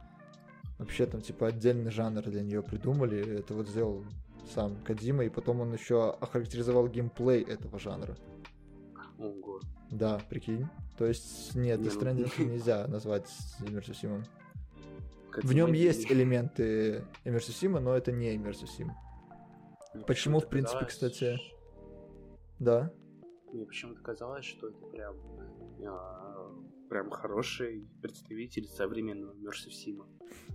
Вообще 0.79 1.07
там 1.07 1.21
типа 1.21 1.49
отдельный 1.49 1.91
жанр 1.91 2.23
для 2.23 2.43
нее 2.43 2.63
придумали. 2.63 3.39
Это 3.39 3.55
вот 3.55 3.69
сделал 3.69 4.05
сам 4.55 4.77
Кодзима, 4.85 5.25
и 5.25 5.29
потом 5.29 5.61
он 5.61 5.73
еще 5.73 6.11
охарактеризовал 6.21 6.89
геймплей 6.89 7.43
этого 7.43 7.79
жанра. 7.79 8.17
Ого. 9.19 9.61
Да, 9.91 10.21
прикинь. 10.29 10.67
То 10.99 11.07
есть 11.07 11.55
нет, 11.55 11.81
Не, 11.81 11.87
Death 11.89 11.95
ну- 11.95 12.01
Stranding 12.01 12.45
нельзя 12.53 12.87
назвать 12.89 13.31
Immersive 13.61 13.95
Sim. 14.01 14.25
В 15.43 15.53
нем 15.53 15.73
есть 15.73 16.11
элементы 16.11 17.05
Sim, 17.25 17.79
но 17.81 17.97
это 17.97 18.13
не 18.13 18.37
Sim. 18.37 18.91
Мне 19.95 20.05
Почему, 20.05 20.41
почему-то 20.41 20.47
в 20.47 20.51
принципе, 20.51 20.87
казалось, 20.87 20.93
кстати, 20.93 21.39
Да. 22.59 22.93
Мне 23.53 23.65
почему-то 23.67 24.01
казалось, 24.03 24.45
что 24.45 24.69
это 24.69 24.79
прям, 24.87 25.17
а, 25.87 26.53
прям 26.89 27.11
хороший 27.11 27.89
представитель 28.03 28.67
современного 28.67 29.35
Sim. 29.35 30.05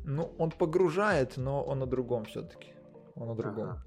Ну, 0.06 0.34
он 0.38 0.52
погружает, 0.52 1.38
но 1.38 1.64
он 1.64 1.84
о 1.84 1.86
другом 1.86 2.26
все-таки. 2.26 2.74
Он 3.16 3.30
о 3.30 3.36
другом. 3.36 3.70
Ага. 3.70 3.86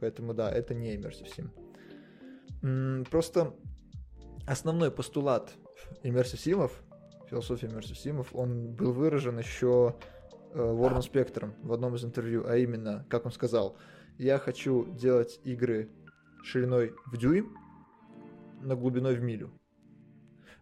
Поэтому 0.00 0.34
да, 0.34 0.50
это 0.50 0.74
не 0.74 0.96
Immersive 0.96 1.50
Sim. 2.62 3.04
Просто 3.10 3.54
основной 4.46 4.90
постулат 4.90 5.52
Immersive 6.02 6.38
Sim'ов, 6.38 6.72
философии 7.28 7.68
Immersive 7.68 7.96
Sim'ов, 8.04 8.28
он 8.32 8.74
был 8.74 8.92
выражен 8.92 9.38
еще 9.38 9.96
Ворном 10.62 11.02
Спектром 11.02 11.54
в 11.62 11.72
одном 11.72 11.94
из 11.94 12.04
интервью, 12.04 12.44
а 12.46 12.56
именно, 12.56 13.06
как 13.08 13.26
он 13.26 13.32
сказал, 13.32 13.76
я 14.18 14.38
хочу 14.38 14.86
делать 14.94 15.40
игры 15.44 15.90
шириной 16.42 16.94
в 17.06 17.16
дюйм, 17.16 17.56
но 18.62 18.76
глубиной 18.76 19.14
в 19.14 19.22
милю. 19.22 19.50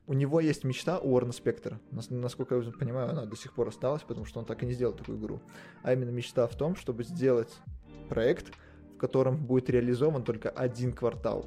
У 0.09 0.13
него 0.13 0.39
есть 0.39 0.63
мечта 0.63 0.99
у 0.99 1.13
Уоррена 1.15 1.33
Спектра. 1.33 1.81
Нас- 1.91 2.11
Насколько 2.11 2.57
я 2.57 2.73
понимаю, 2.73 3.11
она 3.11 3.27
до 3.27 3.35
сих 3.37 3.53
пор 3.55 3.69
осталась, 3.69 4.03
потому 4.03 4.25
что 4.25 4.39
он 4.39 4.45
так 4.47 4.63
и 4.63 4.67
не 4.67 4.73
сделал 4.73 4.93
такую 4.95 5.19
игру. 5.19 5.41
А 5.83 5.93
именно 5.93 6.11
мечта 6.11 6.47
в 6.47 6.55
том, 6.57 6.77
чтобы 6.77 7.03
сделать 7.03 7.53
проект, 8.09 8.53
в 8.95 8.99
котором 8.99 9.45
будет 9.45 9.69
реализован 9.69 10.23
только 10.23 10.49
один 10.49 10.93
квартал. 10.93 11.47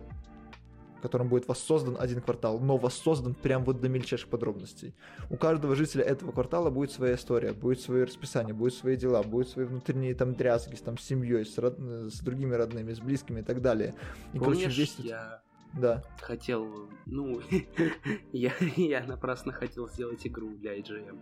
В 1.00 1.02
котором 1.02 1.30
будет 1.30 1.48
воссоздан 1.48 1.96
один 1.98 2.22
квартал, 2.22 2.60
но 2.60 2.78
воссоздан 2.78 3.34
прям 3.34 3.64
вот 3.64 3.80
до 3.80 3.88
мельчайших 3.88 4.30
подробностей. 4.30 4.94
У 5.30 5.38
каждого 5.38 5.76
жителя 5.76 6.04
этого 6.04 6.34
квартала 6.34 6.70
будет 6.70 6.92
своя 6.92 7.16
история, 7.16 7.54
будет 7.54 7.80
свое 7.80 8.04
расписание, 8.04 8.54
будет 8.54 8.74
свои 8.74 8.98
дела, 8.98 9.24
будут 9.24 9.48
свои 9.48 9.66
внутренние 9.66 10.14
там 10.14 10.36
дрязги 10.36 10.76
с, 10.76 10.82
там, 10.82 10.98
с 10.98 11.04
семьей, 11.04 11.46
с, 11.46 11.58
род... 11.58 11.78
с 11.80 12.20
другими 12.20 12.54
родными, 12.54 12.92
с 12.92 13.00
близкими 13.00 13.40
и 13.40 13.44
так 13.44 13.62
далее. 13.62 13.96
И, 14.34 14.40
Помнишь, 14.40 14.64
короче, 14.64 14.82
весь... 14.82 15.00
я 15.00 15.42
да. 15.74 16.04
Хотел, 16.20 16.90
ну, 17.06 17.42
я, 18.34 18.52
я 18.76 19.04
напрасно 19.06 19.54
хотел 19.54 19.88
сделать 19.88 20.26
игру 20.28 20.50
для 20.56 20.78
IGM. 20.78 21.18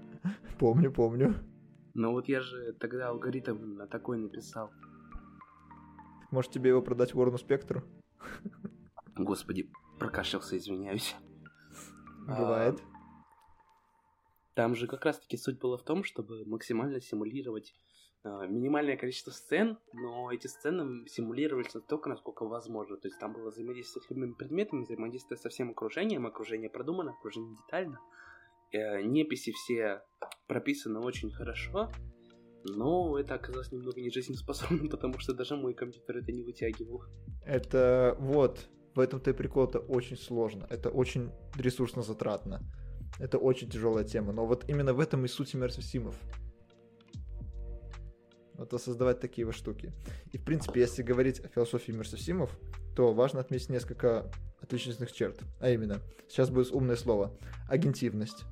Помню, 0.57 0.91
помню. 0.91 1.36
Но 1.93 2.11
вот 2.11 2.28
я 2.28 2.41
же 2.41 2.73
тогда 2.80 3.09
алгоритм 3.09 3.75
на 3.75 3.88
такой 3.88 4.17
написал. 4.17 4.71
Может 6.32 6.51
тебе 6.51 6.69
его 6.69 6.82
продать 6.82 7.13
Ворну 7.13 7.38
Спектру? 7.38 7.84
Господи, 9.18 9.70
прокашлялся, 9.99 10.57
извиняюсь. 10.57 11.15
Бывает. 12.28 12.80
А, 12.80 12.97
там 14.57 14.76
же 14.76 14.88
как 14.88 15.05
раз-таки 15.05 15.38
суть 15.38 15.59
была 15.59 15.78
в 15.78 15.84
том, 15.84 16.03
чтобы 16.03 16.43
максимально 16.45 16.99
симулировать 16.99 17.76
э, 18.24 18.47
минимальное 18.47 18.97
количество 18.97 19.32
сцен, 19.32 19.78
но 19.93 20.32
эти 20.32 20.47
сцены 20.47 21.07
симулировались 21.07 21.74
настолько, 21.74 22.09
насколько 22.09 22.43
возможно. 22.45 22.97
То 22.97 23.07
есть 23.07 23.20
там 23.20 23.34
было 23.34 23.51
взаимодействие 23.51 24.03
с 24.03 24.09
любыми 24.09 24.34
предметами, 24.34 24.84
взаимодействие 24.84 25.38
со 25.38 25.49
всем 25.49 25.70
окружением, 25.70 26.26
окружение 26.26 26.70
продумано, 26.70 27.11
окружение 27.11 27.55
детально. 27.55 27.99
Э, 28.72 29.01
неписи 29.01 29.51
все 29.51 30.01
прописаны 30.47 30.99
очень 30.99 31.32
хорошо, 31.32 31.91
но 32.63 33.18
это 33.18 33.36
оказалось 33.36 33.72
немного 33.72 34.01
не 34.01 34.09
жизнеспособным, 34.09 34.89
потому 34.89 35.20
что 35.20 35.34
даже 35.34 35.55
мой 35.55 35.74
компьютер 35.74 36.18
это 36.18 36.32
не 36.32 36.43
вытягивал. 36.43 37.03
Это 37.45 38.18
вот, 38.20 38.68
в 38.98 39.00
этом-то 39.00 39.30
и 39.30 39.34
прикол, 39.34 39.66
это 39.66 39.80
очень 39.80 40.18
сложно, 40.18 40.68
это 40.70 40.89
очень 40.89 41.32
ресурсно 41.56 42.02
затратно. 42.02 42.62
Это 43.20 43.38
очень 43.38 43.70
тяжелая 43.70 44.04
тема, 44.04 44.34
но 44.34 44.45
вот 44.45 44.70
именно 44.70 44.93
в 44.93 45.00
этом 45.00 45.24
и 45.26 45.28
суть 45.28 45.56
иммерсив 45.56 45.84
симов. 45.84 46.16
Вот 48.56 48.82
создавать 48.82 49.20
такие 49.20 49.45
вот 49.45 49.56
штуки. 49.56 49.93
И 50.32 50.38
в 50.38 50.43
принципе, 50.43 50.82
если 50.82 51.04
говорить 51.04 51.39
о 51.39 51.48
философии 51.48 51.91
иммерсив 51.91 52.20
симов, 52.20 52.58
то 52.95 53.14
важно 53.14 53.39
отметить 53.39 53.70
несколько 53.70 54.32
отличительных 54.62 55.12
черт. 55.12 55.39
А 55.60 55.70
именно, 55.70 56.02
сейчас 56.28 56.50
будет 56.50 56.72
умное 56.72 56.95
слово. 56.95 57.38
Агентивность. 57.70 58.45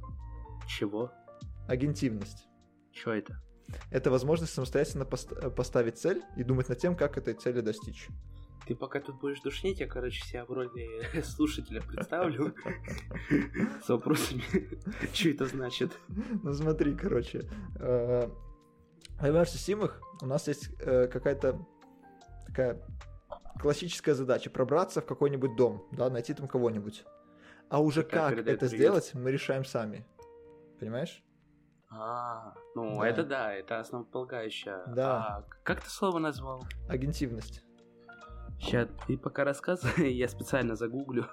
Чего? 0.67 1.11
Агентивность. 1.67 2.47
Что 2.91 3.13
это? 3.13 3.41
Это 3.89 4.11
возможность 4.11 4.53
самостоятельно 4.53 5.05
пост- 5.05 5.55
поставить 5.55 5.97
цель 5.97 6.21
и 6.37 6.43
думать 6.43 6.69
над 6.69 6.77
тем, 6.77 6.95
как 6.95 7.17
этой 7.17 7.33
цели 7.33 7.61
достичь. 7.61 8.07
Ты 8.67 8.75
пока 8.75 8.99
тут 8.99 9.19
будешь 9.19 9.41
душнить, 9.41 9.79
я, 9.79 9.87
короче, 9.87 10.23
себя 10.25 10.45
в 10.45 10.51
роли 10.51 11.21
слушателя 11.21 11.81
представлю 11.81 12.55
с 13.83 13.89
вопросами, 13.89 14.43
что 15.13 15.29
это 15.29 15.45
значит. 15.45 15.91
Ну 16.07 16.53
смотри, 16.53 16.95
короче, 16.95 17.47
э, 17.79 18.27
в 19.19 19.23
Immersive 19.23 19.57
Симах 19.57 20.01
у 20.21 20.25
нас 20.25 20.47
есть 20.47 20.69
э, 20.79 21.07
какая-то 21.07 21.65
такая 22.47 22.81
классическая 23.59 24.13
задача 24.13 24.49
пробраться 24.49 25.01
в 25.01 25.05
какой-нибудь 25.05 25.55
дом, 25.55 25.87
да, 25.91 26.09
найти 26.09 26.33
там 26.33 26.47
кого-нибудь. 26.47 27.05
А 27.69 27.81
уже 27.81 28.03
как 28.03 28.37
это 28.37 28.67
сделать, 28.67 29.13
мы 29.13 29.31
решаем 29.31 29.65
сами. 29.65 30.05
Понимаешь? 30.79 31.23
А, 31.89 32.53
ну 32.75 32.99
да. 32.99 33.07
это 33.07 33.23
да, 33.23 33.53
это 33.53 33.79
основополагающее. 33.79 34.83
Да. 34.87 35.17
А 35.17 35.45
как 35.63 35.81
ты 35.81 35.89
слово 35.89 36.19
назвал? 36.19 36.63
Агентивность. 36.89 37.63
Сейчас 38.59 38.89
ты 39.07 39.17
пока 39.17 39.43
рассказывай, 39.43 40.13
я 40.13 40.27
специально 40.27 40.75
загуглю. 40.75 41.25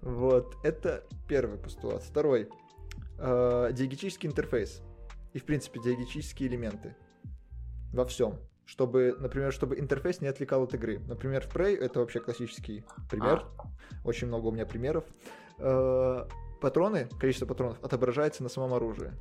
Вот, 0.00 0.56
это 0.62 1.04
первый 1.28 1.58
постулат. 1.58 2.02
Второй. 2.02 2.48
Э, 3.18 3.70
диагетический 3.72 4.28
интерфейс. 4.28 4.82
И, 5.32 5.38
в 5.38 5.44
принципе, 5.44 5.80
диагетические 5.80 6.48
элементы. 6.48 6.96
Во 7.92 8.04
всем. 8.04 8.38
Чтобы, 8.64 9.14
например, 9.18 9.52
чтобы 9.52 9.78
интерфейс 9.78 10.20
не 10.20 10.28
отвлекал 10.28 10.62
от 10.62 10.74
игры. 10.74 11.00
Например, 11.06 11.42
в 11.42 11.54
Prey 11.54 11.76
это 11.76 12.00
вообще 12.00 12.20
классический 12.20 12.84
пример. 13.10 13.44
А. 13.58 13.68
Очень 14.04 14.28
много 14.28 14.46
у 14.46 14.52
меня 14.52 14.64
примеров. 14.64 15.04
Э, 15.58 16.26
патроны, 16.60 17.08
количество 17.20 17.46
патронов 17.46 17.82
отображается 17.82 18.42
на 18.42 18.48
самом 18.48 18.74
оружии. 18.74 19.12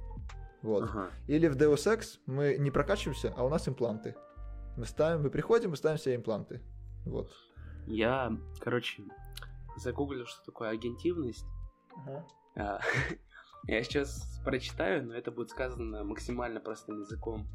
Вот. 0.62 0.84
Ага. 0.84 1.10
Или 1.28 1.48
в 1.48 1.58
Deus 1.58 1.86
Ex 1.86 2.20
мы 2.26 2.56
не 2.58 2.72
прокачиваемся, 2.72 3.34
а 3.36 3.44
у 3.44 3.50
нас 3.50 3.68
импланты. 3.68 4.16
Мы 4.78 4.86
ставим, 4.86 5.24
мы 5.24 5.30
приходим 5.30 5.72
мы 5.72 5.76
ставим 5.76 5.98
себе 5.98 6.16
импланты. 6.16 6.62
Вот. 7.06 7.32
Я, 7.86 8.38
короче, 8.60 9.04
загуглил, 9.78 10.26
что 10.26 10.44
такое 10.46 10.70
агентивность. 10.70 11.46
Ага. 11.96 12.28
А, 12.56 12.80
я 13.68 13.84
сейчас 13.84 14.42
прочитаю, 14.44 15.06
но 15.06 15.14
это 15.14 15.32
будет 15.32 15.50
сказано 15.50 16.04
максимально 16.04 16.60
простым 16.60 17.02
языком. 17.02 17.48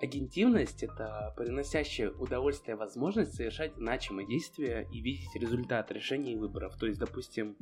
Агентивность— 0.00 0.82
это 0.84 1.34
приносящая 1.36 2.10
удовольствие 2.10 2.74
возможность 2.74 3.34
совершать 3.34 3.74
значимые 3.76 4.26
действия 4.26 4.88
и 4.90 5.00
видеть 5.00 5.34
результат 5.34 5.92
решений 5.92 6.32
и 6.32 6.36
выборов. 6.36 6.76
То 6.78 6.86
есть, 6.86 6.98
допустим, 6.98 7.56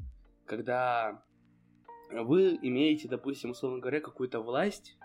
когда 0.47 1.25
вы 2.13 2.57
имеете, 2.63 3.09
допустим, 3.09 3.51
условно 3.51 3.81
говоря, 3.81 4.01
какую-то 4.01 4.41
власть 4.41 4.97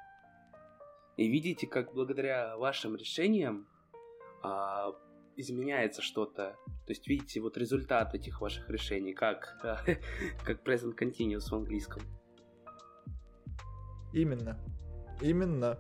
и 1.18 1.28
видите, 1.28 1.66
как 1.66 1.94
благодаря 1.94 2.56
вашим 2.58 2.96
решениям 2.96 3.68
а, 4.44 4.92
изменяется 5.38 6.02
что-то. 6.02 6.56
То 6.86 6.92
есть 6.92 7.08
видите 7.08 7.42
вот 7.42 7.58
результат 7.58 8.14
этих 8.14 8.42
ваших 8.42 8.70
решений, 8.70 9.14
как, 9.14 9.58
как 10.46 10.68
present 10.68 10.98
continuous 10.98 11.50
в 11.50 11.54
английском. 11.54 12.02
Именно. 14.14 14.60
Именно. 15.22 15.80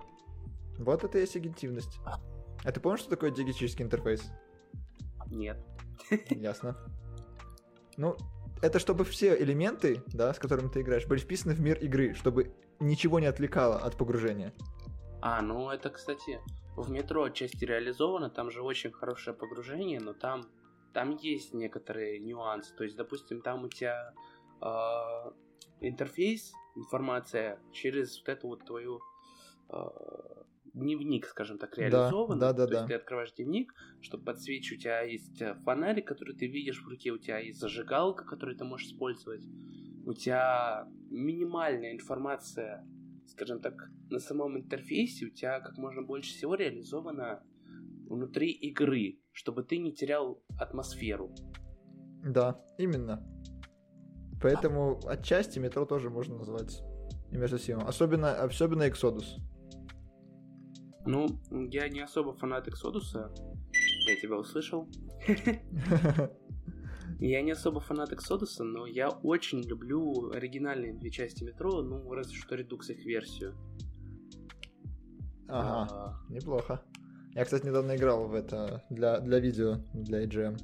Вот 0.80 1.04
это 1.04 1.18
и 1.18 1.22
есть 1.22 1.36
агентивность. 1.36 1.99
А 2.64 2.72
ты 2.72 2.80
помнишь, 2.80 3.01
что 3.01 3.12
такое 3.12 3.32
диагетический 3.32 3.84
интерфейс? 3.84 4.32
Нет. 5.28 5.58
Ясно. 6.30 6.78
Ну, 7.97 8.16
это 8.62 8.80
чтобы 8.80 9.04
все 9.04 9.39
элементы, 9.39 10.01
да, 10.08 10.34
с 10.34 10.39
которыми 10.39 10.70
ты 10.70 10.82
играешь, 10.82 11.06
были 11.06 11.20
вписаны 11.20 11.54
в 11.54 11.60
мир 11.60 11.78
игры, 11.80 12.14
чтобы 12.14 12.56
ничего 12.80 13.20
не 13.20 13.28
отвлекало 13.28 13.78
от 13.78 13.97
погружения. 13.97 14.54
А, 15.22 15.41
ну 15.41 15.70
это, 15.70 15.89
кстати, 15.89 16.39
в 16.76 16.89
метро 16.89 17.24
отчасти 17.24 17.65
реализовано, 17.65 18.30
там 18.30 18.51
же 18.51 18.61
очень 18.61 18.91
хорошее 18.91 19.36
погружение, 19.36 19.99
но 19.99 20.13
там, 20.13 20.43
там 20.93 21.15
есть 21.17 21.53
некоторые 21.53 22.19
нюансы. 22.19 22.76
То 22.76 22.84
есть, 22.84 22.95
допустим, 22.95 23.41
там 23.41 23.63
у 23.65 23.69
тебя 23.69 24.13
э, 24.61 25.32
интерфейс, 25.82 26.51
информация 26.76 27.59
через 27.71 28.19
вот 28.19 28.30
эту 28.30 28.47
вот 28.47 28.65
твою 28.65 28.99
э, 29.69 29.88
дневник, 30.74 31.28
скажем 31.28 31.57
так, 31.57 31.78
реализован. 31.78 32.39
Да, 32.39 32.53
да, 32.53 32.59
да. 32.59 32.65
То 32.65 32.71
да. 32.71 32.78
есть 32.78 32.88
ты 32.88 32.93
открываешь 32.95 33.34
дневник, 33.34 33.74
чтобы 34.01 34.26
подсвечивать, 34.26 34.80
у 34.80 34.82
тебя 34.82 35.01
есть 35.01 35.41
э, 35.41 35.55
фонарик, 35.63 36.07
который 36.07 36.36
ты 36.36 36.47
видишь 36.47 36.82
в 36.82 36.88
руке, 36.88 37.11
у 37.11 37.17
тебя 37.17 37.39
есть 37.39 37.59
зажигалка, 37.59 38.26
которую 38.26 38.57
ты 38.57 38.65
можешь 38.65 38.88
использовать, 38.88 39.43
у 40.05 40.13
тебя 40.13 40.88
минимальная 41.09 41.93
информация, 41.93 42.86
скажем 43.28 43.61
так, 43.61 43.89
на 44.09 44.19
самом 44.19 44.57
интерфейсе, 44.57 45.26
у 45.26 45.30
тебя 45.30 45.59
как 45.59 45.78
можно 45.78 46.01
больше 46.01 46.34
всего 46.34 46.55
реализована 46.55 47.43
внутри 48.07 48.51
игры, 48.51 49.19
чтобы 49.32 49.63
ты 49.63 49.78
не 49.78 49.93
терял 49.93 50.41
атмосферу. 50.57 51.34
Да, 52.24 52.63
именно. 52.78 53.26
Поэтому 54.41 54.99
отчасти 55.07 55.59
метро 55.59 55.86
тоже 55.86 56.09
можно 56.09 56.38
назвать 56.38 56.82
иммерсивным. 57.32 57.88
Особенно, 57.88 58.43
особенно 58.43 58.84
Exodus. 58.84 59.39
Ну, 61.05 61.28
я 61.69 61.89
не 61.89 62.01
особо 62.01 62.34
фанат 62.34 62.67
Эксодуса. 62.67 63.34
Я 64.07 64.15
тебя 64.21 64.38
услышал. 64.38 64.89
Я 67.20 67.41
не 67.41 67.51
особо 67.51 67.80
фанат 67.80 68.12
Эксодуса, 68.12 68.64
но 68.64 68.86
я 68.86 69.10
очень 69.10 69.62
люблю 69.62 70.32
оригинальные 70.32 70.93
две 70.93 71.12
части 71.12 71.43
метро, 71.43 71.82
ну, 71.82 72.12
разве 72.14 72.36
что 72.36 72.56
редукс 72.56 72.89
их 72.89 73.06
версию. 73.06 73.56
Ага, 75.47 75.88
а... 75.91 76.32
неплохо. 76.34 76.82
Я, 77.36 77.45
кстати, 77.45 77.66
недавно 77.66 77.95
играл 77.95 78.28
в 78.28 78.34
это 78.34 78.84
для, 78.89 79.20
для 79.20 79.39
видео, 79.39 79.78
для 79.93 80.24
IGM. 80.26 80.58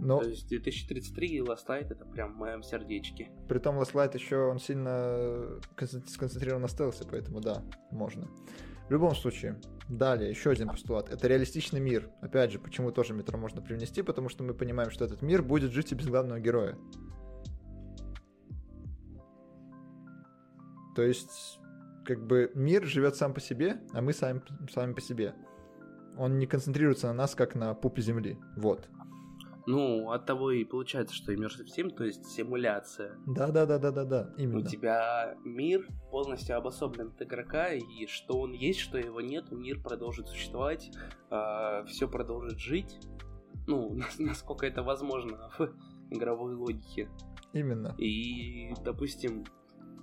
Но... 0.00 0.18
То 0.20 0.28
есть 0.28 0.48
2033 0.48 1.28
и 1.28 1.40
Last 1.40 1.66
Light 1.68 1.86
это 1.90 2.04
прям 2.04 2.34
в 2.34 2.36
моем 2.36 2.62
сердечке. 2.62 3.30
Притом 3.48 3.78
Last 3.78 3.92
Light 3.92 4.14
еще 4.14 4.36
он 4.36 4.58
сильно 4.58 5.60
сконцентрирован 6.06 6.62
на 6.62 6.68
стелсе, 6.68 7.04
поэтому 7.08 7.40
да, 7.40 7.62
можно. 7.90 8.28
В 8.88 8.90
любом 8.90 9.14
случае, 9.14 9.58
далее, 9.88 10.28
еще 10.28 10.50
один 10.50 10.68
постулат. 10.68 11.08
Это 11.08 11.26
реалистичный 11.26 11.80
мир. 11.80 12.10
Опять 12.20 12.52
же, 12.52 12.58
почему 12.58 12.92
тоже 12.92 13.14
метро 13.14 13.38
можно 13.38 13.62
привнести, 13.62 14.02
потому 14.02 14.28
что 14.28 14.44
мы 14.44 14.52
понимаем, 14.52 14.90
что 14.90 15.04
этот 15.04 15.22
мир 15.22 15.42
будет 15.42 15.72
жить 15.72 15.92
и 15.92 15.94
без 15.94 16.06
главного 16.06 16.38
героя. 16.38 16.76
То 20.94 21.02
есть, 21.02 21.58
как 22.04 22.24
бы 22.26 22.50
мир 22.54 22.84
живет 22.84 23.16
сам 23.16 23.32
по 23.34 23.40
себе, 23.40 23.80
а 23.92 24.02
мы 24.02 24.12
сами, 24.12 24.42
сами 24.70 24.92
по 24.92 25.00
себе. 25.00 25.34
Он 26.16 26.38
не 26.38 26.46
концентрируется 26.46 27.08
на 27.08 27.14
нас, 27.14 27.34
как 27.34 27.54
на 27.54 27.74
пупе 27.74 28.02
земли. 28.02 28.38
Вот. 28.56 28.88
Ну, 29.66 30.10
от 30.10 30.26
того 30.26 30.50
и 30.50 30.64
получается, 30.64 31.14
что 31.14 31.32
Immersive 31.32 31.66
Sim, 31.74 31.90
то 31.90 32.04
есть 32.04 32.26
симуляция. 32.26 33.16
Да-да-да-да-да-да, 33.26 34.34
именно. 34.36 34.58
У 34.58 34.62
тебя 34.62 35.36
мир 35.44 35.88
полностью 36.10 36.56
обособлен 36.56 37.08
от 37.08 37.22
игрока, 37.22 37.72
и 37.72 38.06
что 38.06 38.38
он 38.40 38.52
есть, 38.52 38.80
что 38.80 38.98
его 38.98 39.20
нет, 39.20 39.50
мир 39.50 39.80
продолжит 39.82 40.28
существовать, 40.28 40.90
э, 40.94 41.00
а, 41.30 41.84
все 41.84 42.08
продолжит 42.08 42.58
жить. 42.58 42.98
Ну, 43.66 43.98
насколько 44.18 44.66
это 44.66 44.82
возможно 44.82 45.50
в 45.58 45.70
игровой 46.10 46.54
логике. 46.54 47.08
Именно. 47.52 47.94
И, 47.98 48.74
допустим, 48.84 49.44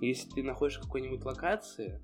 если 0.00 0.28
ты 0.30 0.42
находишь 0.42 0.78
какой-нибудь 0.78 1.24
локации, 1.24 2.00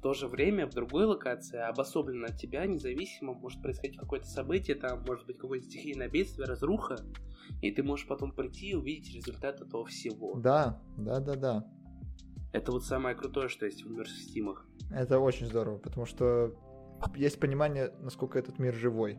в 0.00 0.02
то 0.02 0.14
же 0.14 0.28
время 0.28 0.66
в 0.66 0.72
другой 0.72 1.04
локации, 1.04 1.58
обособленно 1.58 2.28
от 2.28 2.38
тебя, 2.38 2.64
независимо, 2.64 3.34
может 3.34 3.60
происходить 3.60 3.98
какое-то 3.98 4.24
событие, 4.24 4.74
там 4.74 5.04
может 5.06 5.26
быть 5.26 5.36
какое-то 5.36 5.66
стихийное 5.66 6.08
бедствие, 6.08 6.48
разруха, 6.48 6.96
и 7.60 7.70
ты 7.70 7.82
можешь 7.82 8.06
потом 8.06 8.32
прийти 8.32 8.70
и 8.70 8.74
увидеть 8.74 9.14
результат 9.14 9.60
этого 9.60 9.84
всего. 9.84 10.36
Да, 10.36 10.80
да, 10.96 11.20
да, 11.20 11.34
да. 11.34 11.70
Это 12.54 12.72
вот 12.72 12.82
самое 12.86 13.14
крутое, 13.14 13.50
что 13.50 13.66
есть 13.66 13.84
в 13.84 14.06
стимах. 14.06 14.66
Это 14.90 15.18
очень 15.18 15.44
здорово, 15.44 15.76
потому 15.76 16.06
что 16.06 16.54
есть 17.14 17.38
понимание, 17.38 17.92
насколько 18.00 18.38
этот 18.38 18.58
мир 18.58 18.74
живой. 18.74 19.18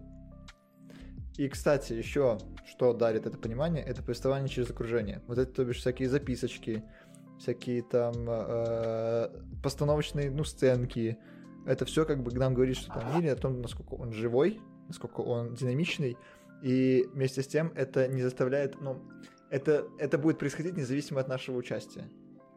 И, 1.38 1.48
кстати, 1.48 1.94
еще 1.94 2.40
что 2.66 2.94
дарит 2.94 3.28
это 3.28 3.38
понимание, 3.38 3.84
это 3.84 4.02
повествование 4.02 4.50
через 4.50 4.72
окружение. 4.72 5.22
Вот 5.28 5.38
это, 5.38 5.54
то 5.54 5.64
бишь, 5.64 5.78
всякие 5.78 6.10
записочки, 6.10 6.84
всякие 7.42 7.82
там 7.82 8.14
э, 8.28 9.30
постановочные, 9.64 10.30
ну, 10.30 10.44
сценки. 10.44 11.18
Это 11.66 11.86
все 11.86 12.06
как 12.06 12.24
бы 12.24 12.32
нам 12.32 12.54
говорит, 12.54 12.78
что 12.78 12.94
там 12.94 13.18
мире, 13.18 13.34
о 13.34 13.36
том, 13.36 13.62
насколько 13.62 13.96
он 13.96 14.14
живой, 14.14 14.62
насколько 14.88 15.22
он 15.22 15.56
динамичный, 15.56 16.18
и 16.62 17.08
вместе 17.14 17.42
с 17.42 17.48
тем 17.48 17.72
это 17.76 18.08
не 18.08 18.22
заставляет, 18.22 18.80
ну, 18.80 19.02
это, 19.50 19.88
это 19.98 20.18
будет 20.18 20.38
происходить 20.38 20.78
независимо 20.78 21.20
от 21.20 21.28
нашего 21.28 21.58
участия. 21.58 22.10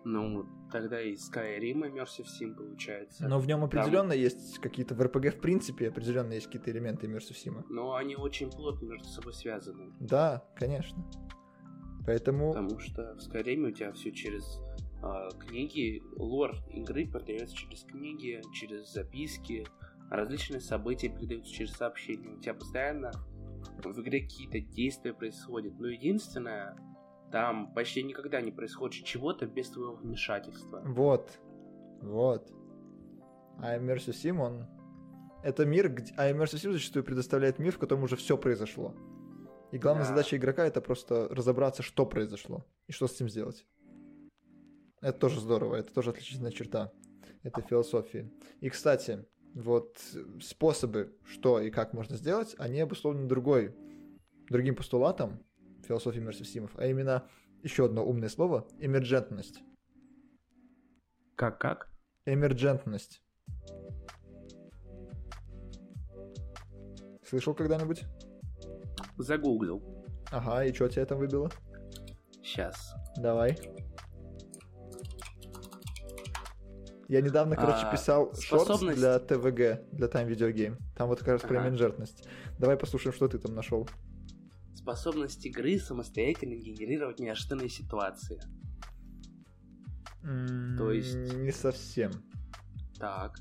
Ну, 0.04 0.46
тогда 0.70 1.00
и 1.00 1.14
Skyrim 1.14 1.90
Immersive 1.90 2.26
Sim 2.26 2.54
получается. 2.54 3.26
Но 3.26 3.38
в 3.38 3.46
нем 3.46 3.64
определенно 3.64 4.10
Там... 4.10 4.18
есть 4.18 4.58
какие-то 4.58 4.94
в 4.94 5.00
RPG 5.00 5.30
в 5.30 5.40
принципе 5.40 5.88
определенно 5.88 6.34
есть 6.34 6.46
какие-то 6.46 6.70
элементы 6.70 7.06
Immersive 7.06 7.36
Sim. 7.42 7.64
Но 7.70 7.94
они 7.94 8.14
очень 8.14 8.50
плотно 8.50 8.84
между 8.84 9.08
собой 9.08 9.32
связаны. 9.32 9.94
Да, 10.00 10.44
конечно. 10.56 11.02
Поэтому... 12.06 12.52
Потому 12.52 12.78
что 12.80 13.16
в 13.16 13.18
Skyrim 13.18 13.66
у 13.66 13.70
тебя 13.70 13.92
все 13.92 14.12
через 14.12 14.44
э, 14.58 14.73
книги, 15.38 16.02
лор 16.16 16.56
игры 16.70 17.06
передается 17.06 17.56
через 17.56 17.82
книги, 17.84 18.40
через 18.52 18.92
записки, 18.92 19.66
различные 20.10 20.60
события 20.60 21.08
передаются 21.08 21.52
через 21.52 21.72
сообщения. 21.72 22.30
У 22.30 22.40
тебя 22.40 22.54
постоянно 22.54 23.12
в 23.82 24.00
игре 24.00 24.22
какие-то 24.22 24.60
действия 24.60 25.12
происходят. 25.12 25.78
Но 25.78 25.88
единственное, 25.88 26.76
там 27.30 27.72
почти 27.74 28.02
никогда 28.02 28.40
не 28.40 28.52
происходит 28.52 29.04
чего-то 29.04 29.46
без 29.46 29.70
твоего 29.70 29.94
вмешательства. 29.94 30.82
Вот, 30.84 31.40
вот. 32.00 32.52
А 33.58 33.76
Immersive 33.78 34.12
Sim, 34.12 34.40
он... 34.40 34.66
Это 35.42 35.66
мир, 35.66 35.90
где... 35.92 36.12
а 36.16 36.30
Immersive 36.30 36.62
Sim 36.62 36.72
зачастую 36.72 37.04
предоставляет 37.04 37.58
мир, 37.58 37.72
в 37.72 37.78
котором 37.78 38.04
уже 38.04 38.16
все 38.16 38.36
произошло. 38.36 38.94
И 39.72 39.78
главная 39.78 40.04
да. 40.04 40.10
задача 40.10 40.36
игрока 40.36 40.64
это 40.64 40.80
просто 40.80 41.28
разобраться, 41.30 41.82
что 41.82 42.06
произошло 42.06 42.64
и 42.86 42.92
что 42.92 43.08
с 43.08 43.14
этим 43.14 43.28
сделать. 43.28 43.66
Это 45.04 45.18
тоже 45.18 45.38
здорово, 45.38 45.76
это 45.76 45.92
тоже 45.92 46.10
отличительная 46.10 46.50
черта 46.50 46.90
этой 47.42 47.62
философии. 47.62 48.32
И, 48.60 48.70
кстати, 48.70 49.26
вот 49.54 50.00
способы, 50.40 51.14
что 51.26 51.60
и 51.60 51.70
как 51.70 51.92
можно 51.92 52.16
сделать, 52.16 52.54
они 52.56 52.80
обусловлены 52.80 53.28
другой, 53.28 53.76
другим 54.48 54.74
постулатом 54.74 55.44
философии 55.86 56.20
иммерсив 56.20 56.74
а 56.78 56.86
именно 56.86 57.28
еще 57.62 57.84
одно 57.84 58.02
умное 58.02 58.30
слово– 58.30 58.66
эмерджентность. 58.78 59.60
Как-как? 61.36 61.90
Эмерджентность. 62.24 63.22
Слышал 67.28 67.54
когда-нибудь? 67.54 68.04
Загуглил. 69.18 69.82
Ага, 70.32 70.64
и 70.64 70.72
что 70.72 70.88
тебя 70.88 71.04
там 71.04 71.18
выбило? 71.18 71.50
Сейчас. 72.42 72.94
Давай. 73.18 73.58
Я 77.08 77.20
недавно, 77.20 77.56
короче, 77.56 77.86
а, 77.86 77.92
писал 77.92 78.34
способность... 78.34 78.98
для 78.98 79.18
ТВГ, 79.18 79.90
для 79.92 80.06
Time 80.06 80.28
Video 80.28 80.52
Game. 80.52 80.78
Там 80.96 81.08
вот 81.08 81.20
как 81.20 81.28
раз 81.28 81.44
ага. 81.44 81.48
про 81.48 81.62
менеджерность. 81.62 82.26
Давай 82.58 82.76
послушаем, 82.76 83.14
что 83.14 83.28
ты 83.28 83.38
там 83.38 83.54
нашел. 83.54 83.88
Способность 84.74 85.44
игры 85.46 85.78
самостоятельно 85.78 86.54
генерировать 86.54 87.18
неожиданные 87.18 87.68
ситуации. 87.68 88.40
Mm, 90.22 90.76
То 90.76 90.90
есть... 90.92 91.14
Не 91.14 91.52
совсем. 91.52 92.12
Так. 92.98 93.36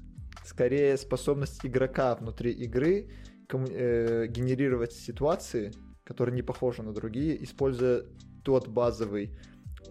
Скорее, 0.45 0.97
способность 0.97 1.65
игрока 1.65 2.15
внутри 2.15 2.51
игры 2.51 3.09
кому- 3.47 3.67
э, 3.69 4.27
генерировать 4.27 4.91
ситуации, 4.91 5.71
которые 6.03 6.35
не 6.35 6.41
похожи 6.41 6.83
на 6.83 6.93
другие, 6.93 7.41
используя 7.43 8.03
тот 8.43 8.67
базовый 8.67 9.37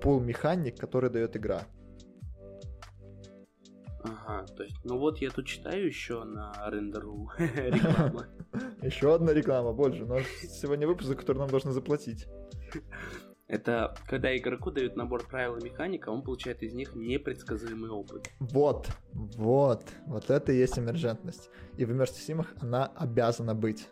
пул 0.02 0.20
механик, 0.20 0.78
который 0.78 1.10
дает 1.10 1.36
игра. 1.36 1.66
Ага, 4.04 4.46
то 4.46 4.64
есть, 4.64 4.76
ну 4.84 4.98
вот 4.98 5.18
я 5.18 5.30
тут 5.30 5.46
читаю 5.46 5.86
еще 5.86 6.24
на 6.24 6.52
рендеру 6.66 7.30
реклама. 7.38 8.26
Еще 8.82 9.14
одна 9.14 9.32
реклама, 9.32 9.72
больше. 9.72 10.04
Но 10.04 10.18
сегодня 10.42 10.86
выпуск, 10.86 11.08
за 11.08 11.14
который 11.14 11.38
нам 11.38 11.48
должны 11.48 11.72
заплатить. 11.72 12.26
Это 13.52 13.94
когда 14.06 14.34
игроку 14.34 14.70
дают 14.70 14.96
набор 14.96 15.26
правил 15.26 15.56
и 15.56 15.64
механика, 15.64 16.08
он 16.08 16.22
получает 16.22 16.62
из 16.62 16.72
них 16.72 16.94
непредсказуемый 16.94 17.90
опыт. 17.90 18.30
Вот, 18.40 18.88
вот, 19.12 19.84
вот 20.06 20.30
это 20.30 20.52
и 20.52 20.56
есть 20.56 20.78
эмерджентность. 20.78 21.50
И 21.76 21.84
в 21.84 21.90
Immersive 21.90 22.46
она 22.62 22.86
обязана 22.96 23.54
быть. 23.54 23.90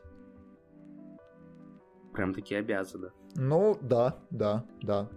Прям 2.14 2.32
таки 2.32 2.54
обязана. 2.54 3.12
Ну, 3.36 3.76
да, 3.82 4.18
да, 4.30 4.64
да. 4.80 5.10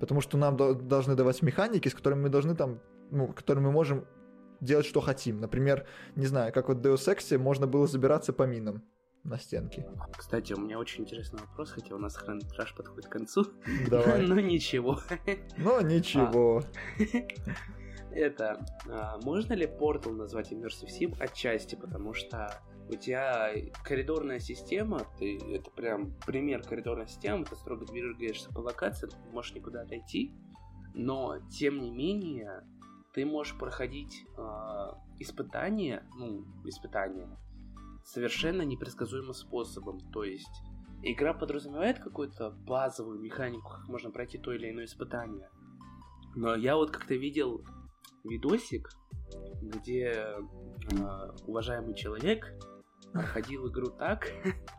Потому 0.00 0.20
что 0.20 0.36
нам 0.36 0.56
должны 0.56 1.14
давать 1.14 1.40
механики, 1.40 1.88
с 1.88 1.94
которыми 1.94 2.24
мы 2.24 2.28
должны 2.28 2.54
там 2.54 2.78
ну, 3.12 3.32
которым 3.32 3.64
мы 3.64 3.72
можем 3.72 4.06
делать, 4.60 4.86
что 4.86 5.00
хотим. 5.00 5.40
Например, 5.40 5.86
не 6.16 6.26
знаю, 6.26 6.52
как 6.52 6.68
вот 6.68 6.78
в 6.78 6.80
Deus 6.80 7.08
Ex 7.08 7.38
можно 7.38 7.66
было 7.66 7.86
забираться 7.86 8.32
по 8.32 8.44
минам 8.44 8.82
на 9.24 9.38
стенке. 9.38 9.86
Кстати, 10.16 10.52
у 10.52 10.60
меня 10.60 10.78
очень 10.78 11.02
интересный 11.02 11.40
вопрос, 11.40 11.70
хотя 11.70 11.94
у 11.94 11.98
нас 11.98 12.16
хронометраж 12.16 12.74
подходит 12.74 13.06
к 13.06 13.12
концу. 13.12 13.46
Давай. 13.88 14.22
Но 14.26 14.40
ничего. 14.40 15.00
Но 15.56 15.80
ничего. 15.80 16.62
Это, 18.10 18.66
а, 18.88 19.18
можно 19.22 19.54
ли 19.54 19.66
Portal 19.66 20.12
назвать 20.12 20.52
Immersive 20.52 20.88
Sim 20.88 21.16
отчасти, 21.18 21.76
потому 21.76 22.12
что 22.12 22.60
у 22.90 22.96
тебя 22.96 23.50
коридорная 23.84 24.38
система, 24.38 25.06
ты, 25.18 25.38
это 25.54 25.70
прям 25.70 26.14
пример 26.26 26.62
коридорной 26.62 27.06
системы, 27.06 27.44
ты 27.44 27.56
строго 27.56 27.86
двигаешься 27.86 28.50
по 28.52 28.58
локации, 28.58 29.06
ты 29.06 29.16
можешь 29.32 29.54
никуда 29.54 29.82
отойти, 29.82 30.34
но, 30.94 31.38
тем 31.48 31.80
не 31.80 31.90
менее, 31.90 32.64
ты 33.12 33.26
можешь 33.26 33.56
проходить 33.58 34.24
э, 34.36 34.42
испытания, 35.18 36.04
ну, 36.16 36.44
испытания, 36.64 37.28
совершенно 38.04 38.62
непредсказуемым 38.62 39.34
способом. 39.34 40.00
То 40.12 40.24
есть 40.24 40.62
игра 41.02 41.34
подразумевает 41.34 41.98
какую-то 41.98 42.50
базовую 42.50 43.20
механику, 43.20 43.68
как 43.68 43.88
можно 43.88 44.10
пройти 44.10 44.38
то 44.38 44.52
или 44.52 44.70
иное 44.70 44.86
испытание. 44.86 45.48
Но 46.34 46.54
я 46.54 46.76
вот 46.76 46.90
как-то 46.90 47.14
видел 47.14 47.62
видосик, 48.24 48.88
где 49.60 50.10
э, 50.10 50.40
уважаемый 51.46 51.94
человек 51.94 52.52
проходил 53.12 53.68
игру 53.68 53.88
так, 53.90 54.30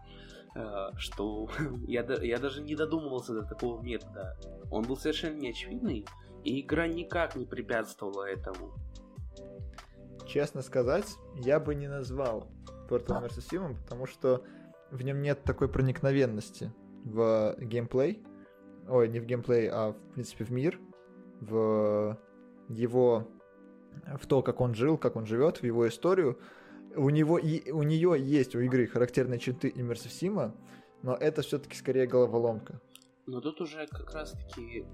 э, 0.56 0.90
что 0.98 1.50
я, 1.88 2.02
я 2.02 2.40
даже 2.40 2.64
не 2.64 2.76
додумывался 2.76 3.34
до 3.34 3.44
такого 3.44 3.82
метода. 3.82 4.38
Он 4.72 4.84
был 4.84 4.98
совершенно 4.98 5.38
неочевидный, 5.38 6.06
и 6.44 6.62
игра 6.62 6.88
никак 6.88 7.36
не 7.36 7.46
препятствовала 7.46 8.26
этому. 8.30 8.74
Честно 10.26 10.62
сказать, 10.62 11.08
я 11.36 11.60
бы 11.60 11.76
не 11.76 11.88
назвал 11.88 12.48
Portal 12.90 13.24
vs. 13.24 13.50
Sim, 13.52 13.76
потому 13.84 14.06
что 14.06 14.44
в 14.92 15.02
нем 15.04 15.22
нет 15.22 15.44
такой 15.44 15.68
проникновенности 15.68 16.74
в 17.04 17.56
геймплей. 17.60 18.24
Ой, 18.88 19.10
не 19.10 19.20
в 19.20 19.26
геймплей, 19.26 19.70
а 19.70 19.92
в 19.92 20.14
принципе 20.14 20.44
в 20.44 20.52
мир, 20.52 20.80
в 21.42 22.18
его 22.70 23.28
в 24.18 24.26
то, 24.28 24.42
как 24.42 24.62
он 24.62 24.74
жил, 24.74 24.98
как 24.98 25.16
он 25.16 25.26
живет, 25.26 25.58
в 25.58 25.64
его 25.64 25.88
историю. 25.88 26.40
У 26.96 27.10
него 27.10 27.38
и 27.38 27.72
у 27.72 27.84
нее 27.84 28.16
есть 28.20 28.56
у 28.56 28.60
игры 28.60 28.88
характерные 28.88 29.40
черты 29.40 29.70
Sim, 29.70 30.54
но 31.02 31.16
это 31.16 31.42
все-таки 31.42 31.76
скорее 31.76 32.08
головоломка. 32.08 32.80
Но 33.26 33.42
тут 33.42 33.62
уже 33.62 33.88
как 33.88 34.14
раз-таки 34.14 34.86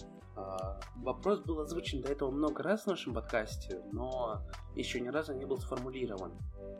вопрос 0.95 1.39
был 1.41 1.59
озвучен 1.59 2.01
до 2.01 2.11
этого 2.11 2.31
много 2.31 2.63
раз 2.63 2.83
в 2.83 2.87
нашем 2.87 3.13
подкасте, 3.13 3.81
но 3.91 4.41
еще 4.75 4.99
ни 4.99 5.07
разу 5.09 5.33
не 5.33 5.45
был 5.45 5.57
сформулирован. 5.57 6.37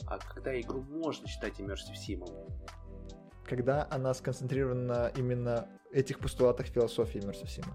А 0.07 0.17
когда 0.17 0.59
игру 0.59 0.81
можно 0.81 1.27
считать 1.27 1.59
Immersive 1.59 1.95
Sim? 2.07 2.23
когда 3.49 3.87
она 3.89 4.13
сконцентрирована 4.13 4.83
на 4.83 5.07
именно 5.09 5.67
этих 5.91 6.19
постулатах 6.19 6.67
философии 6.67 7.19
Immersive 7.19 7.47
Sim. 7.47 7.65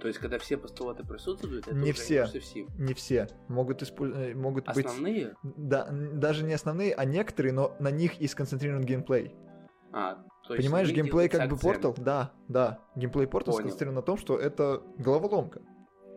То 0.00 0.08
есть, 0.08 0.18
когда 0.18 0.38
все 0.38 0.56
постулаты 0.56 1.04
присутствуют, 1.04 1.68
это 1.68 1.76
Не 1.76 1.92
все. 1.92 2.28
Не 2.76 2.92
все. 2.92 3.28
Могут, 3.46 3.82
исполь- 3.82 4.12
э, 4.12 4.34
могут 4.34 4.66
быть... 4.66 4.84
Основные? 4.84 5.34
Да, 5.42 5.88
даже 5.92 6.44
не 6.44 6.54
основные, 6.54 6.92
а 6.92 7.04
некоторые, 7.04 7.52
но 7.52 7.76
на 7.78 7.90
них 7.92 8.20
и 8.20 8.26
сконцентрирован 8.26 8.82
геймплей. 8.82 9.36
А, 9.92 10.24
то 10.46 10.56
Понимаешь, 10.56 10.90
геймплей 10.90 11.28
как 11.28 11.48
бы 11.48 11.56
акцент. 11.56 11.62
портал? 11.62 11.94
Да, 11.98 12.32
да. 12.48 12.78
Геймплей 12.96 13.26
портал 13.26 13.54
сконцентрирован 13.54 13.96
на 13.96 14.02
том, 14.02 14.16
что 14.16 14.38
это 14.38 14.82
головоломка. 14.98 15.62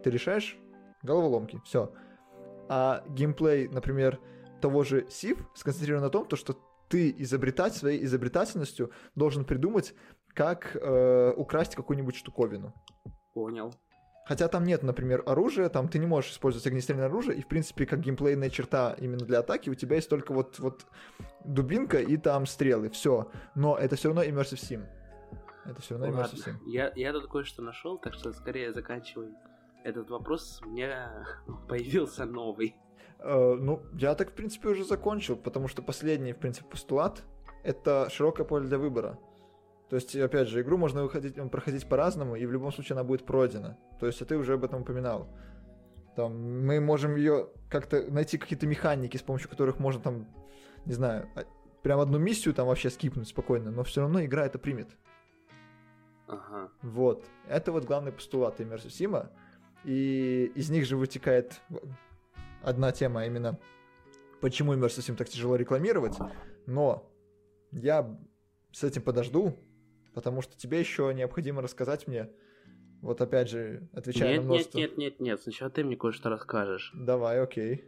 Ты 0.04 0.10
решаешь 0.10 0.58
головоломки, 1.04 1.60
все. 1.66 1.92
А 2.70 3.04
геймплей, 3.10 3.68
например, 3.68 4.20
того 4.62 4.84
же 4.84 5.02
Civ 5.04 5.44
сконцентрирован 5.54 6.04
на 6.04 6.10
том, 6.10 6.26
то, 6.26 6.36
что 6.36 6.58
ты 6.88 7.14
изобретать 7.18 7.76
своей 7.76 8.04
изобретательностью 8.06 8.92
должен 9.16 9.46
придумать, 9.46 9.94
как 10.34 10.76
э, 10.76 11.34
украсть 11.36 11.76
какую-нибудь 11.76 12.16
штуковину. 12.16 12.74
Понял. 13.34 13.74
Хотя 14.26 14.48
там 14.48 14.64
нет, 14.64 14.82
например, 14.82 15.22
оружия, 15.26 15.70
там 15.70 15.88
ты 15.88 16.00
не 16.00 16.08
можешь 16.08 16.32
использовать 16.32 16.66
огнестрельное 16.66 17.06
оружие, 17.06 17.38
и, 17.38 17.42
в 17.42 17.48
принципе, 17.48 17.86
как 17.86 18.00
геймплейная 18.00 18.50
черта 18.50 18.96
именно 19.00 19.24
для 19.24 19.40
атаки, 19.40 19.70
у 19.70 19.76
тебя 19.76 19.98
есть 19.98 20.10
только 20.10 20.34
вот, 20.34 20.58
вот 20.60 20.86
дубинка 21.44 22.00
и 22.00 22.18
там 22.18 22.48
стрелы, 22.48 22.90
все. 22.90 23.30
Но 23.54 23.78
это 23.78 23.96
все 23.96 24.10
равно 24.10 24.24
Immersive 24.24 24.60
Sim. 24.60 24.86
Это 25.66 25.82
все 25.82 25.98
равно 25.98 26.08
Immersive 26.08 26.44
Sim. 26.44 26.56
Я, 26.66 26.92
я 26.96 27.14
тут 27.14 27.28
кое-что 27.28 27.62
нашел, 27.62 28.00
так 28.00 28.16
что 28.16 28.34
скорее 28.34 28.74
заканчивай 28.74 29.30
этот 29.84 30.10
вопрос. 30.10 30.60
У 30.66 30.70
меня 30.70 31.28
появился 31.70 32.26
новый. 32.26 32.76
Э, 33.20 33.56
ну, 33.60 33.84
я 33.94 34.16
так, 34.16 34.32
в 34.32 34.34
принципе, 34.34 34.70
уже 34.70 34.84
закончил, 34.86 35.36
потому 35.36 35.68
что 35.68 35.84
последний, 35.84 36.34
в 36.34 36.40
принципе, 36.40 36.68
постулат— 36.68 37.24
это 37.64 38.10
широкое 38.10 38.46
поле 38.46 38.68
для 38.68 38.80
выбора. 38.80 39.20
То 39.90 39.98
есть, 39.98 40.16
опять 40.16 40.48
же, 40.48 40.62
игру 40.62 40.78
можно 40.78 41.04
выходить, 41.04 41.36
проходить 41.52 41.88
по-разному, 41.88 42.36
и 42.36 42.46
в 42.46 42.52
любом 42.52 42.72
случае 42.72 42.96
она 42.96 43.04
будет 43.04 43.26
пройдена. 43.26 43.78
То 44.00 44.08
есть, 44.08 44.22
а 44.22 44.26
ты 44.26 44.36
уже 44.38 44.54
об 44.54 44.64
этом 44.64 44.82
упоминал. 44.82 45.30
Там, 46.16 46.66
мы 46.66 46.80
можем 46.80 47.16
ее 47.16 47.50
как-то 47.70 48.10
найти 48.10 48.38
какие-то 48.38 48.66
механики, 48.68 49.18
с 49.18 49.22
помощью 49.22 49.50
которых 49.50 49.80
можно 49.80 50.02
там, 50.02 50.28
не 50.86 50.94
знаю, 50.94 51.30
а- 51.36 51.46
прям 51.84 52.00
одну 52.00 52.18
миссию 52.18 52.54
там 52.54 52.68
вообще 52.68 52.90
скипнуть 52.90 53.28
спокойно, 53.28 53.70
но 53.70 53.84
все 53.84 54.02
равно 54.02 54.24
игра 54.24 54.46
это 54.46 54.58
примет. 54.58 54.88
Ага. 56.28 56.72
Вот. 56.82 57.24
Это 57.48 57.72
вот 57.72 57.86
главный 57.86 58.12
постулат 58.12 58.60
Immersive 58.60 58.88
Sim. 58.88 59.30
И 59.84 60.52
из 60.56 60.72
них 60.72 60.86
же 60.86 60.98
вытекает 60.98 61.62
одна 62.64 62.92
тема, 62.92 63.22
а 63.22 63.26
именно 63.26 63.60
почему 64.42 64.74
Immersive 64.74 65.12
Sim 65.12 65.16
так 65.16 65.30
тяжело 65.30 65.56
рекламировать. 65.58 66.18
Но 66.66 67.08
я 67.72 68.18
с 68.72 68.84
этим 68.84 69.04
подожду, 69.04 69.56
потому 70.16 70.42
что 70.42 70.58
тебе 70.58 70.80
еще 70.80 71.14
необходимо 71.14 71.62
рассказать 71.62 72.08
мне, 72.08 72.32
вот 73.02 73.22
опять 73.22 73.50
же, 73.50 73.88
отвечая 73.94 74.30
Нет, 74.30 74.38
на 74.38 74.42
нет, 74.42 74.46
множество... 74.46 74.78
нет, 74.80 74.98
нет, 74.98 75.20
нет. 75.20 75.42
Сначала 75.42 75.70
ты 75.70 75.84
мне 75.84 75.96
кое-что 75.96 76.30
расскажешь. 76.30 76.92
Давай, 76.96 77.40
окей. 77.40 77.84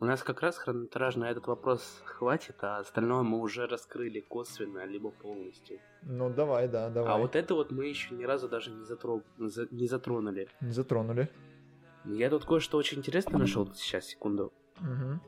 У 0.00 0.04
нас 0.04 0.22
как 0.22 0.40
раз 0.40 0.56
хронометраж 0.58 1.16
на 1.16 1.30
этот 1.30 1.46
вопрос 1.46 2.02
хватит, 2.04 2.56
а 2.62 2.78
остальное 2.78 3.22
мы 3.22 3.38
уже 3.38 3.66
раскрыли 3.66 4.20
косвенно, 4.20 4.84
либо 4.84 5.10
полностью. 5.10 5.78
Ну, 6.02 6.30
давай, 6.30 6.68
да, 6.68 6.88
давай. 6.90 7.12
А 7.12 7.18
вот 7.18 7.36
это 7.36 7.54
вот 7.54 7.70
мы 7.70 7.86
еще 7.86 8.14
ни 8.14 8.24
разу 8.24 8.48
даже 8.48 8.70
не, 8.70 8.84
затро- 8.84 9.22
за- 9.38 9.68
не 9.70 9.86
затронули. 9.86 10.48
Не 10.60 10.72
затронули. 10.72 11.30
Я 12.06 12.30
тут 12.30 12.46
кое-что 12.46 12.78
очень 12.78 12.98
интересное 12.98 13.38
нашел. 13.38 13.72
Сейчас, 13.74 14.06
секунду. 14.06 14.52
Угу. 14.80 15.20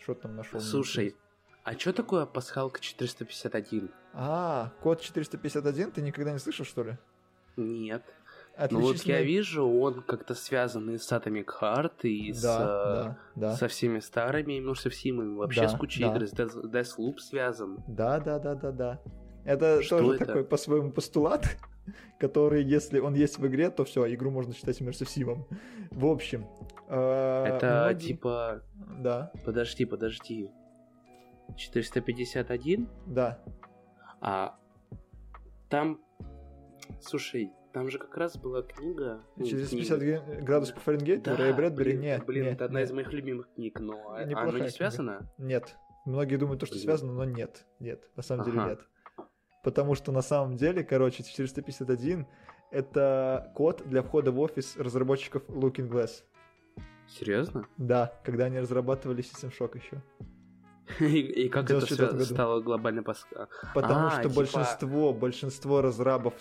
Что 0.00 0.14
там 0.14 0.36
нашел? 0.36 0.60
Слушай, 0.60 1.16
а 1.64 1.72
что 1.78 1.92
такое 1.92 2.26
пасхалка 2.26 2.80
451? 2.80 3.90
А, 4.12 4.72
код 4.82 5.00
451 5.00 5.90
ты 5.90 6.02
никогда 6.02 6.32
не 6.32 6.38
слышал, 6.38 6.64
что 6.64 6.84
ли? 6.84 6.96
Нет. 7.56 8.02
Ну 8.70 8.78
вот 8.80 8.82
я 8.82 9.16
Отличительный- 9.16 9.24
вижу, 9.24 9.66
он 9.66 10.02
как-то 10.02 10.34
связан 10.34 10.88
и 10.90 10.98
с 10.98 11.10
Atomic 11.10 11.46
Heart, 11.60 12.02
и 12.02 12.32
с, 12.32 12.40
Да, 12.42 12.58
э, 12.60 12.60
да, 12.60 13.18
да. 13.50 13.56
со 13.56 13.66
всеми 13.66 13.98
старыми, 13.98 14.74
со 14.74 14.90
всеми, 14.90 15.36
вообще 15.36 15.62
Да, 15.62 15.68
с 15.70 15.74
кучей 15.76 16.02
да. 16.04 16.14
игр, 16.14 16.26
с 16.28 16.32
Death- 16.32 16.62
Deathloop 16.70 17.18
связан. 17.18 17.82
Да, 17.88 18.20
да, 18.20 18.38
да, 18.38 18.54
да, 18.54 18.70
да. 18.70 19.00
Это 19.44 19.82
Что 19.82 19.98
тоже 19.98 20.16
это? 20.16 20.26
такой 20.26 20.44
по-своему 20.44 20.92
постулат, 20.92 21.44
который, 22.20 22.62
если 22.62 23.00
он 23.00 23.14
есть 23.14 23.38
в 23.38 23.46
игре, 23.48 23.70
то 23.70 23.84
все, 23.84 24.06
игру 24.14 24.30
можно 24.30 24.54
считать 24.54 24.80
иммерсивом. 24.80 25.46
В 25.90 26.06
общем. 26.06 26.46
э, 26.88 27.44
Это 27.56 27.82
многие- 27.90 28.06
типа... 28.06 28.62
Да, 29.00 29.32
Подожди, 29.44 29.84
подожди. 29.84 30.48
451? 31.56 32.88
да. 33.06 33.42
А 34.20 34.58
там... 35.68 36.00
Слушай, 37.00 37.50
там 37.72 37.90
же 37.90 37.98
как 37.98 38.16
раз 38.16 38.36
была 38.36 38.62
книга... 38.62 39.20
ну, 39.36 39.44
450 39.44 39.98
книга. 39.98 40.20
г- 40.20 40.40
градусов 40.42 40.74
по 40.76 40.80
Фаренгейту, 40.82 41.24
Да, 41.24 41.36
Рэй 41.36 41.52
Брэдбери, 41.52 41.90
блин, 41.92 42.00
нет. 42.02 42.24
Блин, 42.26 42.44
нет, 42.44 42.52
это 42.54 42.64
одна 42.66 42.82
из 42.82 42.88
нет, 42.90 42.96
моих 42.96 43.12
любимых 43.12 43.48
книг, 43.54 43.80
но 43.80 43.94
Неплохая 43.94 44.28
оно 44.42 44.52
не 44.52 44.58
книга. 44.58 44.70
связано? 44.70 45.28
Нет. 45.38 45.76
Многие 46.06 46.36
думают, 46.36 46.60
то, 46.60 46.66
что 46.66 46.74
Блин. 46.76 46.84
связано, 46.84 47.12
но 47.12 47.24
нет. 47.24 47.66
Нет, 47.80 48.08
на 48.16 48.22
самом 48.22 48.44
деле 48.44 48.60
Ага. 48.60 48.70
нет. 48.70 48.80
Потому 49.62 49.94
что 49.94 50.12
на 50.12 50.20
самом 50.22 50.56
деле, 50.56 50.84
короче, 50.84 51.22
451 51.22 52.26
это 52.70 53.50
код 53.54 53.82
для 53.86 54.02
входа 54.02 54.30
в 54.32 54.38
офис 54.40 54.76
разработчиков 54.76 55.42
Looking 55.48 55.88
Glass. 55.88 56.22
Серьезно? 57.08 57.66
Да, 57.76 58.12
когда 58.24 58.44
они 58.46 58.58
разрабатывали 58.58 59.22
System 59.22 59.52
Shock 59.58 59.76
еще. 59.78 60.02
И, 61.00 61.04
и 61.04 61.48
как 61.48 61.64
это 61.64 61.74
94 61.80 62.08
свя- 62.08 62.12
году. 62.12 62.24
стало 62.34 62.60
глобальной 62.60 63.02
паска? 63.02 63.48
Потому 63.74 64.06
А, 64.06 64.10
что 64.10 64.22
типа- 64.24 64.34
большинство, 64.34 65.12
большинство 65.12 65.80
разрабов 65.82 66.34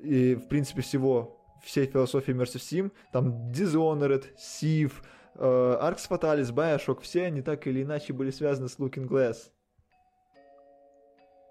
и, 0.00 0.34
в 0.36 0.48
принципе, 0.48 0.82
всего, 0.82 1.38
всей 1.62 1.86
философии 1.86 2.32
Immersive 2.34 2.60
Sim, 2.60 2.92
там 3.12 3.50
Dishonored, 3.50 4.24
Civ, 4.36 4.92
э, 5.34 5.78
Arx 5.80 6.08
Fatalis, 6.08 6.52
Bioshock, 6.52 7.00
все 7.02 7.24
они 7.24 7.42
так 7.42 7.66
или 7.66 7.82
иначе 7.82 8.12
были 8.12 8.30
связаны 8.30 8.68
с 8.68 8.78
Looking 8.78 9.08
Glass. 9.08 9.50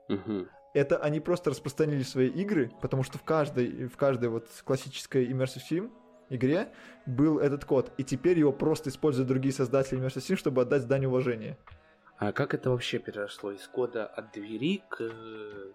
Мгм. 0.10 0.48
Это 0.74 0.98
они 0.98 1.20
просто 1.20 1.50
распространили 1.50 2.04
свои 2.04 2.28
игры, 2.30 2.72
потому 2.82 3.04
что 3.04 3.18
в 3.18 3.24
каждой, 3.24 3.88
в 3.88 3.98
каждой 3.98 4.30
вот 4.30 4.48
классической 4.64 5.26
Immersive 5.30 5.62
Sim 5.70 5.92
игре 6.30 6.70
был 7.06 7.40
этот 7.40 7.66
код, 7.66 7.92
и 7.98 8.04
теперь 8.06 8.40
его 8.40 8.54
просто 8.54 8.90
используют 8.90 9.28
другие 9.28 9.54
создатели 9.54 10.00
Immersive 10.02 10.22
Sim, 10.22 10.36
чтобы 10.38 10.62
отдать 10.62 10.88
дань 10.88 11.06
уважения. 11.06 11.58
А 12.22 12.32
как 12.34 12.54
это 12.54 12.70
вообще 12.70 13.00
переросло 13.00 13.52
из 13.52 13.68
кода 13.68 14.06
от 14.06 14.32
двери 14.32 14.84
к, 14.90 15.02
э, 15.02 15.74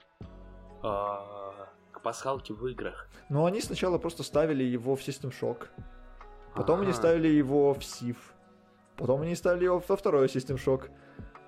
а, 0.81 1.67
к 1.91 2.01
пасхалке 2.03 2.55
в 2.55 2.65
играх? 2.69 3.09
Но 3.29 3.47
они 3.47 3.61
сначала 3.61 3.99
просто 3.99 4.23
ставили 4.23 4.63
его 4.63 4.95
в 4.95 5.01
System 5.01 5.33
Shock, 5.33 5.67
Потом 6.55 6.83
они 6.83 6.93
ставили 6.93 7.27
его 7.27 7.75
в 7.75 7.85
Сив. 7.85 8.17
Потом 8.97 9.23
они 9.23 9.35
ставили 9.35 9.65
его 9.65 9.83
во 9.87 9.97
второй 9.97 10.27
System 10.27 10.57
Shock. 10.57 10.89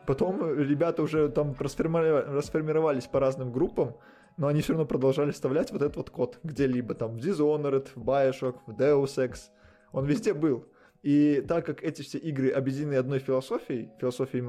Потом 0.05 0.59
ребята 0.59 1.03
уже 1.03 1.29
там 1.29 1.55
расформировали- 1.61 2.35
расформировались 2.35 3.07
по 3.07 3.21
разным 3.21 3.53
группам, 3.53 3.97
но 4.37 4.49
они 4.49 4.63
все 4.63 4.73
равно 4.73 4.85
продолжали 4.85 5.31
вставлять 5.31 5.71
вот 5.71 5.81
этот 5.81 5.97
вот 5.97 6.11
код 6.11 6.41
где-либо, 6.43 6.95
там 6.95 7.13
в 7.13 7.19
Dishonored, 7.19 7.89
в 7.95 8.03
Bioshock, 8.03 8.57
в 8.67 8.73
Deus 8.73 9.17
Ex. 9.17 9.51
Он 9.93 10.05
везде 10.07 10.35
был. 10.35 10.67
И 11.03 11.41
так 11.49 11.65
как 11.67 11.83
эти 11.83 12.03
все 12.03 12.19
игры 12.19 12.51
объединены 12.51 12.95
одной 12.95 13.19
философией, 13.21 13.91
философией 14.01 14.43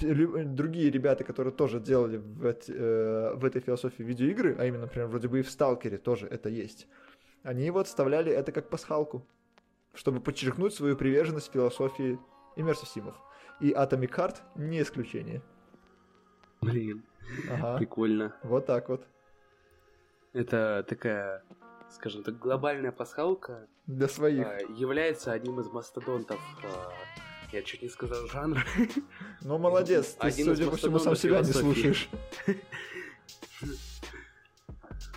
лю- 0.00 0.44
другие 0.44 0.90
ребята, 0.90 1.24
которые 1.24 1.52
тоже 1.52 1.78
делали 1.78 2.16
в, 2.16 2.44
эти- 2.46 2.72
э, 2.72 3.34
в 3.36 3.44
этой 3.44 3.60
философии 3.60 4.02
видеоигры, 4.02 4.56
а 4.58 4.64
именно, 4.64 4.82
например, 4.82 5.08
вроде 5.08 5.28
бы 5.28 5.38
и 5.40 5.42
в 5.42 5.50
Сталкере 5.50 5.98
тоже 5.98 6.26
это 6.26 6.48
есть, 6.48 6.88
они 7.42 7.70
вот 7.70 7.86
вставляли 7.86 8.32
это 8.32 8.50
как 8.50 8.68
пасхалку, 8.70 9.26
чтобы 9.94 10.20
подчеркнуть 10.20 10.74
свою 10.74 10.96
приверженность 10.96 11.52
философии 11.52 12.18
Immersive 12.56 12.86
Симов. 12.86 13.14
И 13.60 13.70
Atomic 13.72 14.10
Heart 14.16 14.36
не 14.56 14.80
исключение. 14.82 15.42
Блин, 16.62 17.04
Ага, 17.48 17.78
прикольно. 17.78 18.34
вот 18.42 18.66
так 18.66 18.88
вот. 18.88 19.06
Это 20.32 20.84
такая, 20.88 21.42
скажем 21.90 22.22
так, 22.22 22.38
глобальная 22.38 22.92
пасхалка 22.92 23.68
Для 23.86 24.08
своих. 24.08 24.46
а, 24.46 24.58
является 24.76 25.32
одним 25.32 25.60
из 25.60 25.68
мастодонтов. 25.68 26.40
а, 26.64 26.90
я 27.52 27.62
чуть 27.62 27.82
не 27.82 27.88
сказал 27.88 28.26
жанра. 28.26 28.62
Ну, 29.42 29.58
молодец, 29.58 30.14
ты, 30.14 30.26
Один 30.26 30.46
судя 30.46 30.70
по 30.70 30.76
всему, 30.76 30.98
сам 30.98 31.16
себя 31.16 31.40
не 31.40 31.52
слушаешь. 31.52 32.08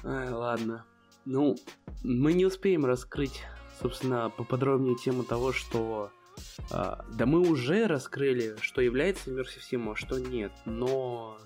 Ай, 0.03 0.29
ладно. 0.31 0.85
Ну, 1.25 1.57
мы 2.03 2.33
не 2.33 2.45
успеем 2.45 2.85
раскрыть, 2.85 3.43
собственно, 3.81 4.29
поподробнее 4.29 4.95
тему 4.95 5.23
того, 5.23 5.51
что... 5.51 6.11
а, 6.71 7.05
да 7.11 7.25
мы 7.25 7.39
уже 7.39 7.87
раскрыли, 7.87 8.55
что 8.61 8.81
является 8.81 9.31
Immersive 9.31 9.61
Sim, 9.69 9.91
а 9.91 9.95
что 9.95 10.19
нет, 10.19 10.51
но 10.65 11.37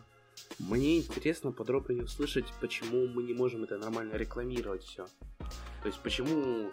мне 0.60 1.00
интересно 1.00 1.52
подробнее 1.52 2.04
услышать, 2.04 2.46
почему 2.62 3.08
мы 3.08 3.24
не 3.24 3.34
можем 3.34 3.64
это 3.64 3.78
нормально 3.78 4.16
рекламировать 4.16 4.84
все. 4.84 5.08
То 5.82 5.88
есть, 5.88 6.00
почему 6.00 6.72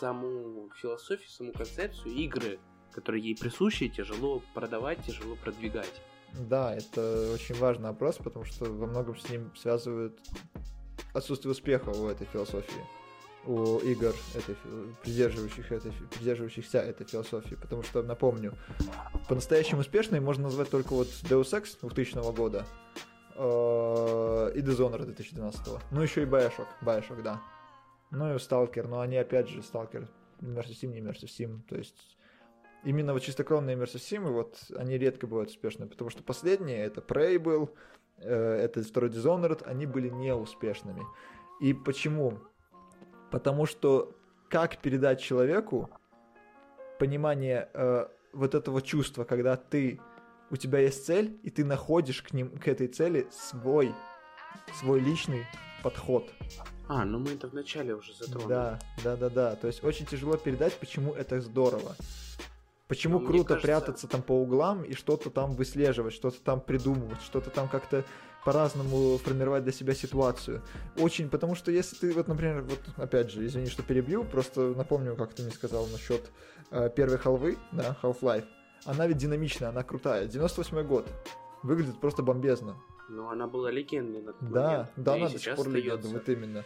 саму 0.00 0.70
философию, 0.80 1.28
саму 1.28 1.52
концепцию 1.52 2.14
игры 2.14 2.58
которые 2.94 3.22
ей 3.22 3.36
присущи, 3.36 3.88
тяжело 3.88 4.42
продавать, 4.54 5.04
тяжело 5.04 5.36
продвигать. 5.36 6.00
Да, 6.32 6.74
это 6.74 7.32
очень 7.34 7.54
важный 7.56 7.88
вопрос, 7.88 8.16
потому 8.16 8.44
что 8.44 8.64
во 8.64 8.86
многом 8.86 9.16
с 9.18 9.28
ним 9.28 9.54
связывают 9.56 10.18
отсутствие 11.12 11.52
успеха 11.52 11.90
у 11.90 12.08
этой 12.08 12.26
философии, 12.26 12.82
у 13.46 13.78
игр, 13.78 14.14
этой, 14.34 14.56
придерживающих 15.02 15.70
этой, 15.70 15.92
придерживающихся 16.16 16.78
этой 16.78 17.06
философии. 17.06 17.56
Потому 17.56 17.82
что, 17.82 18.02
напомню, 18.02 18.54
по-настоящему 19.28 19.80
успешной 19.80 20.20
можно 20.20 20.44
назвать 20.44 20.70
только 20.70 20.94
вот 20.94 21.08
Deus 21.08 21.52
Ex 21.52 21.78
2000 21.80 22.34
года 22.34 22.66
и 23.36 24.60
Dishonored 24.60 25.04
2012. 25.06 25.68
Ну, 25.90 26.00
еще 26.02 26.22
и 26.22 26.26
Bioshock, 26.26 26.68
Bioshock, 26.82 27.22
да. 27.22 27.40
Ну 28.10 28.32
и 28.32 28.36
Stalker, 28.36 28.86
но 28.86 29.00
они 29.00 29.16
опять 29.16 29.48
же 29.48 29.60
Stalker, 29.60 30.06
Immersive 30.40 30.74
Sim, 30.80 30.92
не 30.92 31.00
Immersive 31.00 31.28
Sim, 31.28 31.62
то 31.68 31.76
есть 31.76 32.16
именно 32.84 33.12
вот 33.12 33.22
чистокровные 33.22 33.76
Immersive 33.76 34.00
Sim, 34.00 34.30
вот 34.30 34.56
они 34.76 34.98
редко 34.98 35.26
бывают 35.26 35.50
успешными, 35.50 35.88
потому 35.88 36.10
что 36.10 36.22
последние, 36.22 36.84
это 36.84 37.00
Prey 37.00 37.38
был, 37.38 37.74
э, 38.18 38.32
это 38.32 38.82
второй 38.82 39.10
Dishonored, 39.10 39.64
они 39.64 39.86
были 39.86 40.10
неуспешными. 40.10 41.02
И 41.60 41.72
почему? 41.74 42.38
Потому 43.30 43.66
что 43.66 44.14
как 44.48 44.76
передать 44.78 45.20
человеку 45.20 45.90
понимание 46.98 47.68
э, 47.74 48.06
вот 48.32 48.54
этого 48.54 48.80
чувства, 48.80 49.24
когда 49.24 49.56
ты 49.56 50.00
у 50.50 50.56
тебя 50.56 50.80
есть 50.80 51.06
цель, 51.06 51.38
и 51.42 51.50
ты 51.50 51.64
находишь 51.64 52.22
к 52.22 52.32
ним, 52.32 52.50
к 52.50 52.68
этой 52.68 52.88
цели 52.88 53.26
свой, 53.30 53.94
свой 54.78 55.00
личный 55.00 55.46
подход. 55.82 56.30
А, 56.88 57.04
ну 57.04 57.18
мы 57.18 57.32
это 57.32 57.48
вначале 57.48 57.94
уже 57.94 58.14
затронули. 58.14 58.48
Да, 58.48 58.78
да, 59.02 59.16
да, 59.16 59.28
да. 59.30 59.56
То 59.56 59.66
есть 59.66 59.82
очень 59.84 60.06
тяжело 60.06 60.36
передать, 60.36 60.74
почему 60.74 61.12
это 61.12 61.40
здорово. 61.40 61.96
Почему 62.86 63.18
ну, 63.18 63.26
круто 63.26 63.54
кажется... 63.54 63.66
прятаться 63.66 64.08
там 64.08 64.22
по 64.22 64.32
углам 64.32 64.82
и 64.82 64.92
что-то 64.94 65.30
там 65.30 65.54
выслеживать, 65.54 66.12
что-то 66.12 66.40
там 66.42 66.60
придумывать, 66.60 67.22
что-то 67.22 67.48
там 67.48 67.68
как-то 67.68 68.04
по-разному 68.44 69.16
формировать 69.16 69.64
для 69.64 69.72
себя 69.72 69.94
ситуацию. 69.94 70.62
Очень, 70.98 71.30
потому 71.30 71.54
что 71.54 71.70
если 71.70 71.96
ты, 71.96 72.12
вот, 72.12 72.28
например, 72.28 72.60
вот 72.62 72.80
опять 72.96 73.30
же, 73.30 73.46
извини, 73.46 73.68
что 73.68 73.82
перебью, 73.82 74.24
просто 74.24 74.74
напомню, 74.74 75.16
как 75.16 75.32
ты 75.32 75.42
мне 75.42 75.52
сказал 75.52 75.86
насчет 75.86 76.30
э, 76.70 76.90
первой 76.94 77.16
халвы, 77.16 77.56
да, 77.72 77.96
Half-Life. 78.02 78.44
Она 78.84 79.06
ведь 79.06 79.16
динамичная, 79.16 79.70
она 79.70 79.82
крутая. 79.82 80.26
98 80.26 80.82
год. 80.86 81.08
Выглядит 81.62 81.98
просто 82.00 82.22
бомбезно. 82.22 82.76
Ну, 83.08 83.28
она 83.28 83.46
была 83.46 83.70
легендой 83.70 84.22
на 84.22 84.32
тот 84.32 84.50
Да, 84.50 84.70
момент. 84.70 84.90
да, 84.96 85.14
она 85.14 85.28
до 85.28 85.38
сих 85.38 85.56
пор 85.56 85.68
легенда, 85.68 86.08
вот 86.08 86.28
именно. 86.28 86.64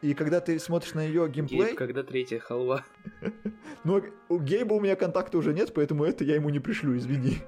И 0.00 0.14
когда 0.14 0.40
ты 0.40 0.58
смотришь 0.58 0.94
на 0.94 1.00
ее 1.04 1.28
геймплей... 1.28 1.58
Гейб, 1.58 1.76
когда 1.76 2.02
третья 2.02 2.38
халва. 2.38 2.84
ну, 3.84 4.02
у 4.28 4.38
Гейба 4.38 4.74
у 4.74 4.80
меня 4.80 4.94
контакта 4.96 5.38
уже 5.38 5.52
нет, 5.52 5.72
поэтому 5.74 6.04
это 6.04 6.24
я 6.24 6.36
ему 6.36 6.50
не 6.50 6.60
пришлю, 6.60 6.96
извини. 6.96 7.38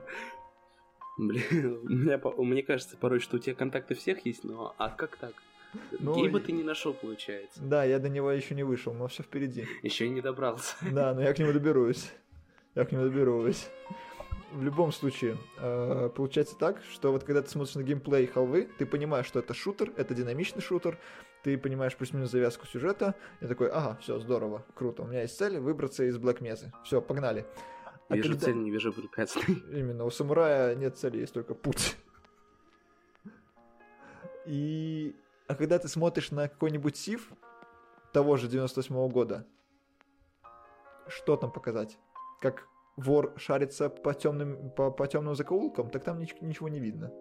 Блин, 1.19 1.81
у 1.85 1.89
меня, 1.89 2.21
мне 2.39 2.63
кажется 2.63 2.97
порой, 2.97 3.21
что 3.21 3.37
у 3.37 3.39
тебя 3.39 3.55
контакты 3.55 3.95
всех 3.95 4.27
есть, 4.27 4.43
но 4.43 4.75
а 4.79 4.89
как 4.89 5.17
так? 5.17 5.33
Ну, 6.01 6.17
Гейба 6.17 6.41
ты 6.41 6.51
не 6.51 6.65
нашел, 6.65 6.93
получается. 6.93 7.61
Да, 7.63 7.85
я 7.85 8.01
до 8.01 8.09
него 8.09 8.33
еще 8.33 8.57
не 8.57 8.65
вышел, 8.65 8.93
но 8.93 9.07
все 9.07 9.23
впереди. 9.23 9.67
Еще 9.83 10.07
и 10.07 10.09
не 10.09 10.21
добрался. 10.21 10.75
Да, 10.91 11.15
но 11.15 11.23
я 11.23 11.33
к 11.33 11.39
нему 11.39 11.53
доберусь. 11.53 12.11
Я 12.81 12.87
к 12.87 12.93
нему 12.93 13.05
доберусь 13.05 13.68
в 14.53 14.62
любом 14.62 14.91
случае, 14.91 15.37
э, 15.59 16.09
получается 16.16 16.57
так, 16.57 16.83
что 16.91 17.12
вот 17.12 17.24
когда 17.24 17.43
ты 17.43 17.51
смотришь 17.51 17.74
на 17.74 17.83
геймплей 17.83 18.26
халвы, 18.26 18.70
ты 18.78 18.87
понимаешь, 18.87 19.26
что 19.26 19.39
это 19.39 19.53
шутер, 19.53 19.93
это 19.99 20.14
динамичный 20.14 20.62
шутер, 20.62 20.99
ты 21.43 21.59
понимаешь 21.59 21.95
плюс-минус 21.95 22.31
завязку 22.31 22.66
сюжета, 22.66 23.16
и 23.43 23.47
такой, 23.47 23.68
ага, 23.68 23.99
все, 24.01 24.18
здорово, 24.18 24.64
круто, 24.74 25.03
у 25.03 25.07
меня 25.07 25.20
есть 25.20 25.37
цель 25.37 25.59
выбраться 25.59 26.05
из 26.05 26.16
Блэк 26.16 26.41
Мезы. 26.41 26.72
Все, 26.83 27.03
погнали. 27.03 27.45
А 28.09 28.16
вижу 28.16 28.31
когда... 28.31 28.47
цель, 28.47 28.57
не 28.57 28.70
вижу 28.70 28.95
препятствий. 28.95 29.62
Именно, 29.78 30.07
у 30.07 30.11
самурая 30.11 30.74
нет 30.74 30.97
цели, 30.97 31.18
есть 31.18 31.35
только 31.35 31.53
путь. 31.53 31.99
И... 34.47 35.14
А 35.49 35.55
когда 35.55 35.78
ты 35.78 35.87
смотришь 35.87 36.31
на 36.31 36.49
какой-нибудь 36.49 36.97
сив 36.97 37.28
того 38.14 38.39
же 38.39 38.49
98 38.49 38.95
-го 38.95 39.11
года, 39.11 39.47
что 41.09 41.37
там 41.37 41.53
показать? 41.53 41.99
Как 42.41 42.70
вор 43.05 43.35
шарится 43.37 43.89
по 43.89 44.15
темным, 44.15 44.71
по, 44.71 44.91
по 44.91 45.07
темным 45.07 45.35
закоулкам, 45.35 45.91
так 45.91 46.05
там 46.05 46.19
нич- 46.19 46.37
ничего 46.41 46.69
не 46.69 46.81
видно. 46.81 47.13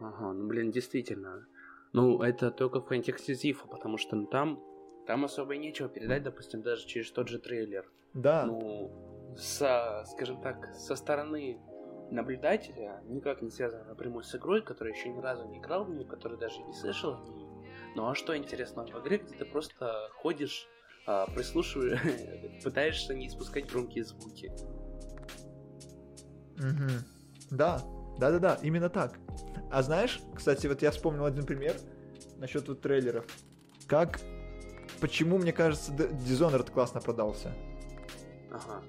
Ага, 0.00 0.32
ну 0.32 0.46
блин, 0.46 0.70
действительно. 0.70 1.46
Ну, 1.92 2.20
это 2.22 2.50
только 2.50 2.80
в 2.80 2.86
контексте 2.86 3.34
Зифа, 3.34 3.68
потому 3.68 3.98
что 3.98 4.16
ну, 4.16 4.26
там, 4.26 4.60
там 5.06 5.24
особо 5.24 5.54
и 5.54 5.58
нечего 5.58 5.88
передать, 5.88 6.24
допустим, 6.24 6.62
даже 6.62 6.86
через 6.86 7.10
тот 7.12 7.28
же 7.28 7.38
трейлер. 7.38 7.88
Да. 8.14 8.46
Ну, 8.46 9.34
со, 9.36 10.04
скажем 10.06 10.40
так, 10.40 10.74
со 10.74 10.96
стороны 10.96 11.60
наблюдателя, 12.10 13.00
никак 13.04 13.42
не 13.42 13.50
связано 13.50 13.84
напрямую 13.84 14.24
с 14.24 14.34
игрой, 14.34 14.62
который 14.62 14.92
еще 14.92 15.08
ни 15.08 15.20
разу 15.20 15.46
не 15.48 15.58
играл 15.58 15.84
в 15.84 15.90
нее, 15.90 16.04
который 16.04 16.38
даже 16.38 16.60
не 16.62 16.72
слышал 16.74 17.14
о 17.14 17.28
ней. 17.28 17.46
Ну 17.96 18.08
а 18.08 18.14
что 18.14 18.36
интересного 18.36 18.86
в 18.86 19.02
игре, 19.02 19.18
где 19.18 19.36
ты 19.36 19.44
просто 19.44 20.08
ходишь 20.14 20.68
а, 21.06 21.26
прислушиваешь, 21.26 22.00
пытаешься 22.64 23.14
не 23.14 23.28
испускать 23.28 23.70
громкие 23.70 24.04
звуки. 24.04 24.52
Угу. 26.58 27.04
Да, 27.50 27.82
да-да-да, 28.18 28.58
именно 28.62 28.88
так. 28.88 29.18
А 29.70 29.82
знаешь, 29.82 30.20
кстати, 30.34 30.66
вот 30.66 30.82
я 30.82 30.90
вспомнил 30.90 31.24
один 31.24 31.44
пример 31.44 31.76
насчет 32.38 32.68
вот 32.68 32.80
трейлеров. 32.80 33.26
Как, 33.86 34.20
почему, 35.00 35.38
мне 35.38 35.52
кажется, 35.52 35.92
Dishonored 35.92 36.70
классно 36.70 37.00
продался. 37.00 37.52
Ага. 38.50 38.82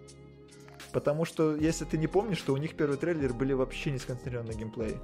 Потому 0.93 1.25
что, 1.25 1.55
если 1.55 1.83
ты 1.85 1.97
не 1.97 2.07
помнишь, 2.07 2.37
что 2.37 2.53
у 2.53 2.57
них 2.57 2.75
первый 2.75 2.97
трейлер 2.97 3.33
были 3.33 3.53
вообще 3.53 3.91
не 3.91 3.97
сконцентрированы 3.97 4.53
на 4.53 4.57
геймплее. 4.57 4.97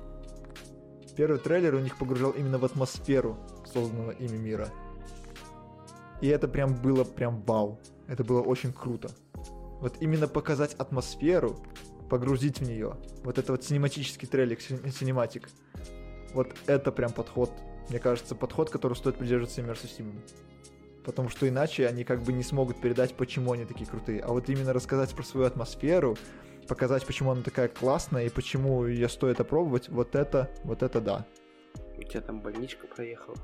Первый 1.18 1.40
трейлер 1.40 1.76
у 1.76 1.80
них 1.80 1.98
погружал 1.98 2.32
именно 2.32 2.58
в 2.58 2.64
атмосферу 2.64 3.38
созданного 3.66 4.12
ими 4.12 4.38
мира. 4.38 4.70
И 6.22 6.28
это 6.28 6.48
прям 6.48 6.76
было 6.76 7.04
прям 7.04 7.42
вау. 7.42 7.80
Это 8.08 8.24
было 8.24 8.42
очень 8.42 8.72
круто. 8.72 9.10
Вот 9.80 9.98
именно 10.00 10.28
показать 10.28 10.76
атмосферу, 10.76 11.58
погрузить 12.10 12.60
в 12.60 12.64
нее. 12.64 12.96
Вот 13.24 13.38
это 13.38 13.54
вот 13.54 13.64
синематический 13.64 14.28
трейлик, 14.28 14.62
синематик. 14.62 15.50
Вот 16.34 16.48
это 16.68 16.92
прям 16.92 17.12
подход. 17.12 17.52
Мне 17.90 18.00
кажется, 18.00 18.36
подход, 18.36 18.70
который 18.70 18.94
стоит 18.94 19.16
придерживаться 19.18 19.62
Immersive 19.62 19.90
Sim. 19.98 20.20
Потому 21.04 21.30
что 21.30 21.50
иначе 21.50 21.88
они 21.88 22.04
как 22.04 22.22
бы 22.22 22.32
не 22.32 22.44
смогут 22.44 22.80
передать, 22.80 23.16
почему 23.16 23.54
они 23.54 23.66
такие 23.66 23.90
крутые. 23.90 24.22
А 24.22 24.28
вот 24.28 24.50
именно 24.50 24.72
рассказать 24.72 25.10
про 25.16 25.24
свою 25.24 25.48
атмосферу, 25.48 26.16
показать, 26.68 27.06
почему 27.06 27.32
она 27.32 27.42
такая 27.42 27.68
классная 27.68 28.26
и 28.26 28.30
почему 28.30 28.86
ее 28.86 29.10
стоит 29.10 29.40
опробовать, 29.40 29.90
вот 29.90 30.16
это, 30.16 30.52
вот 30.64 30.84
это 30.84 31.02
да. 31.02 31.26
У 31.98 32.04
тебя 32.04 32.22
там 32.22 32.40
больничка 32.40 32.88
проехала. 32.88 33.36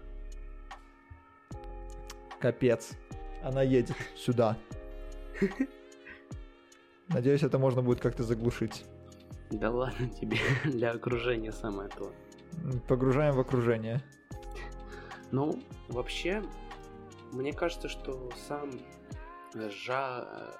Капец. 2.39 2.91
Она 3.43 3.61
едет 3.61 3.95
сюда. 4.15 4.57
Надеюсь, 7.09 7.43
это 7.43 7.57
можно 7.57 7.81
будет 7.81 8.01
как-то 8.01 8.23
заглушить. 8.23 8.85
Да 9.51 9.71
ладно 9.71 10.09
тебе, 10.09 10.37
для 10.65 10.91
окружения 10.91 11.51
самое 11.51 11.89
то. 11.89 12.11
Погружаем 12.87 13.35
в 13.35 13.39
окружение. 13.39 14.01
Ну, 15.31 15.61
вообще, 15.87 16.43
мне 17.31 17.53
кажется, 17.53 17.89
что 17.89 18.29
сам 18.47 18.71
Жа... 19.53 20.53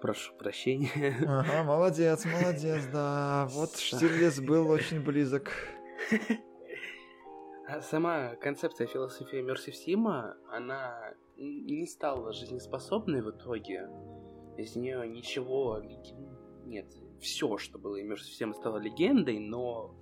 Прошу 0.00 0.32
прощения. 0.34 1.16
Ага, 1.26 1.64
молодец, 1.64 2.24
молодец, 2.24 2.84
да. 2.92 3.48
Вот 3.50 3.76
Штирлиц 3.76 4.38
был 4.38 4.70
очень 4.70 5.00
близок. 5.00 5.50
А 7.72 7.80
сама 7.82 8.34
концепция 8.34 8.88
философии 8.88 9.38
Sim, 9.70 10.34
она 10.50 11.14
не 11.36 11.86
стала 11.86 12.32
жизнеспособной 12.32 13.22
в 13.22 13.30
итоге. 13.30 13.88
Из 14.56 14.74
нее 14.74 15.06
ничего... 15.06 15.80
Нет, 16.64 16.92
все, 17.20 17.58
что 17.58 17.78
было 17.78 18.00
Sim, 18.00 18.54
стало 18.54 18.78
легендой, 18.78 19.38
но 19.38 19.94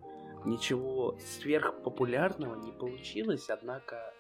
ничего 0.47 1.19
сверхпопулярного 1.19 2.55
не 2.57 2.73
получилось, 2.73 3.51
однако 3.51 4.15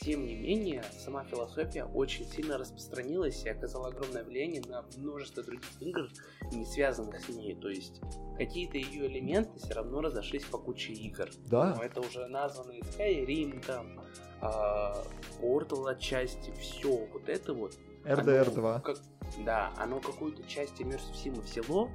тем 0.00 0.26
не 0.26 0.36
менее, 0.36 0.84
сама 1.04 1.24
философия 1.24 1.84
очень 1.84 2.24
сильно 2.24 2.56
распространилась 2.56 3.44
и 3.44 3.48
оказала 3.48 3.88
огромное 3.88 4.24
влияние 4.24 4.62
на 4.68 4.84
множество 4.96 5.42
других 5.42 5.70
игр, 5.80 6.08
не 6.52 6.64
связанных 6.64 7.20
с 7.20 7.28
ней. 7.28 7.54
То 7.56 7.68
есть 7.68 8.00
какие-то 8.36 8.78
ее 8.78 9.06
элементы 9.08 9.58
все 9.58 9.74
равно 9.74 10.00
разошлись 10.00 10.44
по 10.44 10.58
куче 10.58 10.92
игр. 10.92 11.28
Да. 11.46 11.74
Но 11.74 11.82
это 11.82 12.00
уже 12.00 12.26
названные 12.28 12.80
Skyrim, 12.82 13.64
там, 13.66 14.00
а, 14.40 15.04
Portal 15.40 15.90
отчасти, 15.90 16.52
все 16.60 17.06
вот 17.12 17.28
это 17.28 17.52
вот. 17.52 17.74
RDR 18.04 18.54
2. 18.54 18.80
Как, 18.80 18.98
да, 19.44 19.72
оно 19.76 20.00
какую-то 20.00 20.42
часть 20.44 20.80
Sim 20.80 21.40
взяло 21.40 21.90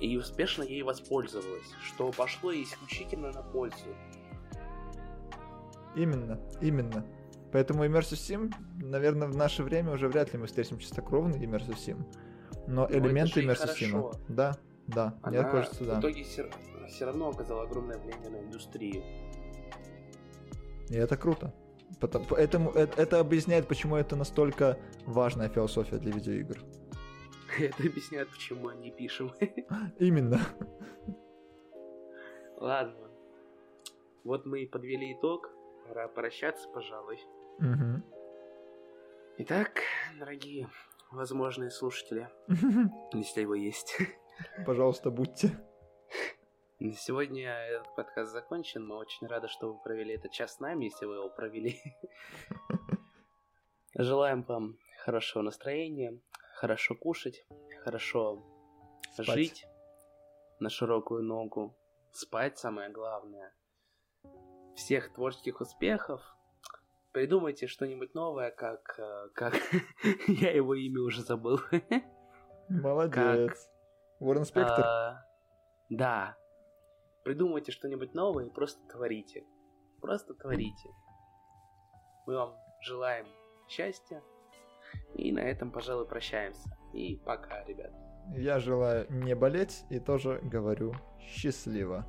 и 0.00 0.16
успешно 0.16 0.62
ей 0.62 0.82
воспользовалось, 0.82 1.74
что 1.84 2.10
пошло 2.10 2.52
исключительно 2.52 3.32
на 3.32 3.42
пользу. 3.42 3.94
Именно, 5.94 6.40
именно. 6.60 7.04
Поэтому 7.52 7.84
Immersive 7.84 8.16
Sim, 8.16 8.54
наверное, 8.82 9.28
в 9.28 9.36
наше 9.36 9.62
время 9.62 9.92
уже 9.92 10.08
вряд 10.08 10.32
ли 10.32 10.38
мы 10.38 10.46
встретим 10.46 10.78
чистокровный 10.78 11.38
Immersive 11.38 11.76
Sim. 11.76 12.04
Но, 12.66 12.86
Но 12.86 12.90
элементы 12.90 13.42
Immersive 13.42 13.74
Sim. 13.78 14.14
Да, 14.28 14.56
да, 14.86 15.18
Она 15.22 15.42
мне 15.42 15.50
кажется, 15.50 15.84
да. 15.84 15.96
В 15.96 16.00
итоге 16.00 16.24
все, 16.24 16.50
все 16.88 17.04
равно 17.06 17.30
оказала 17.30 17.62
огромное 17.62 17.98
влияние 17.98 18.30
на 18.30 18.40
индустрию. 18.40 19.02
И 20.88 20.94
это 20.94 21.16
круто. 21.16 21.54
Поэтому 22.00 22.70
это, 22.70 23.00
это 23.00 23.20
объясняет, 23.20 23.66
почему 23.66 23.96
это 23.96 24.14
настолько 24.14 24.78
важная 25.06 25.48
философия 25.48 25.98
для 25.98 26.12
видеоигр. 26.12 26.58
Это 27.58 27.82
объясняет, 27.82 28.28
почему 28.28 28.64
мы 28.64 28.74
не 28.76 28.90
пишем. 28.90 29.32
Именно. 29.98 30.38
Ладно. 32.56 33.08
Вот 34.22 34.44
мы 34.44 34.60
и 34.60 34.66
подвели 34.66 35.14
итог. 35.14 35.50
Пора 35.88 36.08
прощаться, 36.08 36.68
пожалуй. 36.68 37.18
Угу. 37.58 38.02
Итак, 39.38 39.80
дорогие 40.16 40.68
возможные 41.10 41.70
слушатели, 41.70 42.30
если 43.12 43.40
его 43.40 43.54
есть. 43.54 43.98
Пожалуйста, 44.66 45.10
будьте. 45.10 45.58
На 46.78 46.92
сегодня 46.92 47.50
этот 47.50 47.92
подкаст 47.96 48.30
закончен. 48.30 48.86
Мы 48.86 48.96
очень 48.96 49.26
рады, 49.26 49.48
что 49.48 49.72
вы 49.72 49.82
провели 49.82 50.14
этот 50.14 50.30
час 50.30 50.54
с 50.54 50.60
нами, 50.60 50.84
если 50.84 51.06
вы 51.06 51.16
его 51.16 51.30
провели. 51.30 51.80
Желаем 53.96 54.42
вам 54.42 54.78
хорошего 55.04 55.42
настроения, 55.42 56.20
хорошо 56.54 56.94
кушать, 56.94 57.44
хорошо 57.82 58.44
Спать. 59.14 59.26
жить 59.26 59.66
на 60.60 60.70
широкую 60.70 61.24
ногу, 61.24 61.76
спать 62.12 62.56
самое 62.56 62.90
главное. 62.90 63.52
Всех 64.76 65.12
творческих 65.12 65.60
успехов. 65.60 66.37
Придумайте 67.12 67.66
что-нибудь 67.66 68.14
новое, 68.14 68.50
как... 68.50 68.98
Э, 68.98 69.28
как... 69.34 69.54
Я 70.28 70.52
его 70.52 70.74
имя 70.74 71.00
уже 71.02 71.22
забыл. 71.22 71.58
Молодец. 72.68 73.70
Ворон 74.20 74.44
Спектр? 74.44 74.82
А, 74.84 75.24
да. 75.88 76.36
Придумайте 77.24 77.72
что-нибудь 77.72 78.14
новое 78.14 78.46
и 78.46 78.50
просто 78.50 78.80
творите. 78.88 79.44
Просто 80.00 80.34
творите. 80.34 80.90
Мы 82.26 82.36
вам 82.36 82.54
желаем 82.82 83.26
счастья. 83.68 84.22
И 85.14 85.32
на 85.32 85.40
этом, 85.40 85.70
пожалуй, 85.70 86.06
прощаемся. 86.06 86.70
И 86.92 87.16
пока, 87.16 87.64
ребят. 87.64 87.92
Я 88.36 88.58
желаю 88.58 89.06
не 89.10 89.34
болеть 89.34 89.84
и 89.90 89.98
тоже 89.98 90.40
говорю 90.42 90.94
счастливо. 91.20 92.06